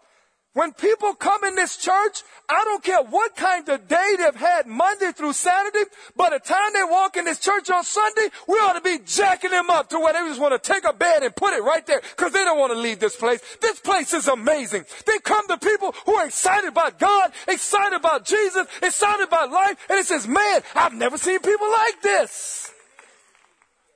When 0.54 0.72
people 0.72 1.16
come 1.16 1.44
in 1.46 1.56
this 1.56 1.78
church, 1.78 2.22
I 2.48 2.64
don't 2.64 2.84
care 2.84 3.02
what 3.02 3.36
kind 3.36 3.68
of 3.70 3.88
day 3.88 4.16
they've 4.20 4.36
had 4.36 4.68
Monday 4.68 5.12
through 5.12 5.34
Saturday, 5.34 5.86
by 6.16 6.30
the 6.30 6.40
time 6.40 6.74
they 6.74 6.84
walk 6.84 7.18
in 7.18 7.26
this 7.26 7.40
church 7.40 7.72
on 7.72 7.84
Sunday, 7.84 8.28
we 8.48 8.56
ought 8.60 8.74
to 8.74 8.82
be 8.82 9.00
jacking 9.04 9.50
them 9.50 9.72
up 9.72 9.90
to 9.90 10.00
where 10.00 10.14
they 10.14 10.20
just 10.20 10.40
want 10.40 10.62
to 10.62 10.74
take 10.74 10.84
a 10.84 10.94
bed 10.94 11.24
and 11.24 11.36
put 11.36 11.54
it 11.54 11.64
right 11.64 11.86
there 11.88 12.02
because 12.02 12.34
they 12.34 12.44
don't 12.44 12.60
want 12.60 12.72
to 12.72 12.78
leave 12.78 13.00
this 13.00 13.16
place. 13.16 13.42
This 13.62 13.80
place 13.80 14.14
is 14.14 14.28
amazing. 14.28 14.86
They 15.08 15.18
come 15.20 15.48
to 15.48 15.58
people 15.58 15.96
who 16.06 16.14
are 16.16 16.28
excited 16.28 16.68
about 16.68 17.00
God, 17.00 17.32
excited 17.48 17.96
about 17.96 18.26
Jesus, 18.26 18.68
excited 18.84 19.24
about 19.28 19.52
life, 19.52 19.78
and 19.90 19.98
it 19.98 20.06
says, 20.06 20.28
man, 20.28 20.62
I've 20.76 20.94
never 20.94 21.18
seen 21.18 21.40
people 21.40 21.72
like 21.72 22.02
this. 22.04 22.73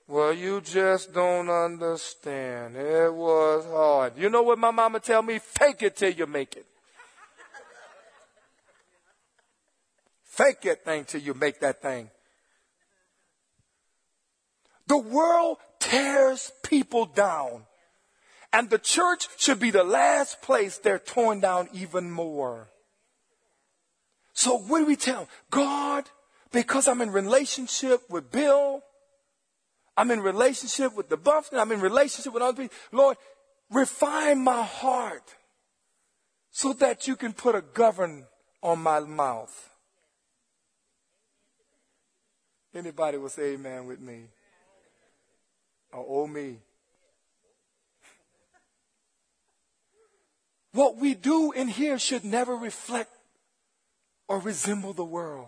Well, 0.08 0.32
you 0.32 0.62
just 0.62 1.14
don't 1.14 1.50
understand. 1.50 2.78
It 2.78 3.14
was 3.14 3.66
hard. 3.66 4.14
You 4.18 4.30
know 4.30 4.42
what 4.42 4.58
my 4.58 4.72
mama 4.72 5.02
tell 5.02 5.22
me? 5.22 5.38
Fake 5.40 5.84
it 5.84 5.98
till 5.98 6.12
you 6.12 6.26
make 6.26 6.56
it. 6.56 6.66
Fake 10.24 10.66
it 10.66 10.86
thing 10.86 11.04
till 11.04 11.20
you 11.20 11.34
make 11.34 11.60
that 11.60 11.82
thing. 11.82 12.10
The 14.88 14.98
world 14.98 15.58
tears 15.80 16.52
people 16.64 17.06
down. 17.06 17.64
And 18.54 18.70
the 18.70 18.78
church 18.78 19.28
should 19.38 19.60
be 19.60 19.72
the 19.72 19.84
last 19.84 20.42
place 20.42 20.78
they're 20.78 21.00
torn 21.00 21.42
down 21.42 21.68
even 21.74 22.10
more. 22.10 22.70
So 24.34 24.58
what 24.58 24.80
do 24.80 24.86
we 24.86 24.96
tell? 24.96 25.28
God, 25.52 26.06
because 26.54 26.88
I'm 26.88 27.02
in 27.02 27.12
relationship 27.12 28.10
with 28.10 28.32
Bill, 28.32 28.84
I'm 29.98 30.12
in 30.12 30.22
relationship 30.22 30.96
with 30.96 31.10
the 31.10 31.18
Buffton. 31.18 31.58
I'm 31.58 31.72
in 31.72 31.82
relationship 31.82 32.32
with 32.32 32.44
other 32.44 32.62
people. 32.62 32.78
Lord, 32.92 33.18
refine 33.72 34.44
my 34.44 34.62
heart 34.62 35.36
so 36.52 36.72
that 36.74 37.08
you 37.08 37.16
can 37.16 37.34
put 37.34 37.56
a 37.56 37.62
govern 37.62 38.28
on 38.62 38.80
my 38.80 39.00
mouth. 39.00 39.70
Anybody 42.76 43.18
will 43.18 43.30
say 43.30 43.54
amen 43.54 43.88
with 43.88 44.00
me? 44.00 44.26
Or 45.92 46.06
oh 46.08 46.28
me. 46.28 46.60
What 50.74 50.98
we 50.98 51.16
do 51.16 51.52
in 51.54 51.68
here 51.68 51.98
should 51.98 52.24
never 52.24 52.56
reflect 52.56 53.10
or 54.28 54.40
resemble 54.40 54.94
the 54.94 55.04
world. 55.04 55.48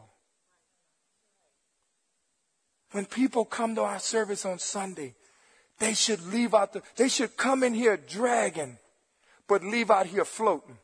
When 2.91 3.05
people 3.05 3.45
come 3.45 3.75
to 3.75 3.81
our 3.81 3.99
service 3.99 4.45
on 4.45 4.59
Sunday, 4.59 5.13
they 5.79 5.93
should 5.93 6.25
leave 6.27 6.53
out 6.53 6.73
the, 6.73 6.81
they 6.95 7.07
should 7.07 7.37
come 7.37 7.63
in 7.63 7.73
here 7.73 7.97
dragging, 7.97 8.77
but 9.47 9.63
leave 9.63 9.91
out 9.91 10.07
here 10.07 10.25
floating. 10.25 10.77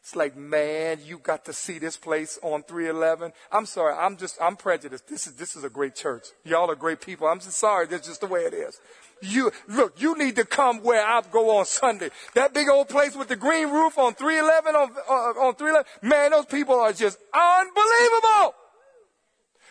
It's 0.00 0.14
like, 0.14 0.36
man, 0.36 0.98
you 1.02 1.16
got 1.16 1.46
to 1.46 1.54
see 1.54 1.78
this 1.78 1.96
place 1.96 2.38
on 2.42 2.62
311. 2.62 3.32
I'm 3.50 3.64
sorry, 3.64 3.94
I'm 3.94 4.18
just, 4.18 4.36
I'm 4.40 4.54
prejudiced. 4.54 5.08
This 5.08 5.26
is, 5.26 5.32
this 5.34 5.56
is 5.56 5.64
a 5.64 5.70
great 5.70 5.94
church. 5.94 6.26
Y'all 6.44 6.70
are 6.70 6.76
great 6.76 7.00
people. 7.00 7.26
I'm 7.26 7.40
just 7.40 7.56
sorry, 7.56 7.86
that's 7.86 8.06
just 8.06 8.20
the 8.20 8.26
way 8.26 8.42
it 8.42 8.52
is. 8.52 8.78
You, 9.22 9.50
look, 9.66 10.00
you 10.00 10.16
need 10.18 10.36
to 10.36 10.44
come 10.44 10.82
where 10.82 11.04
I 11.04 11.22
go 11.32 11.56
on 11.56 11.64
Sunday. 11.64 12.10
That 12.34 12.52
big 12.52 12.68
old 12.68 12.90
place 12.90 13.16
with 13.16 13.28
the 13.28 13.36
green 13.36 13.70
roof 13.70 13.96
on 13.96 14.14
311, 14.14 14.74
on, 14.76 14.90
uh, 15.08 15.46
on 15.46 15.54
311. 15.54 15.86
Man, 16.02 16.32
those 16.32 16.46
people 16.46 16.74
are 16.78 16.92
just 16.92 17.18
unbelievable. 17.32 18.54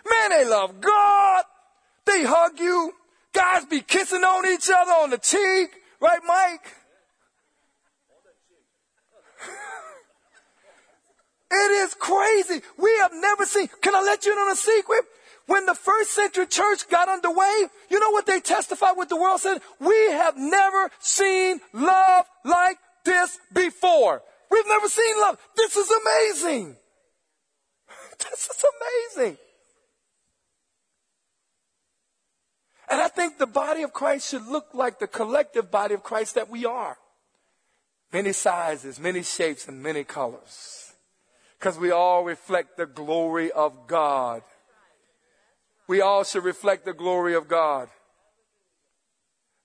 Man, 0.10 0.30
they 0.30 0.46
love 0.50 0.82
God. 0.82 1.44
They 2.06 2.24
hug 2.24 2.60
you. 2.60 2.94
Guys 3.34 3.66
be 3.66 3.82
kissing 3.82 4.24
on 4.24 4.46
each 4.46 4.70
other 4.70 4.92
on 4.92 5.10
the 5.10 5.18
cheek. 5.18 5.72
Right, 6.00 6.22
Mike? 6.26 6.76
it 11.52 11.72
is 11.72 11.96
crazy. 11.96 12.62
We 12.78 12.96
have 13.02 13.12
never 13.14 13.46
seen. 13.46 13.68
Can 13.82 13.96
I 13.96 14.02
let 14.02 14.26
you 14.26 14.34
in 14.34 14.38
on 14.38 14.52
a 14.52 14.56
secret? 14.56 15.06
When 15.46 15.66
the 15.66 15.76
first 15.76 16.12
century 16.12 16.48
church 16.48 16.88
got 16.90 17.10
underway, 17.10 17.66
you 17.90 18.00
know 18.00 18.12
what 18.12 18.26
they 18.26 18.40
testified 18.40 18.96
with 18.96 19.10
the 19.10 19.18
world 19.18 19.42
said? 19.42 19.62
We 19.80 20.12
have 20.12 20.38
never 20.38 20.90
seen 21.00 21.60
love 21.74 22.26
like 22.46 22.78
this 23.04 23.38
before. 23.54 24.22
We've 24.50 24.68
never 24.68 24.88
seen 24.88 25.20
love. 25.20 25.38
This 25.58 25.76
is 25.76 25.92
amazing. 25.92 26.78
This 28.20 28.48
is 28.48 28.64
amazing. 29.18 29.38
And 32.90 33.02
I 33.02 33.08
think 33.08 33.38
the 33.38 33.48
body 33.48 33.84
of 33.84 33.94
Christ 33.94 34.30
should 34.30 34.46
look 34.46 34.68
like 34.74 35.00
the 35.00 35.08
collective 35.08 35.72
body 35.72 35.94
of 35.94 36.04
Christ 36.04 36.36
that 36.36 36.50
we 36.50 36.66
are. 36.66 36.98
Many 38.12 38.34
sizes, 38.34 39.00
many 39.00 39.24
shapes, 39.24 39.68
and 39.68 39.82
many 39.82 40.04
colors. 40.04 40.94
Because 41.58 41.80
we 41.80 41.92
all 41.92 42.24
reflect 42.24 42.78
the 42.78 42.86
glory 42.86 43.52
of 43.52 43.88
God. 43.88 44.44
We 45.88 46.02
all 46.02 46.24
should 46.24 46.44
reflect 46.44 46.86
the 46.86 46.94
glory 46.94 47.36
of 47.36 47.48
God. 47.48 47.90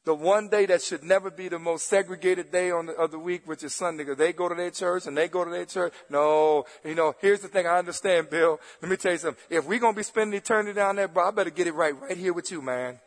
The 0.04 0.14
one 0.14 0.48
day 0.48 0.64
that 0.66 0.80
should 0.80 1.02
never 1.02 1.30
be 1.30 1.48
the 1.48 1.58
most 1.58 1.86
segregated 1.86 2.50
day 2.50 2.70
on 2.70 2.86
the, 2.86 2.92
of 2.94 3.10
the 3.10 3.18
week, 3.18 3.42
which 3.44 3.62
is 3.62 3.74
Sunday, 3.74 4.04
because 4.04 4.16
they 4.16 4.32
go 4.32 4.48
to 4.48 4.54
their 4.54 4.70
church 4.70 5.06
and 5.06 5.14
they 5.14 5.28
go 5.28 5.44
to 5.44 5.50
their 5.50 5.66
church. 5.66 5.92
No, 6.08 6.64
you 6.82 6.94
know, 6.94 7.14
here's 7.20 7.40
the 7.40 7.48
thing 7.48 7.66
I 7.66 7.78
understand, 7.78 8.30
Bill. 8.30 8.58
Let 8.80 8.90
me 8.90 8.96
tell 8.96 9.12
you 9.12 9.18
something. 9.18 9.44
If 9.50 9.66
we're 9.66 9.78
going 9.78 9.92
to 9.92 9.98
be 9.98 10.02
spending 10.02 10.38
eternity 10.38 10.72
down 10.72 10.96
there, 10.96 11.08
bro, 11.08 11.28
I 11.28 11.30
better 11.30 11.50
get 11.50 11.66
it 11.66 11.74
right, 11.74 12.00
right 12.00 12.16
here 12.16 12.32
with 12.32 12.50
you, 12.50 12.62
man. 12.62 12.98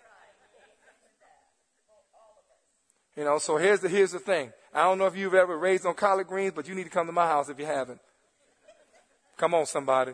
You 3.16 3.26
know, 3.26 3.40
so 3.40 3.58
here's 3.58 3.82
the, 3.82 3.90
here's 3.90 4.12
the 4.12 4.20
thing. 4.20 4.52
I 4.74 4.84
don't 4.84 4.98
know 4.98 5.06
if 5.06 5.18
you've 5.18 5.34
ever 5.34 5.58
raised 5.58 5.86
on 5.86 5.96
collard 5.96 6.28
greens, 6.28 6.54
but 6.56 6.68
you 6.68 6.76
need 6.76 6.86
to 6.86 6.90
come 6.90 7.08
to 7.08 7.12
my 7.12 7.28
house 7.28 7.50
if 7.50 7.60
you 7.60 7.66
haven't. 7.66 8.00
Come 9.38 9.54
on, 9.54 9.66
somebody. 9.66 10.14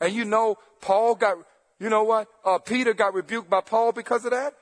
And 0.00 0.14
you 0.14 0.24
know, 0.24 0.56
Paul 0.80 1.14
got, 1.14 1.36
you 1.78 1.90
know 1.90 2.04
what? 2.04 2.28
Uh, 2.44 2.58
Peter 2.58 2.94
got 2.94 3.12
rebuked 3.12 3.50
by 3.50 3.60
Paul 3.60 3.92
because 3.92 4.24
of 4.24 4.30
that? 4.30 4.54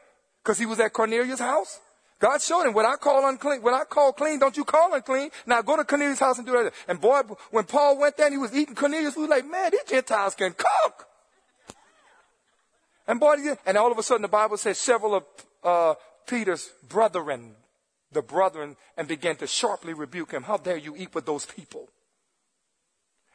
Because 0.42 0.59
he 0.59 0.66
was 0.66 0.80
at 0.80 0.92
Cornelius' 0.92 1.38
house? 1.38 1.80
God 2.18 2.40
showed 2.40 2.62
him, 2.62 2.72
what 2.72 2.86
I 2.86 2.97
call 2.97 3.28
unclean, 3.28 3.62
what 3.62 3.74
I 3.74 3.84
call 3.84 4.12
clean, 4.12 4.38
don't 4.38 4.57
you 4.57 4.64
call 4.64 4.94
unclean. 4.94 5.30
Now 5.44 5.61
go 5.61 5.76
to 5.76 5.84
Cornelius' 5.84 6.18
house 6.18 6.38
and 6.38 6.47
do 6.47 6.53
that. 6.55 6.72
And 6.88 7.01
boy, 7.01 7.20
when 7.51 7.64
Paul 7.64 7.99
went 7.99 8.16
there 8.16 8.26
and 8.26 8.34
he 8.34 8.38
was 8.38 8.55
eating 8.55 8.74
Cornelius, 8.74 9.16
was 9.16 9.28
like, 9.28 9.47
man, 9.47 9.70
these 9.70 9.84
Gentiles 9.86 10.34
can 10.34 10.55
cook. 10.55 11.07
And 13.07 13.20
boy, 13.20 13.36
and 13.64 13.76
all 13.76 13.92
of 13.92 13.98
a 13.98 14.02
sudden 14.02 14.22
the 14.22 14.28
Bible 14.28 14.57
says 14.57 14.78
several 14.78 15.14
of 15.14 15.24
uh, 15.62 15.94
Peter's 16.26 16.70
brethren, 16.88 17.54
the 18.12 18.22
brethren, 18.22 18.76
and 18.96 19.07
began 19.07 19.36
to 19.36 19.46
sharply 19.46 19.94
rebuke 19.94 20.32
him. 20.32 20.42
How 20.42 20.57
dare 20.57 20.76
you 20.76 20.96
eat 20.96 21.14
with 21.14 21.26
those 21.26 21.46
people? 21.46 21.88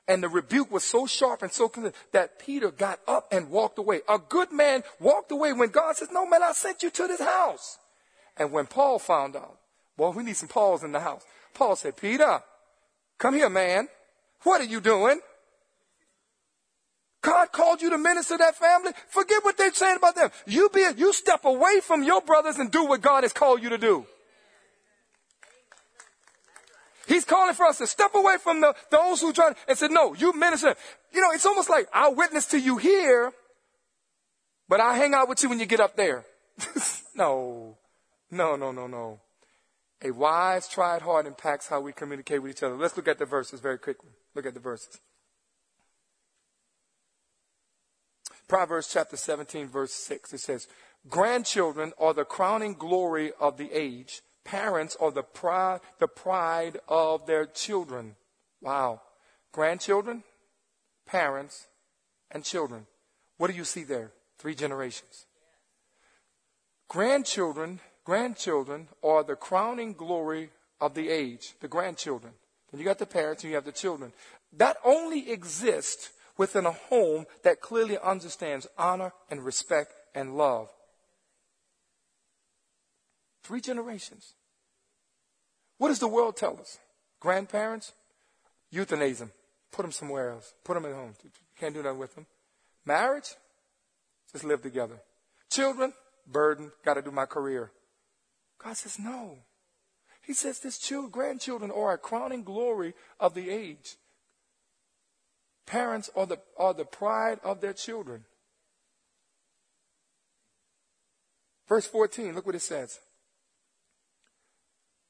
And 0.07 0.21
the 0.21 0.29
rebuke 0.29 0.71
was 0.71 0.83
so 0.83 1.07
sharp 1.07 1.41
and 1.41 1.51
so 1.51 1.69
clear 1.69 1.93
that 2.11 2.39
Peter 2.39 2.71
got 2.71 2.99
up 3.07 3.31
and 3.31 3.49
walked 3.49 3.79
away. 3.79 4.01
A 4.09 4.19
good 4.19 4.51
man 4.51 4.83
walked 4.99 5.31
away 5.31 5.53
when 5.53 5.69
God 5.69 5.95
says, 5.95 6.09
no 6.11 6.25
man, 6.25 6.43
I 6.43 6.51
sent 6.51 6.83
you 6.83 6.89
to 6.89 7.07
this 7.07 7.21
house. 7.21 7.77
And 8.35 8.51
when 8.51 8.65
Paul 8.65 8.99
found 8.99 9.35
out, 9.35 9.57
well, 9.97 10.11
we 10.11 10.23
need 10.23 10.35
some 10.35 10.49
Pauls 10.49 10.83
in 10.83 10.91
the 10.91 10.99
house. 10.99 11.23
Paul 11.53 11.75
said, 11.75 11.95
Peter, 11.95 12.41
come 13.17 13.35
here, 13.35 13.49
man. 13.49 13.87
What 14.43 14.59
are 14.59 14.65
you 14.65 14.81
doing? 14.81 15.21
God 17.21 17.51
called 17.51 17.81
you 17.81 17.91
to 17.91 17.97
minister 17.97 18.37
that 18.37 18.55
family. 18.55 18.91
Forget 19.07 19.43
what 19.43 19.57
they're 19.57 19.73
saying 19.73 19.97
about 19.97 20.15
them. 20.15 20.29
You 20.47 20.69
be, 20.73 20.85
you 20.97 21.13
step 21.13 21.45
away 21.45 21.79
from 21.81 22.03
your 22.03 22.21
brothers 22.21 22.57
and 22.57 22.71
do 22.71 22.85
what 22.85 23.01
God 23.01 23.23
has 23.23 23.31
called 23.31 23.61
you 23.61 23.69
to 23.69 23.77
do. 23.77 24.05
He's 27.07 27.25
calling 27.25 27.53
for 27.53 27.65
us 27.65 27.77
to 27.79 27.87
step 27.87 28.15
away 28.15 28.37
from 28.41 28.61
the, 28.61 28.73
those 28.89 29.21
who 29.21 29.33
try 29.33 29.53
and 29.67 29.77
said, 29.77 29.91
no, 29.91 30.13
you 30.13 30.33
minister. 30.33 30.75
You 31.11 31.21
know, 31.21 31.31
it's 31.31 31.45
almost 31.45 31.69
like 31.69 31.87
I'll 31.93 32.15
witness 32.15 32.47
to 32.47 32.59
you 32.59 32.77
here, 32.77 33.33
but 34.69 34.79
I 34.79 34.95
hang 34.95 35.13
out 35.13 35.27
with 35.27 35.43
you 35.43 35.49
when 35.49 35.59
you 35.59 35.65
get 35.65 35.79
up 35.79 35.95
there. 35.95 36.25
no, 37.15 37.77
no, 38.31 38.55
no, 38.55 38.71
no, 38.71 38.87
no. 38.87 39.19
A 40.03 40.11
wise, 40.11 40.67
tried 40.67 41.01
heart 41.01 41.27
impacts 41.27 41.67
how 41.67 41.81
we 41.81 41.91
communicate 41.91 42.41
with 42.41 42.51
each 42.51 42.63
other. 42.63 42.75
Let's 42.75 42.95
look 42.95 43.07
at 43.07 43.19
the 43.19 43.25
verses 43.25 43.59
very 43.59 43.77
quickly. 43.77 44.09
Look 44.33 44.45
at 44.45 44.53
the 44.53 44.59
verses. 44.59 44.99
Proverbs 48.47 48.89
chapter 48.91 49.17
17 49.17 49.67
verse 49.67 49.93
6. 49.93 50.33
It 50.33 50.39
says, 50.39 50.67
grandchildren 51.07 51.93
are 51.97 52.13
the 52.13 52.25
crowning 52.25 52.73
glory 52.73 53.31
of 53.39 53.57
the 53.57 53.71
age. 53.71 54.21
Parents 54.43 54.97
are 54.99 55.11
the 55.11 55.23
pride, 55.23 55.79
the 55.99 56.07
pride 56.07 56.79
of 56.87 57.25
their 57.25 57.45
children. 57.45 58.15
Wow. 58.61 59.01
Grandchildren, 59.51 60.23
parents, 61.05 61.67
and 62.31 62.43
children. 62.43 62.87
What 63.37 63.49
do 63.49 63.57
you 63.57 63.63
see 63.63 63.83
there? 63.83 64.11
Three 64.39 64.55
generations. 64.55 65.25
Grandchildren, 66.87 67.79
grandchildren 68.03 68.87
are 69.03 69.23
the 69.23 69.35
crowning 69.35 69.93
glory 69.93 70.49
of 70.79 70.93
the 70.93 71.09
age, 71.09 71.53
the 71.61 71.67
grandchildren. 71.67 72.33
And 72.71 72.79
you 72.79 72.85
got 72.85 72.99
the 72.99 73.05
parents 73.05 73.43
and 73.43 73.51
you 73.51 73.55
have 73.55 73.65
the 73.65 73.71
children. 73.71 74.13
That 74.57 74.77
only 74.83 75.31
exists 75.31 76.11
within 76.41 76.65
a 76.65 76.71
home 76.71 77.27
that 77.43 77.61
clearly 77.61 77.99
understands 77.99 78.65
honor 78.75 79.13
and 79.29 79.45
respect 79.45 79.93
and 80.15 80.35
love. 80.35 80.69
Three 83.43 83.61
generations. 83.61 84.33
What 85.77 85.89
does 85.89 85.99
the 85.99 86.07
world 86.07 86.35
tell 86.35 86.57
us? 86.59 86.79
Grandparents, 87.19 87.93
euthanize 88.73 89.19
them. 89.19 89.31
Put 89.71 89.83
them 89.83 89.91
somewhere 89.91 90.31
else. 90.31 90.55
Put 90.63 90.73
them 90.73 90.85
at 90.85 90.95
home. 90.95 91.13
Can't 91.59 91.75
do 91.75 91.83
nothing 91.83 91.99
with 91.99 92.15
them. 92.15 92.25
Marriage, 92.87 93.35
just 94.31 94.43
live 94.43 94.63
together. 94.63 94.99
Children, 95.51 95.93
burden, 96.25 96.71
got 96.83 96.95
to 96.95 97.03
do 97.03 97.11
my 97.11 97.27
career. 97.27 97.71
God 98.57 98.75
says 98.77 98.97
no. 98.97 99.37
He 100.23 100.33
says 100.33 100.59
this 100.59 100.79
children, 100.79 101.11
grandchildren 101.11 101.69
are 101.69 101.93
a 101.93 101.99
crowning 101.99 102.41
glory 102.41 102.95
of 103.19 103.35
the 103.35 103.51
age. 103.51 103.95
Parents 105.71 106.09
are 106.17 106.25
the, 106.25 106.37
are 106.57 106.73
the 106.73 106.83
pride 106.83 107.39
of 107.45 107.61
their 107.61 107.71
children. 107.71 108.25
Verse 111.69 111.87
14, 111.87 112.35
look 112.35 112.45
what 112.45 112.55
it 112.55 112.61
says. 112.61 112.99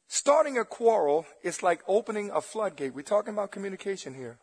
Starting 0.08 0.60
a 0.60 0.64
quarrel 0.64 1.26
is 1.42 1.64
like 1.64 1.82
opening 1.88 2.30
a 2.30 2.42
floodgate. 2.42 2.94
We're 2.94 3.02
talking 3.02 3.34
about 3.34 3.52
communication 3.52 4.14
here. 4.14 4.38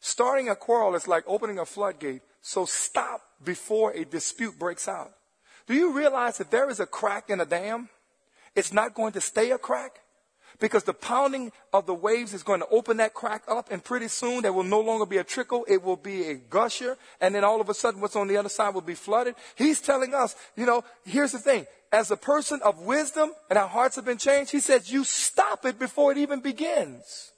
Starting 0.00 0.48
a 0.48 0.56
quarrel 0.56 0.96
is 0.96 1.06
like 1.06 1.22
opening 1.28 1.60
a 1.60 1.64
floodgate, 1.64 2.22
so 2.40 2.64
stop 2.64 3.20
before 3.44 3.92
a 3.92 4.04
dispute 4.04 4.58
breaks 4.58 4.88
out. 4.88 5.12
Do 5.68 5.74
you 5.74 5.92
realize 5.92 6.38
that 6.38 6.50
there 6.50 6.68
is 6.68 6.80
a 6.80 6.86
crack 6.86 7.30
in 7.30 7.40
a 7.40 7.46
dam? 7.46 7.88
It's 8.56 8.72
not 8.72 8.94
going 8.94 9.12
to 9.12 9.20
stay 9.20 9.52
a 9.52 9.58
crack 9.58 10.00
because 10.58 10.84
the 10.84 10.94
pounding 10.94 11.52
of 11.72 11.86
the 11.86 11.94
waves 11.94 12.32
is 12.32 12.42
going 12.42 12.60
to 12.60 12.68
open 12.68 12.96
that 12.98 13.14
crack 13.14 13.42
up 13.48 13.70
and 13.70 13.82
pretty 13.82 14.08
soon 14.08 14.42
there 14.42 14.52
will 14.52 14.64
no 14.64 14.80
longer 14.80 15.06
be 15.06 15.18
a 15.18 15.24
trickle. 15.24 15.64
It 15.68 15.82
will 15.82 15.96
be 15.96 16.28
a 16.28 16.34
gusher. 16.34 16.96
And 17.20 17.34
then 17.34 17.44
all 17.44 17.60
of 17.60 17.68
a 17.68 17.74
sudden 17.74 18.00
what's 18.00 18.16
on 18.16 18.28
the 18.28 18.36
other 18.36 18.48
side 18.48 18.74
will 18.74 18.80
be 18.80 18.94
flooded. 18.94 19.34
He's 19.54 19.80
telling 19.80 20.14
us, 20.14 20.34
you 20.56 20.66
know, 20.66 20.84
here's 21.04 21.32
the 21.32 21.38
thing. 21.38 21.66
As 21.92 22.10
a 22.10 22.16
person 22.16 22.60
of 22.64 22.80
wisdom 22.80 23.32
and 23.50 23.58
our 23.58 23.68
hearts 23.68 23.96
have 23.96 24.04
been 24.04 24.18
changed, 24.18 24.50
he 24.50 24.60
says 24.60 24.90
you 24.90 25.04
stop 25.04 25.64
it 25.64 25.78
before 25.78 26.12
it 26.12 26.18
even 26.18 26.40
begins. 26.40 27.32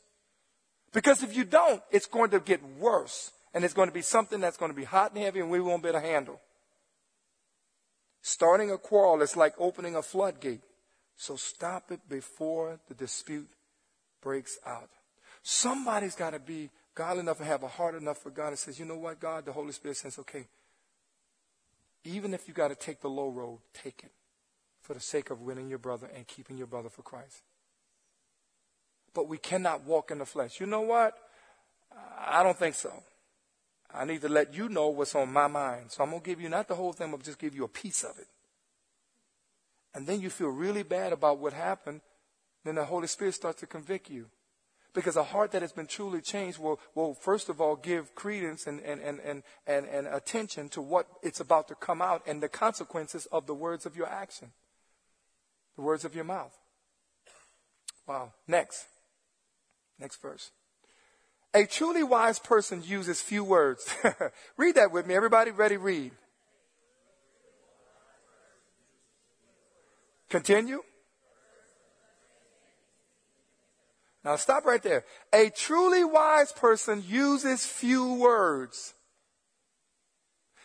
Because 0.93 1.23
if 1.23 1.37
you 1.37 1.45
don't, 1.45 1.83
it's 1.91 2.07
going 2.07 2.31
to 2.31 2.41
get 2.41 2.63
worse. 2.79 3.33
And 3.53 3.65
it's 3.65 3.75
going 3.75 3.89
to 3.89 3.95
be 3.95 4.03
something 4.03 4.41
that's 4.41 4.57
going 4.57 4.71
to 4.71 4.77
be 4.77 4.85
hot 4.85 5.13
and 5.13 5.23
heavy 5.23 5.41
and 5.41 5.51
we 5.51 5.61
won't 5.61 5.83
be 5.83 5.89
able 5.89 6.01
to 6.01 6.07
handle. 6.07 6.41
Starting 8.23 8.71
a 8.71 8.79
quarrel 8.79 9.23
is 9.23 9.37
like 9.37 9.55
opening 9.59 9.97
a 9.97 10.03
floodgate. 10.03 10.61
So 11.19 11.35
stop 11.35 11.91
it 11.91 12.01
before 12.09 12.79
the 12.87 12.95
dispute 12.95 13.49
breaks 14.23 14.57
out. 14.65 14.89
Somebody's 15.43 16.15
got 16.15 16.31
to 16.31 16.39
be 16.39 16.71
God 16.95 17.19
enough 17.19 17.41
and 17.41 17.49
have 17.49 17.65
a 17.65 17.69
heart 17.69 17.97
enough 17.97 18.19
for 18.19 18.31
God 18.31 18.49
and 18.49 18.59
says, 18.59 18.79
you 18.79 18.85
know 18.85 18.97
what, 18.97 19.19
God, 19.19 19.45
the 19.45 19.53
Holy 19.53 19.73
Spirit 19.73 19.97
says, 19.97 20.17
okay, 20.21 20.47
even 22.05 22.35
if 22.35 22.47
you 22.47 22.55
got 22.55 22.69
to 22.69 22.77
take 22.77 23.01
the 23.01 23.11
low 23.11 23.29
road, 23.29 23.59
take 23.75 24.01
it 24.05 24.13
for 24.81 24.95
the 24.95 25.01
sake 25.01 25.31
of 25.31 25.43
winning 25.43 25.69
your 25.69 25.79
brother 25.79 26.09
and 26.15 26.25
keeping 26.27 26.57
your 26.57 26.69
brother 26.69 26.89
for 26.89 27.03
Christ. 27.03 27.43
But 29.13 29.27
we 29.29 29.39
cannot 29.39 29.85
walk 29.85 30.13
in 30.13 30.19
the 30.19 30.27
flesh. 30.27 30.61
You 30.61 30.67
know 30.67 30.83
what? 30.83 31.19
I 32.17 32.45
don't 32.45 32.57
think 32.57 32.77
so. 32.77 32.93
I 33.93 34.05
need 34.05 34.21
to 34.21 34.29
let 34.29 34.55
you 34.55 34.69
know 34.69 34.89
what's 34.89 35.17
on 35.17 35.33
my 35.33 35.49
mind. 35.49 35.91
So 35.91 36.05
I'm 36.05 36.11
going 36.11 36.23
to 36.23 36.27
give 36.29 36.41
you 36.41 36.49
not 36.49 36.69
the 36.69 36.77
whole 36.77 36.93
thing, 36.93 37.11
but 37.11 37.25
just 37.25 37.41
give 37.41 37.57
you 37.57 37.65
a 37.65 37.69
piece 37.69 38.05
of 38.05 38.17
it 38.19 38.29
and 39.95 40.07
then 40.07 40.21
you 40.21 40.31
feel 40.31 40.49
really 40.49 40.83
bad 40.83 41.13
about 41.13 41.39
what 41.39 41.53
happened, 41.53 42.01
then 42.65 42.77
the 42.77 42.85
Holy 42.85 43.07
Spirit 43.07 43.35
starts 43.35 43.61
to 43.61 43.67
convict 43.67 44.11
you. 44.11 44.27
Because 44.95 45.17
a 45.17 45.23
heart 45.23 45.53
that 45.53 45.63
has 45.63 45.73
been 45.73 45.87
truly 45.87 46.21
changed 46.21 46.59
will, 46.59 46.81
will 46.95 47.15
first 47.15 47.49
of 47.49 47.61
all 47.61 47.77
give 47.77 48.15
credence 48.15 48.67
and, 48.67 48.81
and, 48.81 49.01
and, 49.01 49.21
and, 49.21 49.43
and, 49.67 49.87
and 49.87 50.07
attention 50.07 50.69
to 50.71 50.81
what 50.81 51.07
it's 51.23 51.41
about 51.41 51.69
to 51.69 51.75
come 51.75 52.03
out 52.03 52.23
and 52.27 52.43
the 52.43 52.49
consequences 52.49 53.27
of 53.27 53.47
the 53.47 53.55
words 53.55 53.87
of 53.87 53.97
your 53.97 54.09
action, 54.09 54.53
the 55.77 55.83
words 55.83 56.05
of 56.05 56.15
your 56.15 56.25
mouth. 56.25 56.57
Wow. 58.07 58.33
Next. 58.47 58.87
Next 59.99 60.21
verse. 60.21 60.51
A 61.55 61.65
truly 61.65 62.03
wise 62.03 62.39
person 62.39 62.83
uses 62.85 63.21
few 63.21 63.45
words. 63.45 63.95
read 64.57 64.75
that 64.77 64.93
with 64.93 65.07
me. 65.07 65.15
Everybody 65.15 65.51
ready? 65.51 65.77
Read. 65.77 66.13
Continue. 70.29 70.83
Now 74.25 74.37
stop 74.37 74.65
right 74.65 74.83
there. 74.83 75.05
A 75.33 75.51
truly 75.51 76.05
wise 76.05 76.53
person 76.53 77.03
uses 77.07 77.65
few 77.65 78.15
words. 78.15 78.95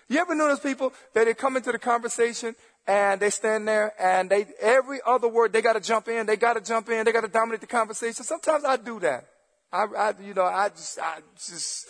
You 0.10 0.20
ever 0.20 0.36
notice 0.36 0.60
people 0.60 0.94
that 1.14 1.26
they 1.26 1.34
come 1.34 1.56
into 1.56 1.72
the 1.72 1.80
conversation 1.80 2.56
and 2.86 3.22
they 3.22 3.30
stand 3.30 3.68
there 3.68 3.94
and 4.00 4.30
they 4.30 4.48
every 4.60 5.00
other 5.06 5.28
word 5.28 5.54
they 5.54 5.62
got 5.62 5.74
to 5.74 5.80
jump 5.80 6.08
in, 6.08 6.26
they 6.26 6.36
got 6.36 6.54
to 6.54 6.62
jump 6.62 6.90
in, 6.90 7.06
they 7.06 7.12
got 7.12 7.22
to 7.22 7.30
dominate 7.30 7.62
the 7.62 7.68
conversation. 7.68 8.24
Sometimes 8.24 8.66
I 8.66 8.76
do 8.78 9.00
that. 9.00 9.26
I, 9.72 9.86
I, 9.98 10.14
you 10.22 10.34
know, 10.34 10.44
I 10.44 10.70
just, 10.70 11.00
I 11.00 11.20
just, 11.36 11.88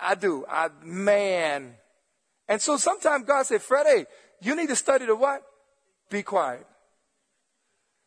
I 0.00 0.14
do. 0.14 0.46
I, 0.48 0.68
man. 0.82 1.74
And 2.48 2.60
so 2.60 2.76
sometimes 2.76 3.26
God 3.26 3.44
said, 3.44 3.60
Freddie, 3.60 4.06
you 4.40 4.54
need 4.56 4.68
to 4.68 4.76
study 4.76 5.06
the 5.06 5.16
what? 5.16 5.42
Be 6.10 6.22
quiet. 6.22 6.66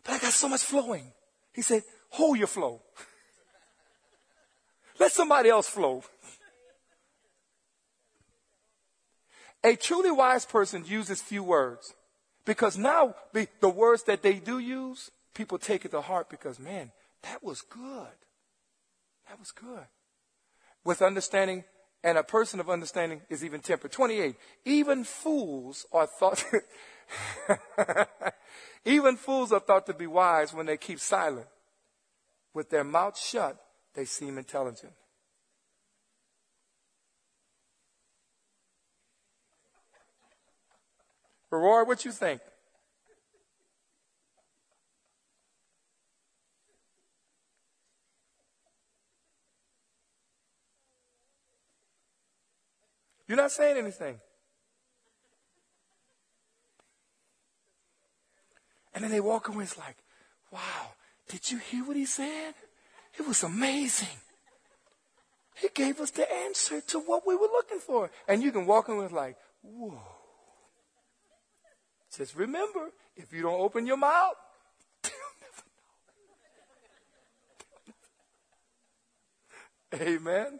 But 0.05 0.13
I 0.13 0.19
got 0.19 0.33
so 0.33 0.47
much 0.47 0.61
flowing. 0.61 1.11
He 1.53 1.61
said, 1.61 1.83
hold 2.09 2.37
your 2.37 2.47
flow. 2.47 2.81
Let 4.99 5.11
somebody 5.11 5.49
else 5.49 5.67
flow. 5.67 6.03
A 9.63 9.75
truly 9.75 10.11
wise 10.11 10.45
person 10.45 10.85
uses 10.85 11.21
few 11.21 11.43
words 11.43 11.93
because 12.45 12.77
now 12.77 13.15
the, 13.33 13.47
the 13.59 13.69
words 13.69 14.03
that 14.03 14.21
they 14.21 14.35
do 14.35 14.59
use, 14.59 15.09
people 15.33 15.57
take 15.57 15.85
it 15.85 15.91
to 15.91 16.01
heart 16.01 16.29
because, 16.29 16.59
man, 16.59 16.91
that 17.23 17.43
was 17.43 17.61
good. 17.61 18.07
That 19.27 19.39
was 19.39 19.51
good. 19.51 19.87
With 20.83 21.01
understanding, 21.01 21.63
and 22.03 22.19
a 22.19 22.23
person 22.23 22.59
of 22.59 22.69
understanding 22.69 23.21
is 23.29 23.43
even 23.43 23.61
tempered. 23.61 23.91
28. 23.91 24.35
Even 24.65 25.03
fools 25.03 25.87
are 25.91 26.05
thought, 26.05 26.45
even 28.85 29.15
fools 29.17 29.51
are 29.51 29.59
thought 29.59 29.85
to 29.85 29.93
be 29.93 30.07
wise 30.07 30.53
when 30.53 30.65
they 30.65 30.77
keep 30.77 30.99
silent. 30.99 31.47
With 32.53 32.69
their 32.69 32.83
mouth 32.83 33.17
shut, 33.17 33.57
they 33.93 34.05
seem 34.05 34.37
intelligent. 34.37 34.93
Roy, 41.51 41.83
what 41.83 42.03
you 42.03 42.11
think? 42.11 42.41
You're 53.27 53.37
not 53.37 53.51
saying 53.51 53.77
anything. 53.77 54.19
And 58.95 59.03
then 59.03 59.11
they 59.11 59.19
walk 59.19 59.49
away, 59.49 59.65
it's 59.65 59.77
like, 59.77 59.97
wow, 60.51 60.93
did 61.27 61.51
you 61.51 61.57
hear 61.57 61.83
what 61.83 61.97
he 61.97 62.05
said? 62.05 62.53
It 63.19 63.27
was 63.27 63.43
amazing. 63.43 64.07
He 65.55 65.67
gave 65.73 65.99
us 65.99 66.11
the 66.11 66.31
answer 66.31 66.79
to 66.81 66.99
what 66.99 67.27
we 67.27 67.35
were 67.35 67.47
looking 67.47 67.79
for. 67.79 68.09
And 68.27 68.41
you 68.41 68.53
can 68.53 68.65
walk 68.65 68.87
away 68.87 69.07
like, 69.07 69.35
whoa. 69.61 69.99
Just 72.15 72.35
remember, 72.35 72.91
if 73.17 73.33
you 73.33 73.41
don't 73.41 73.59
open 73.59 73.85
your 73.85 73.97
mouth, 73.97 74.35
they'll 75.03 75.11
never 79.91 80.05
know. 80.05 80.31
Amen. 80.31 80.59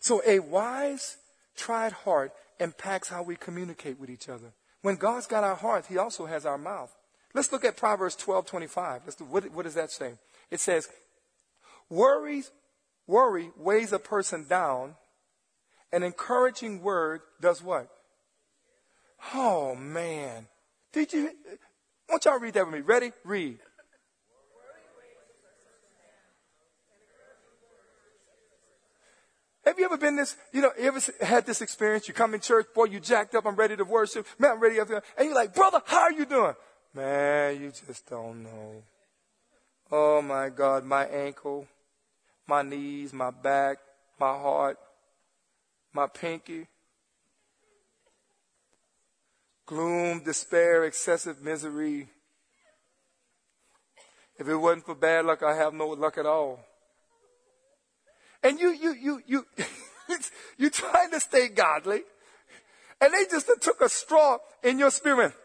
So 0.00 0.22
a 0.26 0.40
wise, 0.40 1.16
tried 1.56 1.92
heart 1.92 2.32
impacts 2.62 3.08
how 3.08 3.22
we 3.22 3.36
communicate 3.36 4.00
with 4.00 4.08
each 4.08 4.28
other. 4.28 4.52
When 4.80 4.96
God's 4.96 5.26
got 5.26 5.44
our 5.44 5.54
heart, 5.54 5.86
He 5.88 5.98
also 5.98 6.26
has 6.26 6.46
our 6.46 6.58
mouth. 6.58 6.94
Let's 7.34 7.52
look 7.52 7.64
at 7.64 7.76
Proverbs 7.76 8.16
12, 8.16 8.46
25. 8.46 9.02
Let's 9.04 9.16
do, 9.16 9.24
what, 9.24 9.50
what 9.52 9.64
does 9.64 9.74
that 9.74 9.90
say? 9.90 10.14
It 10.50 10.60
says, 10.60 10.88
worry, 11.88 12.42
worry 13.06 13.50
weighs 13.56 13.92
a 13.92 13.98
person 13.98 14.46
down. 14.48 14.94
An 15.92 16.02
encouraging 16.02 16.82
word 16.82 17.20
does 17.40 17.62
what? 17.62 17.88
Oh 19.34 19.74
man. 19.74 20.46
Did 20.92 21.12
you, 21.12 21.30
won't 22.08 22.24
y'all 22.24 22.38
read 22.38 22.54
that 22.54 22.66
with 22.66 22.74
me? 22.74 22.80
Ready? 22.80 23.12
Read. 23.24 23.58
Have 29.64 29.78
you 29.78 29.84
ever 29.84 29.96
been 29.96 30.16
this, 30.16 30.36
you 30.52 30.60
know, 30.60 30.72
you 30.78 30.88
ever 30.88 31.00
had 31.20 31.46
this 31.46 31.60
experience? 31.60 32.08
You 32.08 32.14
come 32.14 32.34
in 32.34 32.40
church, 32.40 32.66
boy, 32.74 32.84
you 32.84 32.98
jacked 32.98 33.34
up, 33.34 33.46
I'm 33.46 33.54
ready 33.54 33.76
to 33.76 33.84
worship, 33.84 34.26
man, 34.38 34.52
I'm 34.52 34.60
ready 34.60 34.80
up 34.80 34.88
there. 34.88 35.02
And 35.16 35.26
you're 35.26 35.36
like, 35.36 35.54
brother, 35.54 35.80
how 35.86 36.00
are 36.00 36.12
you 36.12 36.26
doing? 36.26 36.54
Man, 36.94 37.60
you 37.60 37.72
just 37.86 38.08
don't 38.08 38.42
know. 38.42 38.82
Oh 39.90 40.20
my 40.20 40.48
God, 40.48 40.84
my 40.84 41.04
ankle, 41.04 41.68
my 42.46 42.62
knees, 42.62 43.12
my 43.12 43.30
back, 43.30 43.78
my 44.18 44.32
heart, 44.32 44.78
my 45.92 46.06
pinky. 46.06 46.66
Gloom, 49.66 50.24
despair, 50.24 50.84
excessive 50.84 51.40
misery. 51.40 52.08
If 54.38 54.48
it 54.48 54.56
wasn't 54.56 54.86
for 54.86 54.96
bad 54.96 55.24
luck, 55.24 55.42
I 55.42 55.54
have 55.54 55.72
no 55.72 55.86
luck 55.88 56.18
at 56.18 56.26
all. 56.26 56.64
And 58.42 58.58
you, 58.58 58.70
you, 58.70 58.94
you, 58.94 59.22
you, 59.26 59.46
you're 60.58 60.70
trying 60.70 61.10
to 61.10 61.20
stay 61.20 61.48
godly. 61.48 62.02
And 63.00 63.12
they 63.12 63.24
just 63.30 63.50
took 63.60 63.80
a 63.80 63.88
straw 63.88 64.38
in 64.62 64.78
your 64.78 64.90
spirit. 64.90 65.32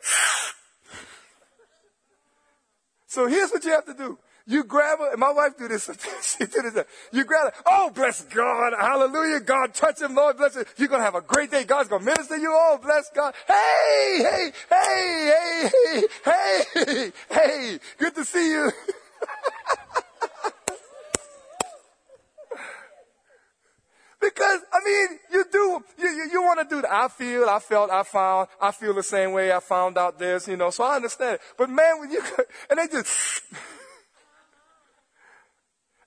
So 3.09 3.25
here's 3.25 3.49
what 3.51 3.63
you 3.63 3.71
have 3.71 3.85
to 3.85 3.93
do. 3.93 4.19
You 4.45 4.63
grab 4.63 4.99
her, 4.99 5.11
and 5.11 5.19
my 5.19 5.31
wife 5.31 5.57
do 5.57 5.67
this. 5.67 5.89
she 6.21 6.45
did 6.45 6.73
this. 6.73 6.85
You 7.11 7.25
grab 7.25 7.53
her. 7.53 7.61
Oh, 7.65 7.89
bless 7.89 8.21
God. 8.23 8.73
Hallelujah. 8.79 9.41
God 9.41 9.73
touch 9.73 10.01
him. 10.01 10.15
Lord 10.15 10.37
bless 10.37 10.55
him. 10.55 10.65
You're 10.77 10.87
going 10.87 11.01
to 11.01 11.05
have 11.05 11.15
a 11.15 11.21
great 11.21 11.51
day. 11.51 11.65
God's 11.65 11.89
going 11.89 12.01
to 12.01 12.05
minister 12.05 12.37
you. 12.37 12.49
Oh, 12.49 12.79
bless 12.81 13.09
God. 13.13 13.33
Hey, 13.47 14.19
hey, 14.19 14.51
hey, 14.69 15.69
hey, 15.73 16.01
hey, 16.23 16.63
hey, 16.73 17.11
hey. 17.29 17.79
Good 17.97 18.15
to 18.15 18.23
see 18.23 18.51
you. 18.51 18.71
Because, 24.27 24.59
I 24.73 24.79
mean, 24.83 25.19
you 25.31 25.45
do, 25.49 25.81
you, 25.97 26.09
you, 26.09 26.29
you 26.33 26.41
want 26.41 26.59
to 26.59 26.75
do 26.75 26.81
that. 26.81 26.91
I 26.91 27.07
feel, 27.07 27.47
I 27.47 27.59
felt, 27.59 27.89
I 27.89 28.03
found, 28.03 28.49
I 28.59 28.71
feel 28.71 28.93
the 28.93 29.01
same 29.01 29.31
way. 29.31 29.53
I 29.53 29.61
found 29.61 29.97
out 29.97 30.19
this, 30.19 30.49
you 30.49 30.57
know, 30.57 30.69
so 30.69 30.83
I 30.83 30.97
understand 30.97 31.35
it. 31.35 31.41
But 31.57 31.69
man, 31.69 32.01
when 32.01 32.11
you, 32.11 32.21
and 32.69 32.77
they 32.77 32.87
just, 32.87 33.07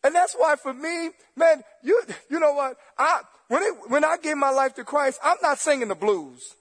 and 0.04 0.14
that's 0.14 0.34
why 0.34 0.56
for 0.56 0.74
me, 0.74 1.12
man, 1.34 1.62
you, 1.82 2.02
you 2.28 2.38
know 2.38 2.52
what? 2.52 2.76
I, 2.98 3.22
when 3.48 3.62
it, 3.62 3.74
when 3.88 4.04
I 4.04 4.18
gave 4.22 4.36
my 4.36 4.50
life 4.50 4.74
to 4.74 4.84
Christ, 4.84 5.18
I'm 5.24 5.38
not 5.40 5.58
singing 5.58 5.88
the 5.88 5.94
blues. 5.94 6.56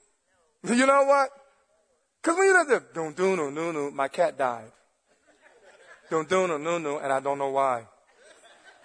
You 0.64 0.86
know 0.86 1.04
what? 1.04 1.28
Cause 2.22 2.38
when 2.38 2.46
you 2.46 2.64
the, 2.64 2.82
don't 2.94 3.14
do 3.14 3.36
no, 3.36 3.50
no, 3.50 3.70
no, 3.70 3.90
my 3.90 4.08
cat 4.08 4.38
died. 4.38 4.72
Don't 6.10 6.26
do 6.26 6.46
no, 6.46 6.56
no, 6.56 6.78
no, 6.78 7.00
and 7.00 7.12
I 7.12 7.20
don't 7.20 7.36
know 7.36 7.50
why. 7.50 7.84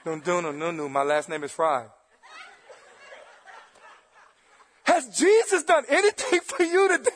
Don't 0.03 0.25
do 0.25 0.41
no, 0.41 0.51
no, 0.51 0.71
no, 0.71 0.89
my 0.89 1.03
last 1.03 1.29
name 1.29 1.45
is 1.45 1.53
Fry. 1.53 1.85
Has 4.95 5.07
Jesus 5.09 5.63
done 5.63 5.83
anything 5.89 6.39
for 6.39 6.63
you 6.63 6.87
today? 6.87 7.11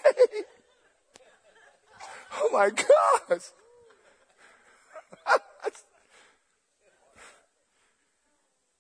Oh 2.34 2.50
my 2.52 2.70
gosh. 2.72 3.40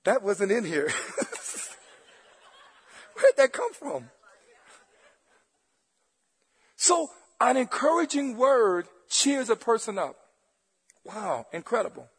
that 0.03 0.21
wasn't 0.21 0.51
in 0.51 0.65
here. 0.65 0.89
Where'd 3.15 3.37
that 3.37 3.53
come 3.53 3.71
from? 3.71 4.09
So, 6.75 7.09
an 7.39 7.55
encouraging 7.55 8.35
word 8.35 8.87
cheers 9.09 9.49
a 9.49 9.55
person 9.55 9.97
up. 9.97 10.17
Wow, 11.05 11.47
incredible. 11.53 12.09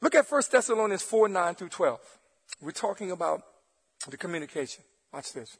Look 0.00 0.14
at 0.14 0.24
1 0.30 0.42
Thessalonians 0.50 1.02
4 1.02 1.28
9 1.28 1.54
through 1.54 1.68
12. 1.68 2.00
We're 2.62 2.70
talking 2.70 3.10
about 3.10 3.42
the 4.08 4.16
communication. 4.16 4.82
Watch 5.12 5.34
this. 5.34 5.58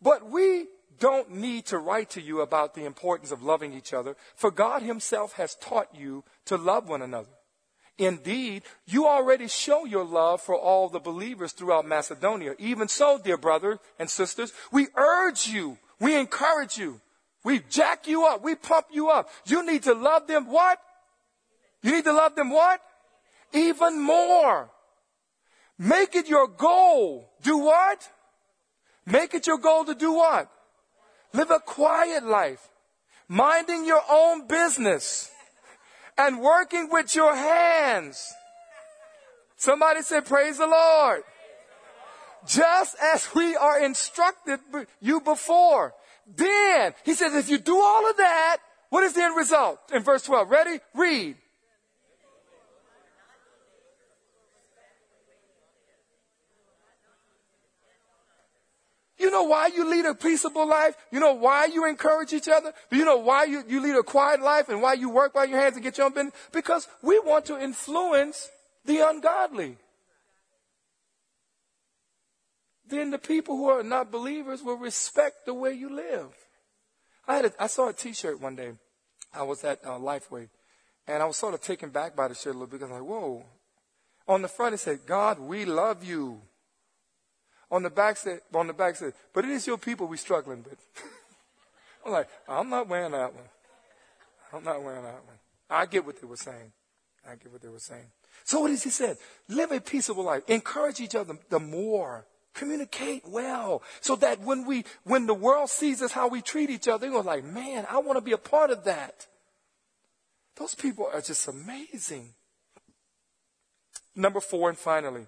But 0.00 0.30
we 0.30 0.66
don't 0.98 1.30
need 1.30 1.66
to 1.66 1.78
write 1.78 2.10
to 2.10 2.20
you 2.20 2.40
about 2.40 2.74
the 2.74 2.84
importance 2.84 3.30
of 3.30 3.42
loving 3.42 3.72
each 3.72 3.92
other, 3.92 4.16
for 4.34 4.50
God 4.50 4.82
Himself 4.82 5.34
has 5.34 5.54
taught 5.56 5.88
you 5.94 6.24
to 6.46 6.56
love 6.56 6.88
one 6.88 7.02
another. 7.02 7.28
Indeed, 7.98 8.62
you 8.86 9.06
already 9.06 9.48
show 9.48 9.84
your 9.84 10.04
love 10.04 10.40
for 10.40 10.54
all 10.54 10.88
the 10.88 11.00
believers 11.00 11.52
throughout 11.52 11.84
Macedonia. 11.84 12.54
Even 12.58 12.86
so, 12.86 13.18
dear 13.18 13.36
brothers 13.36 13.78
and 13.98 14.08
sisters, 14.08 14.52
we 14.70 14.86
urge 14.96 15.48
you, 15.48 15.78
we 15.98 16.14
encourage 16.16 16.78
you, 16.78 17.00
we 17.44 17.60
jack 17.68 18.06
you 18.06 18.24
up, 18.24 18.42
we 18.44 18.54
pump 18.54 18.86
you 18.92 19.10
up. 19.10 19.28
You 19.46 19.66
need 19.66 19.82
to 19.84 19.94
love 19.94 20.28
them 20.28 20.46
what? 20.46 20.78
You 21.82 21.92
need 21.92 22.04
to 22.04 22.12
love 22.12 22.36
them 22.36 22.50
what? 22.50 22.80
Even 23.52 24.00
more. 24.00 24.70
Make 25.76 26.14
it 26.14 26.28
your 26.28 26.46
goal. 26.46 27.30
Do 27.42 27.58
what? 27.58 28.08
Make 29.10 29.32
it 29.34 29.46
your 29.46 29.58
goal 29.58 29.84
to 29.86 29.94
do 29.94 30.12
what? 30.12 30.50
Live 31.32 31.50
a 31.50 31.60
quiet 31.60 32.24
life, 32.24 32.68
minding 33.26 33.86
your 33.86 34.02
own 34.10 34.46
business 34.46 35.30
and 36.18 36.40
working 36.40 36.88
with 36.90 37.14
your 37.14 37.34
hands. 37.34 38.32
Somebody 39.56 40.02
said, 40.02 40.26
praise 40.26 40.58
the 40.58 40.66
Lord. 40.66 41.22
Just 42.46 42.96
as 43.02 43.28
we 43.34 43.56
are 43.56 43.82
instructed 43.82 44.60
you 45.00 45.20
before. 45.20 45.94
Then, 46.36 46.92
he 47.04 47.14
says, 47.14 47.34
if 47.34 47.48
you 47.48 47.58
do 47.58 47.78
all 47.80 48.08
of 48.08 48.16
that, 48.18 48.58
what 48.90 49.04
is 49.04 49.14
the 49.14 49.22
end 49.22 49.36
result? 49.36 49.80
In 49.92 50.02
verse 50.02 50.22
12, 50.22 50.50
ready? 50.50 50.80
Read. 50.94 51.36
Know 59.30 59.42
why 59.42 59.66
you 59.66 59.88
lead 59.90 60.04
a 60.04 60.14
peaceable 60.14 60.66
life? 60.66 60.94
You 61.10 61.18
know 61.18 61.34
why 61.34 61.66
you 61.66 61.86
encourage 61.86 62.32
each 62.32 62.48
other? 62.48 62.72
You 62.90 63.04
know 63.04 63.16
why 63.16 63.44
you, 63.44 63.64
you 63.66 63.80
lead 63.80 63.96
a 63.96 64.02
quiet 64.02 64.40
life 64.40 64.68
and 64.68 64.80
why 64.80 64.94
you 64.94 65.10
work 65.10 65.34
by 65.34 65.44
your 65.44 65.58
hands 65.58 65.74
and 65.74 65.82
get 65.82 65.98
your 65.98 66.06
own 66.06 66.12
business? 66.12 66.34
Because 66.52 66.86
we 67.02 67.18
want 67.18 67.44
to 67.46 67.60
influence 67.60 68.48
the 68.84 69.00
ungodly. 69.00 69.76
Then 72.88 73.10
the 73.10 73.18
people 73.18 73.56
who 73.56 73.68
are 73.68 73.82
not 73.82 74.10
believers 74.10 74.62
will 74.62 74.78
respect 74.78 75.44
the 75.46 75.54
way 75.54 75.72
you 75.72 75.94
live. 75.94 76.28
I 77.26 77.36
had 77.36 77.44
a, 77.46 77.52
I 77.62 77.66
saw 77.66 77.88
a 77.88 77.92
T-shirt 77.92 78.40
one 78.40 78.56
day. 78.56 78.72
I 79.34 79.42
was 79.42 79.62
at 79.64 79.84
uh, 79.84 79.98
Lifeway, 79.98 80.48
and 81.06 81.22
I 81.22 81.26
was 81.26 81.36
sort 81.36 81.52
of 81.52 81.60
taken 81.60 81.90
back 81.90 82.16
by 82.16 82.28
the 82.28 82.34
shirt 82.34 82.54
a 82.54 82.58
little 82.58 82.66
bit 82.66 82.80
because 82.80 82.90
I'm 82.90 83.00
like, 83.00 83.08
whoa. 83.08 83.44
On 84.26 84.42
the 84.42 84.48
front 84.48 84.74
it 84.74 84.78
said, 84.78 85.00
"God, 85.06 85.38
we 85.38 85.64
love 85.64 86.04
you." 86.04 86.42
On 87.70 87.82
the 87.82 87.90
back 87.90 88.16
said, 88.16 88.40
on 88.54 88.66
the 88.66 88.72
back 88.72 88.96
said, 88.96 89.12
"But 89.34 89.44
it 89.44 89.50
is 89.50 89.66
your 89.66 89.78
people 89.78 90.06
we're 90.06 90.16
struggling 90.16 90.64
with." 90.64 90.78
I'm 92.06 92.12
like, 92.12 92.28
I'm 92.48 92.70
not 92.70 92.88
wearing 92.88 93.12
that 93.12 93.34
one. 93.34 93.44
I'm 94.52 94.64
not 94.64 94.82
wearing 94.82 95.04
that 95.04 95.24
one. 95.26 95.38
I 95.68 95.86
get 95.86 96.06
what 96.06 96.20
they 96.20 96.26
were 96.26 96.36
saying. 96.36 96.72
I 97.28 97.34
get 97.34 97.52
what 97.52 97.60
they 97.60 97.68
were 97.68 97.78
saying. 97.78 98.06
So 98.44 98.60
what 98.60 98.70
is 98.70 98.82
he 98.82 98.90
said? 98.90 99.18
Live 99.48 99.72
a 99.72 99.80
peaceable 99.80 100.24
life. 100.24 100.42
Encourage 100.48 101.00
each 101.00 101.14
other 101.14 101.34
the 101.50 101.60
more. 101.60 102.26
Communicate 102.54 103.28
well. 103.28 103.82
So 104.00 104.16
that 104.16 104.40
when 104.40 104.64
we, 104.64 104.84
when 105.04 105.26
the 105.26 105.34
world 105.34 105.68
sees 105.68 106.00
us 106.00 106.12
how 106.12 106.28
we 106.28 106.40
treat 106.40 106.70
each 106.70 106.88
other, 106.88 107.10
they're 107.10 107.22
like, 107.22 107.44
man, 107.44 107.86
I 107.90 107.98
want 107.98 108.16
to 108.16 108.24
be 108.24 108.32
a 108.32 108.38
part 108.38 108.70
of 108.70 108.84
that. 108.84 109.26
Those 110.56 110.74
people 110.74 111.08
are 111.12 111.20
just 111.20 111.46
amazing. 111.46 112.34
Number 114.16 114.40
four, 114.40 114.70
and 114.70 114.78
finally, 114.78 115.26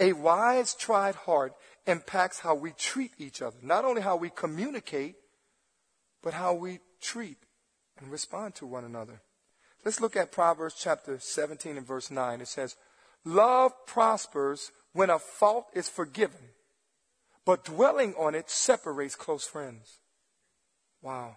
a 0.00 0.12
wise, 0.12 0.74
tried 0.74 1.14
heart 1.14 1.54
impacts 1.86 2.40
how 2.40 2.54
we 2.54 2.72
treat 2.72 3.12
each 3.18 3.42
other. 3.42 3.56
Not 3.62 3.84
only 3.84 4.02
how 4.02 4.16
we 4.16 4.30
communicate, 4.30 5.16
but 6.22 6.34
how 6.34 6.54
we 6.54 6.80
treat 7.00 7.38
and 7.98 8.10
respond 8.10 8.54
to 8.56 8.66
one 8.66 8.84
another. 8.84 9.22
Let's 9.84 10.00
look 10.00 10.16
at 10.16 10.32
Proverbs 10.32 10.74
chapter 10.78 11.18
17 11.18 11.76
and 11.76 11.86
verse 11.86 12.10
9. 12.10 12.40
It 12.40 12.48
says, 12.48 12.76
Love 13.24 13.72
prospers 13.86 14.70
when 14.92 15.10
a 15.10 15.18
fault 15.18 15.66
is 15.74 15.88
forgiven, 15.88 16.50
but 17.44 17.64
dwelling 17.64 18.14
on 18.14 18.34
it 18.34 18.50
separates 18.50 19.14
close 19.14 19.46
friends. 19.46 19.98
Wow. 21.02 21.36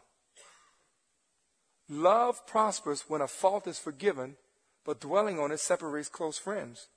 Love 1.87 2.45
prospers 2.47 3.05
when 3.07 3.21
a 3.21 3.27
fault 3.27 3.67
is 3.67 3.77
forgiven, 3.77 4.37
but 4.85 4.99
dwelling 4.99 5.39
on 5.39 5.51
it 5.51 5.59
separates 5.59 6.09
close 6.09 6.37
friends. 6.37 6.87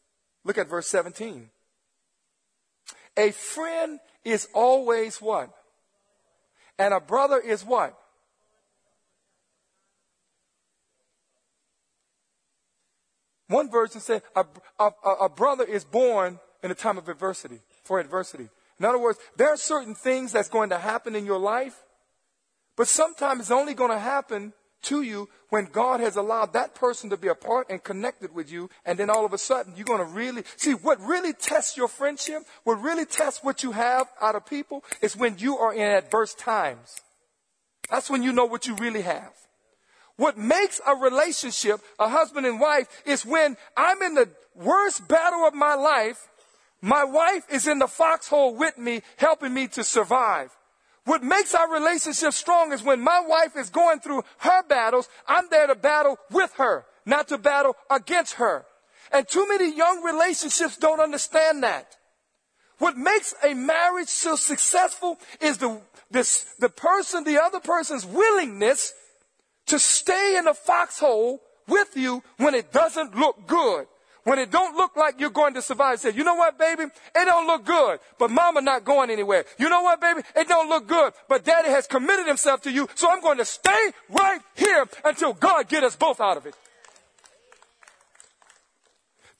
Look 0.44 0.58
at 0.58 0.68
verse 0.68 0.86
17. 0.88 1.50
A 3.16 3.30
friend 3.30 4.00
is 4.24 4.48
always 4.52 5.20
what? 5.20 5.50
And 6.78 6.92
a 6.92 7.00
brother 7.00 7.38
is 7.38 7.64
what? 7.64 7.96
One 13.48 13.70
version 13.70 14.00
said 14.00 14.22
a, 14.34 14.44
a, 14.80 14.90
a, 15.22 15.28
brother 15.28 15.64
is 15.64 15.84
born 15.84 16.40
in 16.62 16.70
a 16.70 16.74
time 16.74 16.98
of 16.98 17.08
adversity, 17.08 17.60
for 17.84 18.00
adversity. 18.00 18.48
In 18.80 18.84
other 18.84 18.98
words, 18.98 19.18
there 19.36 19.50
are 19.50 19.56
certain 19.56 19.94
things 19.94 20.32
that's 20.32 20.48
going 20.48 20.70
to 20.70 20.78
happen 20.78 21.14
in 21.14 21.26
your 21.26 21.38
life, 21.38 21.76
but 22.76 22.88
sometimes 22.88 23.42
it's 23.42 23.50
only 23.50 23.74
going 23.74 23.90
to 23.90 23.98
happen 23.98 24.54
to 24.84 25.02
you 25.02 25.28
when 25.50 25.66
God 25.66 26.00
has 26.00 26.16
allowed 26.16 26.52
that 26.52 26.74
person 26.74 27.10
to 27.10 27.16
be 27.16 27.28
a 27.28 27.34
part 27.34 27.68
and 27.70 27.82
connected 27.82 28.34
with 28.34 28.50
you, 28.50 28.70
and 28.84 28.98
then 28.98 29.10
all 29.10 29.24
of 29.24 29.32
a 29.32 29.38
sudden 29.38 29.74
you're 29.76 29.84
going 29.84 30.06
to 30.06 30.12
really 30.12 30.44
see 30.56 30.72
what 30.72 31.00
really 31.00 31.32
tests 31.32 31.76
your 31.76 31.88
friendship, 31.88 32.42
what 32.64 32.80
really 32.80 33.04
tests 33.04 33.42
what 33.42 33.62
you 33.62 33.72
have 33.72 34.06
out 34.20 34.34
of 34.34 34.46
people 34.46 34.84
is 35.00 35.16
when 35.16 35.36
you 35.38 35.58
are 35.58 35.74
in 35.74 35.82
adverse 35.82 36.34
times. 36.34 37.00
That's 37.90 38.10
when 38.10 38.22
you 38.22 38.32
know 38.32 38.46
what 38.46 38.66
you 38.66 38.74
really 38.76 39.02
have. 39.02 39.32
What 40.16 40.38
makes 40.38 40.80
a 40.86 40.94
relationship 40.94 41.80
a 41.98 42.08
husband 42.08 42.46
and 42.46 42.60
wife 42.60 42.86
is 43.04 43.26
when 43.26 43.56
I'm 43.76 44.00
in 44.02 44.14
the 44.14 44.28
worst 44.54 45.06
battle 45.08 45.46
of 45.46 45.54
my 45.54 45.74
life, 45.74 46.28
my 46.80 47.04
wife 47.04 47.44
is 47.50 47.66
in 47.66 47.78
the 47.78 47.88
foxhole 47.88 48.54
with 48.56 48.78
me, 48.78 49.02
helping 49.16 49.52
me 49.52 49.68
to 49.68 49.82
survive. 49.82 50.50
What 51.04 51.22
makes 51.22 51.54
our 51.54 51.70
relationship 51.70 52.32
strong 52.32 52.72
is 52.72 52.82
when 52.82 53.00
my 53.00 53.22
wife 53.26 53.56
is 53.56 53.68
going 53.68 54.00
through 54.00 54.24
her 54.38 54.62
battles, 54.62 55.08
I'm 55.28 55.48
there 55.50 55.66
to 55.66 55.74
battle 55.74 56.16
with 56.30 56.52
her, 56.56 56.86
not 57.04 57.28
to 57.28 57.38
battle 57.38 57.76
against 57.90 58.34
her. 58.34 58.64
And 59.12 59.28
too 59.28 59.46
many 59.48 59.76
young 59.76 60.02
relationships 60.02 60.78
don't 60.78 61.00
understand 61.00 61.62
that. 61.62 61.96
What 62.78 62.96
makes 62.96 63.34
a 63.44 63.54
marriage 63.54 64.08
so 64.08 64.34
successful 64.34 65.18
is 65.40 65.58
the, 65.58 65.80
this, 66.10 66.44
the 66.58 66.70
person, 66.70 67.24
the 67.24 67.40
other 67.40 67.60
person's 67.60 68.06
willingness 68.06 68.92
to 69.66 69.78
stay 69.78 70.36
in 70.38 70.46
the 70.46 70.54
foxhole 70.54 71.40
with 71.68 71.96
you 71.96 72.22
when 72.38 72.54
it 72.54 72.72
doesn't 72.72 73.14
look 73.14 73.46
good. 73.46 73.86
When 74.24 74.38
it 74.38 74.50
don't 74.50 74.74
look 74.74 74.96
like 74.96 75.20
you're 75.20 75.28
going 75.28 75.52
to 75.54 75.62
survive, 75.62 76.00
say, 76.00 76.10
you 76.12 76.24
know 76.24 76.34
what, 76.34 76.58
baby? 76.58 76.84
It 76.84 77.24
don't 77.26 77.46
look 77.46 77.64
good, 77.66 78.00
but 78.18 78.30
mama 78.30 78.62
not 78.62 78.82
going 78.84 79.10
anywhere. 79.10 79.44
You 79.58 79.68
know 79.68 79.82
what, 79.82 80.00
baby? 80.00 80.22
It 80.34 80.48
don't 80.48 80.68
look 80.70 80.86
good, 80.86 81.12
but 81.28 81.44
daddy 81.44 81.68
has 81.68 81.86
committed 81.86 82.26
himself 82.26 82.62
to 82.62 82.72
you, 82.72 82.88
so 82.94 83.10
I'm 83.10 83.20
going 83.20 83.36
to 83.36 83.44
stay 83.44 83.90
right 84.08 84.40
here 84.54 84.86
until 85.04 85.34
God 85.34 85.68
get 85.68 85.84
us 85.84 85.94
both 85.94 86.22
out 86.22 86.38
of 86.38 86.46
it. 86.46 86.54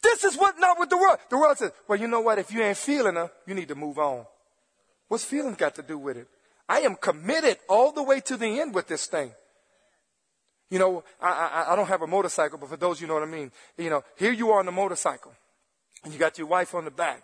This 0.03 0.22
is 0.22 0.37
what, 0.37 0.61
not 0.61 0.78
with 0.78 0.91
the 0.91 0.99
world. 0.99 1.16
The 1.30 1.39
world 1.39 1.57
says, 1.57 1.72
well, 1.89 1.99
you 1.99 2.07
know 2.07 2.20
what? 2.20 2.39
If 2.39 2.53
you 2.53 2.61
ain't 2.61 2.76
feeling 2.76 3.14
her, 3.14 3.30
you 3.47 3.55
need 3.55 3.68
to 3.68 3.74
move 3.74 3.99
on. 3.99 4.26
What's 5.09 5.24
feeling 5.24 5.55
got 5.55 5.76
to 5.76 5.82
do 5.82 5.97
with 5.97 6.18
it? 6.18 6.28
I 6.68 6.80
am 6.80 6.97
committed 6.97 7.57
all 7.70 7.91
the 7.91 8.03
way 8.03 8.20
to 8.20 8.37
the 8.37 8.61
end 8.61 8.74
with 8.74 8.87
this 8.87 9.07
thing. 9.07 9.32
You 10.75 10.81
know, 10.81 11.05
I, 11.20 11.29
I, 11.29 11.72
I 11.72 11.77
don't 11.77 11.87
have 11.87 12.03
a 12.03 12.07
motorcycle, 12.09 12.59
but 12.59 12.68
for 12.68 12.77
those 12.77 13.01
you 13.01 13.07
know 13.07 13.14
what 13.14 13.22
I 13.22 13.27
mean, 13.27 13.53
you 13.79 13.91
know, 13.91 14.03
here 14.16 14.33
you 14.33 14.51
are 14.51 14.59
on 14.59 14.66
the 14.66 14.72
motorcycle, 14.72 15.33
and 16.03 16.12
you 16.12 16.18
got 16.18 16.37
your 16.37 16.49
wife 16.49 16.75
on 16.75 16.85
the 16.85 16.91
back, 16.91 17.22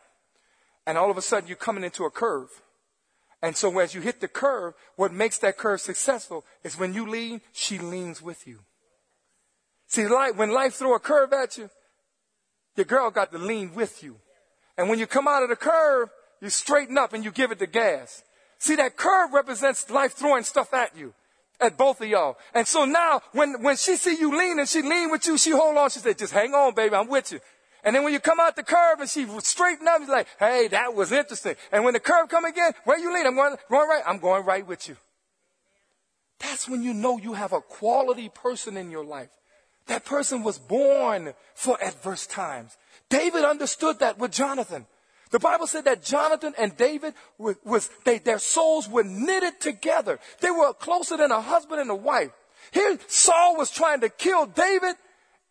and 0.87 0.97
all 0.97 1.11
of 1.11 1.19
a 1.19 1.21
sudden 1.21 1.49
you're 1.49 1.57
coming 1.57 1.83
into 1.83 2.05
a 2.05 2.11
curve. 2.13 2.49
And 3.43 3.57
so 3.57 3.77
as 3.81 3.93
you 3.93 4.03
hit 4.03 4.21
the 4.21 4.29
curve, 4.29 4.75
what 4.95 5.13
makes 5.13 5.39
that 5.39 5.57
curve 5.57 5.81
successful 5.81 6.45
is 6.63 6.79
when 6.79 6.95
you 6.95 7.11
lean, 7.11 7.41
she 7.51 7.77
leans 7.81 8.23
with 8.23 8.47
you. 8.47 8.61
See, 9.89 10.07
like 10.07 10.39
when 10.39 10.53
life 10.53 10.75
throw 10.75 10.95
a 10.95 11.01
curve 11.01 11.33
at 11.33 11.59
you, 11.59 11.71
your 12.77 12.87
girl 12.87 13.11
got 13.11 13.33
to 13.33 13.39
lean 13.39 13.75
with 13.75 14.01
you. 14.05 14.15
And 14.79 14.89
when 14.89 15.01
you 15.01 15.09
come 15.09 15.27
out 15.27 15.43
of 15.43 15.49
the 15.49 15.57
curve, 15.57 16.09
you 16.41 16.51
straighten 16.51 16.97
up 16.97 17.15
and 17.15 17.25
you 17.25 17.33
give 17.33 17.51
it 17.51 17.59
the 17.59 17.67
gas. 17.67 18.23
See, 18.61 18.77
that 18.77 18.97
curve 18.97 19.33
represents 19.33 19.91
life 19.91 20.13
throwing 20.13 20.45
stuff 20.45 20.73
at 20.73 20.97
you 20.97 21.15
at 21.61 21.77
both 21.77 22.01
of 22.01 22.09
y'all. 22.09 22.37
And 22.55 22.67
so 22.67 22.85
now, 22.85 23.21
when, 23.33 23.63
when 23.63 23.77
she 23.77 23.97
see 23.97 24.17
you 24.19 24.37
lean 24.37 24.59
and 24.59 24.69
she 24.69 24.83
lean 24.83 25.11
with 25.11 25.27
you, 25.27 25.39
she 25.39 25.51
hold 25.51 25.77
on. 25.77 25.91
She 25.91 25.99
said, 26.01 26.19
just 26.19 26.33
hang 26.33 26.55
on, 26.55 26.75
baby. 26.75 26.95
I'm 26.95 27.09
with 27.09 27.33
you. 27.33 27.41
And 27.83 27.97
then 27.97 28.05
when 28.05 28.13
you 28.13 28.21
come 28.21 28.41
out 28.41 28.57
the 28.57 28.63
curve 28.63 29.01
and 29.01 29.09
she 29.09 29.27
straighten 29.41 29.89
up, 29.89 30.01
she's 30.01 30.09
like, 30.09 30.27
hey, 30.39 30.69
that 30.69 30.95
was 30.95 31.13
interesting. 31.13 31.55
And 31.73 31.85
when 31.85 31.95
the 31.95 32.01
curve 32.01 32.29
come 32.29 32.45
again, 32.45 32.73
where 32.85 32.99
you 32.99 33.13
lean? 33.15 33.27
I'm 33.27 33.35
going, 33.35 33.57
going 33.71 33.89
right. 33.89 34.03
I'm 34.07 34.19
going 34.19 34.45
right 34.45 34.67
with 34.67 34.89
you. 34.89 34.97
That's 36.41 36.69
when 36.69 36.83
you 36.83 36.95
know 36.95 37.19
you 37.19 37.35
have 37.35 37.53
a 37.53 37.61
quality 37.61 38.29
person 38.29 38.77
in 38.77 38.91
your 38.91 39.05
life. 39.05 39.31
That 39.87 40.05
person 40.05 40.43
was 40.43 40.59
born 40.59 41.35
for 41.55 41.83
adverse 41.83 42.27
times. 42.27 42.77
David 43.09 43.45
understood 43.45 43.99
that 44.01 44.19
with 44.19 44.33
Jonathan. 44.33 44.87
The 45.31 45.39
Bible 45.39 45.67
said 45.67 45.85
that 45.85 46.03
Jonathan 46.03 46.55
and 46.59 46.77
David 46.77 47.15
was, 47.39 47.89
they, 48.05 48.19
their 48.19 48.39
souls 48.39 48.89
were 48.89 49.05
knitted 49.05 49.61
together. 49.61 50.19
They 50.41 50.51
were 50.51 50.73
closer 50.73 51.17
than 51.17 51.31
a 51.31 51.41
husband 51.41 51.81
and 51.81 51.91
a 51.91 51.95
wife. 51.95 52.31
Here, 52.73 52.99
Saul 53.07 53.57
was 53.57 53.71
trying 53.71 54.01
to 54.01 54.09
kill 54.09 54.47
David 54.47 54.97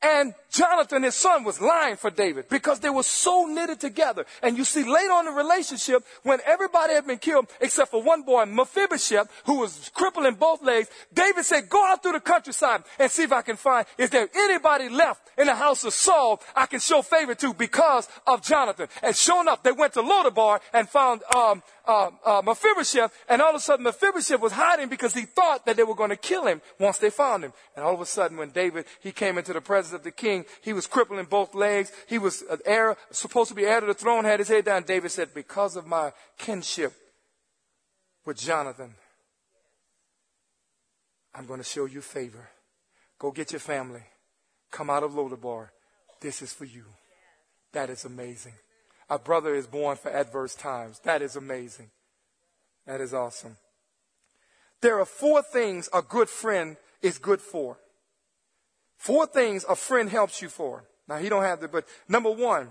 and 0.02 0.34
Jonathan, 0.52 1.04
his 1.04 1.16
son, 1.16 1.44
was 1.44 1.62
lying 1.62 1.96
for 1.96 2.10
David 2.10 2.50
because 2.50 2.80
they 2.80 2.90
were 2.90 3.04
so 3.04 3.46
knitted 3.46 3.80
together. 3.80 4.26
And 4.42 4.58
you 4.58 4.64
see 4.64 4.84
later 4.84 5.14
on 5.14 5.28
in 5.28 5.36
the 5.36 5.42
relationship, 5.42 6.04
when 6.24 6.40
everybody 6.46 6.94
had 6.94 7.06
been 7.06 7.18
killed 7.20 7.48
except 7.62 7.92
for 7.92 8.02
one 8.02 8.24
boy, 8.24 8.46
Mephibosheth, 8.46 9.30
who 9.46 9.60
was 9.60 9.92
crippled 9.94 10.26
in 10.26 10.36
both 10.36 10.64
legs, 10.64 10.90
David 11.14 11.46
said, 11.46 11.70
go 11.70 11.86
out 11.86 12.02
through 12.02 12.14
the 12.14 12.20
countryside 12.20 12.84
and 12.98 13.12
see 13.12 13.24
if 13.24 13.32
I 13.32 13.42
can 13.42 13.58
find, 13.58 13.86
is 13.98 14.10
there 14.10 14.28
anybody 14.34 14.90
left 14.90 15.30
in 15.38 15.48
the 15.48 15.56
house 15.56 15.84
of 15.84 15.94
Saul 15.94 16.42
I 16.56 16.66
can 16.66 16.80
show 16.80 17.02
favor 17.02 17.36
to 17.36 17.54
because 17.54 18.08
of 18.26 18.42
Jonathan? 18.42 18.88
And 19.04 19.16
sure 19.16 19.42
enough, 19.42 19.64
they 19.64 19.72
went 19.72 19.94
to 19.94 20.02
Lodabar 20.02 20.60
and 20.74 20.90
found, 20.90 21.22
um, 21.36 21.62
uh, 21.90 22.12
uh, 22.24 22.42
Mephibosheth, 22.46 23.12
and 23.28 23.42
all 23.42 23.50
of 23.50 23.56
a 23.56 23.60
sudden 23.60 23.84
Mephibosheth 23.84 24.40
was 24.40 24.52
hiding 24.52 24.90
because 24.90 25.14
he 25.14 25.24
thought 25.24 25.66
that 25.66 25.76
they 25.76 25.84
were 25.84 25.96
going 25.96 26.12
to 26.12 26.16
kill 26.16 26.46
him 26.46 26.62
once 26.80 27.00
they 27.00 27.10
found 27.10 27.44
him. 27.44 27.52
And 27.76 27.84
all 27.84 27.96
of 27.96 28.02
a 28.02 28.06
sudden, 28.06 28.38
when 28.38 28.52
David 28.52 28.86
he 29.00 29.12
came 29.12 29.40
into 29.40 29.54
the 29.54 29.62
presence 29.62 29.94
of 29.94 30.04
the 30.04 30.12
king, 30.12 30.39
he 30.62 30.74
was 30.74 30.88
crippled 30.88 31.20
in 31.20 31.26
both 31.26 31.56
legs. 31.56 31.92
He 32.08 32.18
was 32.18 32.44
uh, 32.50 32.58
heir, 32.66 32.98
supposed 33.12 33.50
to 33.50 33.56
be 33.56 33.66
heir 33.66 33.80
to 33.80 33.88
the 33.88 33.94
throne, 33.94 34.26
had 34.26 34.40
his 34.40 34.48
head 34.48 34.66
down. 34.66 34.84
David 34.84 35.12
said, 35.12 35.34
"Because 35.34 35.76
of 35.76 35.88
my 35.88 36.12
kinship 36.38 36.94
with 38.26 38.38
Jonathan, 38.38 38.96
I'm 41.34 41.46
going 41.46 41.60
to 41.60 41.64
show 41.64 41.86
you 41.86 42.02
favor. 42.02 42.50
Go 43.20 43.32
get 43.32 43.52
your 43.52 43.60
family. 43.60 44.04
Come 44.72 44.90
out 44.90 45.04
of 45.04 45.12
Lodabar. 45.12 45.70
This 46.22 46.42
is 46.42 46.54
for 46.54 46.66
you." 46.66 46.86
That 47.74 47.90
is 47.90 48.06
amazing. 48.06 48.54
A 49.10 49.20
brother 49.20 49.56
is 49.56 49.68
born 49.68 49.98
for 49.98 50.12
adverse 50.12 50.56
times. 50.56 51.00
That 51.00 51.22
is 51.22 51.36
amazing. 51.36 51.90
That 52.86 53.02
is 53.02 53.14
awesome. 53.14 53.58
There 54.82 55.00
are 55.00 55.06
four 55.06 55.42
things 55.42 55.90
a 55.94 56.02
good 56.02 56.30
friend 56.30 56.78
is 57.02 57.18
good 57.18 57.42
for. 57.42 57.78
Four 59.00 59.28
things 59.28 59.66
a 59.68 59.76
friend 59.76 60.10
helps 60.10 60.42
you 60.42 60.50
for. 60.50 60.84
Now 61.08 61.18
he 61.18 61.30
don't 61.30 61.44
have 61.44 61.62
the, 61.62 61.70
but 61.70 61.86
number 62.10 62.30
one, 62.30 62.68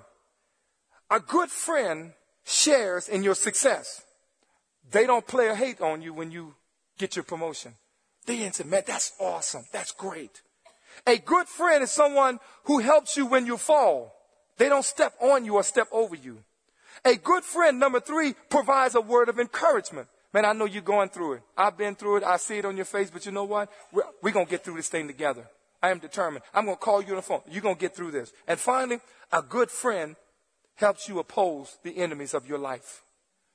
a 1.11 1.21
good 1.21 1.49
friend 1.49 2.13
shares 2.45 3.09
in 3.09 3.25
your 3.25 3.35
success. 3.35 4.03
They 4.91 5.07
don't 5.07 5.27
play 5.27 5.49
a 5.49 5.55
hate 5.55 5.81
on 5.81 6.03
you 6.03 6.13
when 6.13 6.31
you 6.31 6.55
get 6.99 7.17
your 7.17 7.23
promotion. 7.23 7.73
They 8.27 8.43
answer, 8.45 8.65
man, 8.65 8.83
that's 8.87 9.13
awesome. 9.19 9.65
That's 9.73 9.93
great. 9.93 10.43
A 11.07 11.17
good 11.17 11.49
friend 11.49 11.83
is 11.83 11.91
someone 11.91 12.41
who 12.65 12.79
helps 12.79 13.17
you 13.17 13.25
when 13.25 13.47
you 13.47 13.57
fall. 13.57 14.15
They 14.59 14.69
don't 14.69 14.85
step 14.85 15.15
on 15.21 15.47
you 15.47 15.55
or 15.55 15.63
step 15.63 15.89
over 15.91 16.15
you. 16.15 16.45
A 17.07 17.17
good 17.17 17.43
friend, 17.43 17.81
number 17.81 18.01
three, 18.01 18.35
provides 18.51 18.95
a 18.95 19.01
word 19.01 19.31
of 19.31 19.39
encouragement. 19.39 20.09
Man, 20.35 20.45
I 20.45 20.53
know 20.53 20.67
you're 20.67 20.83
going 20.83 21.09
through 21.09 21.35
it. 21.35 21.43
I've 21.57 21.79
been 21.79 21.95
through 21.95 22.19
it. 22.19 22.25
I 22.25 22.37
see 22.37 22.59
it 22.59 22.67
on 22.67 22.77
your 22.77 22.85
face, 22.85 23.11
but 23.11 23.25
you 23.25 23.33
know 23.33 23.45
what? 23.45 23.71
We're, 23.93 24.03
we're 24.21 24.33
going 24.33 24.45
to 24.45 24.51
get 24.51 24.63
through 24.63 24.77
this 24.77 24.89
thing 24.89 25.07
together. 25.07 25.49
I 25.83 25.91
am 25.91 25.99
determined. 25.99 26.45
I'm 26.53 26.65
going 26.65 26.77
to 26.77 26.83
call 26.83 27.03
you 27.03 27.11
on 27.11 27.17
the 27.17 27.23
phone. 27.23 27.43
You're 27.49 27.63
going 27.63 27.77
to 27.77 27.81
get 27.81 27.95
through 27.95 28.11
this. 28.11 28.33
And 28.47 28.59
finally, 28.59 28.99
a 29.33 29.43
good 29.43 29.71
friend 29.71 30.17
helps 30.75 31.09
you 31.09 31.19
oppose 31.19 31.79
the 31.83 31.97
enemies 31.99 32.35
of 32.35 32.49
your 32.49 32.59
life. 32.59 33.03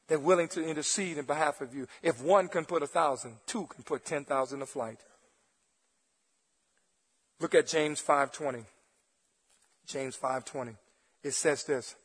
They're 0.07 0.19
willing 0.19 0.49
to 0.49 0.63
intercede 0.63 1.17
in 1.17 1.25
behalf 1.25 1.61
of 1.61 1.73
you. 1.73 1.87
If 2.01 2.21
one 2.21 2.47
can 2.47 2.65
put 2.65 2.83
a 2.83 2.87
thousand, 2.87 3.37
two 3.45 3.67
can 3.67 3.83
put 3.83 4.05
ten 4.05 4.25
thousand 4.25 4.59
to 4.59 4.65
flight. 4.65 4.99
Look 7.39 7.55
at 7.55 7.67
James 7.67 8.01
5:20. 8.01 8.65
James 9.87 10.17
5:20. 10.17 10.75
It 11.23 11.31
says 11.31 11.63
this: 11.63 11.95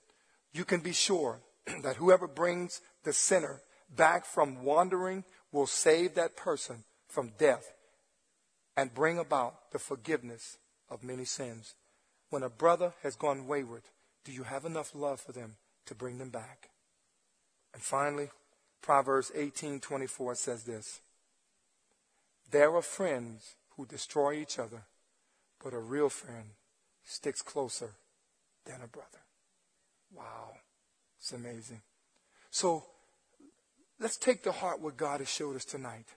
You 0.52 0.64
can 0.64 0.80
be 0.80 0.92
sure 0.92 1.40
that 1.82 1.96
whoever 1.96 2.28
brings 2.28 2.80
the 3.02 3.12
sinner 3.12 3.60
back 3.94 4.24
from 4.24 4.62
wandering 4.62 5.24
will 5.50 5.66
save 5.66 6.14
that 6.14 6.36
person 6.36 6.84
from 7.08 7.32
death 7.38 7.72
and 8.78 8.94
bring 8.94 9.18
about 9.18 9.72
the 9.72 9.78
forgiveness 9.80 10.56
of 10.88 11.02
many 11.02 11.24
sins. 11.24 11.74
When 12.30 12.44
a 12.44 12.48
brother 12.48 12.94
has 13.02 13.16
gone 13.16 13.48
wayward, 13.48 13.82
do 14.24 14.30
you 14.30 14.44
have 14.44 14.64
enough 14.64 14.94
love 14.94 15.20
for 15.20 15.32
them 15.32 15.56
to 15.86 15.96
bring 15.96 16.18
them 16.18 16.30
back? 16.30 16.70
And 17.74 17.82
finally, 17.82 18.30
Proverbs 18.80 19.32
18:24 19.34 20.36
says 20.36 20.62
this: 20.62 21.00
There 22.52 22.72
are 22.76 22.82
friends 22.82 23.56
who 23.70 23.84
destroy 23.84 24.34
each 24.34 24.60
other, 24.60 24.84
but 25.58 25.74
a 25.74 25.80
real 25.80 26.08
friend 26.08 26.50
sticks 27.02 27.42
closer 27.42 27.96
than 28.64 28.80
a 28.80 28.86
brother. 28.86 29.24
Wow. 30.14 30.54
It's 31.18 31.32
amazing. 31.32 31.82
So 32.50 32.86
let's 33.98 34.16
take 34.16 34.44
to 34.44 34.52
heart 34.52 34.80
what 34.80 34.96
God 34.96 35.18
has 35.18 35.28
showed 35.28 35.56
us 35.56 35.64
tonight. 35.64 36.14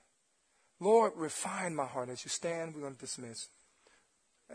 Lord, 0.81 1.13
refine 1.15 1.75
my 1.75 1.85
heart. 1.85 2.09
As 2.09 2.25
you 2.25 2.29
stand, 2.29 2.73
we're 2.73 2.81
going 2.81 2.95
to 2.95 2.99
dismiss. 2.99 3.49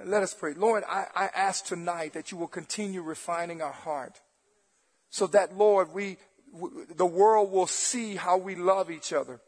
Let 0.05 0.25
us 0.25 0.35
pray. 0.35 0.55
Lord, 0.55 0.83
I, 0.89 1.07
I 1.15 1.31
ask 1.35 1.65
tonight 1.65 2.13
that 2.15 2.33
you 2.33 2.37
will 2.37 2.49
continue 2.49 3.01
refining 3.01 3.63
our 3.63 3.73
heart 3.73 4.21
so 5.09 5.29
that, 5.29 5.57
Lord, 5.57 5.95
we, 5.95 6.19
the 6.95 7.07
world 7.07 7.53
will 7.53 7.69
see 7.69 8.17
how 8.17 8.37
we 8.37 8.57
love 8.57 8.91
each 8.91 9.13
other 9.13 9.41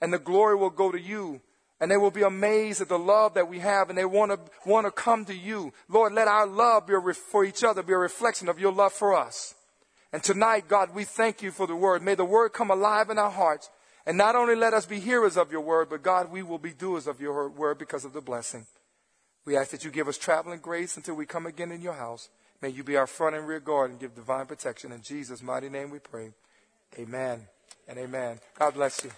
and 0.00 0.12
the 0.12 0.18
glory 0.18 0.56
will 0.56 0.70
go 0.70 0.90
to 0.90 1.00
you 1.00 1.40
and 1.80 1.88
they 1.88 1.96
will 1.96 2.10
be 2.10 2.22
amazed 2.22 2.80
at 2.80 2.88
the 2.88 2.98
love 2.98 3.34
that 3.34 3.48
we 3.48 3.60
have 3.60 3.88
and 3.88 3.96
they 3.96 4.04
want 4.04 4.32
to 4.32 4.40
want 4.68 4.86
to 4.86 4.90
come 4.90 5.24
to 5.26 5.34
you. 5.34 5.72
Lord, 5.88 6.12
let 6.12 6.28
our 6.28 6.46
love 6.46 6.88
be 6.88 6.94
for 7.14 7.44
each 7.44 7.62
other 7.62 7.82
be 7.82 7.92
a 7.92 7.98
reflection 7.98 8.48
of 8.48 8.58
your 8.58 8.72
love 8.72 8.92
for 8.92 9.14
us. 9.14 9.54
And 10.12 10.22
tonight, 10.22 10.68
God, 10.68 10.94
we 10.94 11.04
thank 11.04 11.42
you 11.42 11.52
for 11.52 11.66
the 11.66 11.76
word. 11.76 12.02
May 12.02 12.16
the 12.16 12.24
word 12.24 12.50
come 12.52 12.70
alive 12.70 13.08
in 13.08 13.18
our 13.18 13.30
hearts. 13.30 13.70
And 14.06 14.18
not 14.18 14.36
only 14.36 14.54
let 14.54 14.74
us 14.74 14.86
be 14.86 15.00
hearers 15.00 15.36
of 15.36 15.50
your 15.50 15.62
word, 15.62 15.88
but 15.88 16.02
God, 16.02 16.30
we 16.30 16.42
will 16.42 16.58
be 16.58 16.72
doers 16.72 17.06
of 17.06 17.20
your 17.20 17.48
word 17.48 17.78
because 17.78 18.04
of 18.04 18.12
the 18.12 18.20
blessing. 18.20 18.66
We 19.46 19.56
ask 19.56 19.70
that 19.70 19.84
you 19.84 19.90
give 19.90 20.08
us 20.08 20.18
traveling 20.18 20.60
grace 20.60 20.96
until 20.96 21.14
we 21.14 21.26
come 21.26 21.46
again 21.46 21.72
in 21.72 21.80
your 21.80 21.94
house. 21.94 22.28
May 22.62 22.70
you 22.70 22.84
be 22.84 22.96
our 22.96 23.06
front 23.06 23.36
and 23.36 23.46
rear 23.46 23.60
guard 23.60 23.90
and 23.90 24.00
give 24.00 24.14
divine 24.14 24.46
protection. 24.46 24.92
In 24.92 25.02
Jesus' 25.02 25.42
mighty 25.42 25.68
name 25.68 25.90
we 25.90 25.98
pray. 25.98 26.32
Amen 26.98 27.46
and 27.88 27.98
amen. 27.98 28.40
God 28.58 28.74
bless 28.74 29.04
you. 29.04 29.10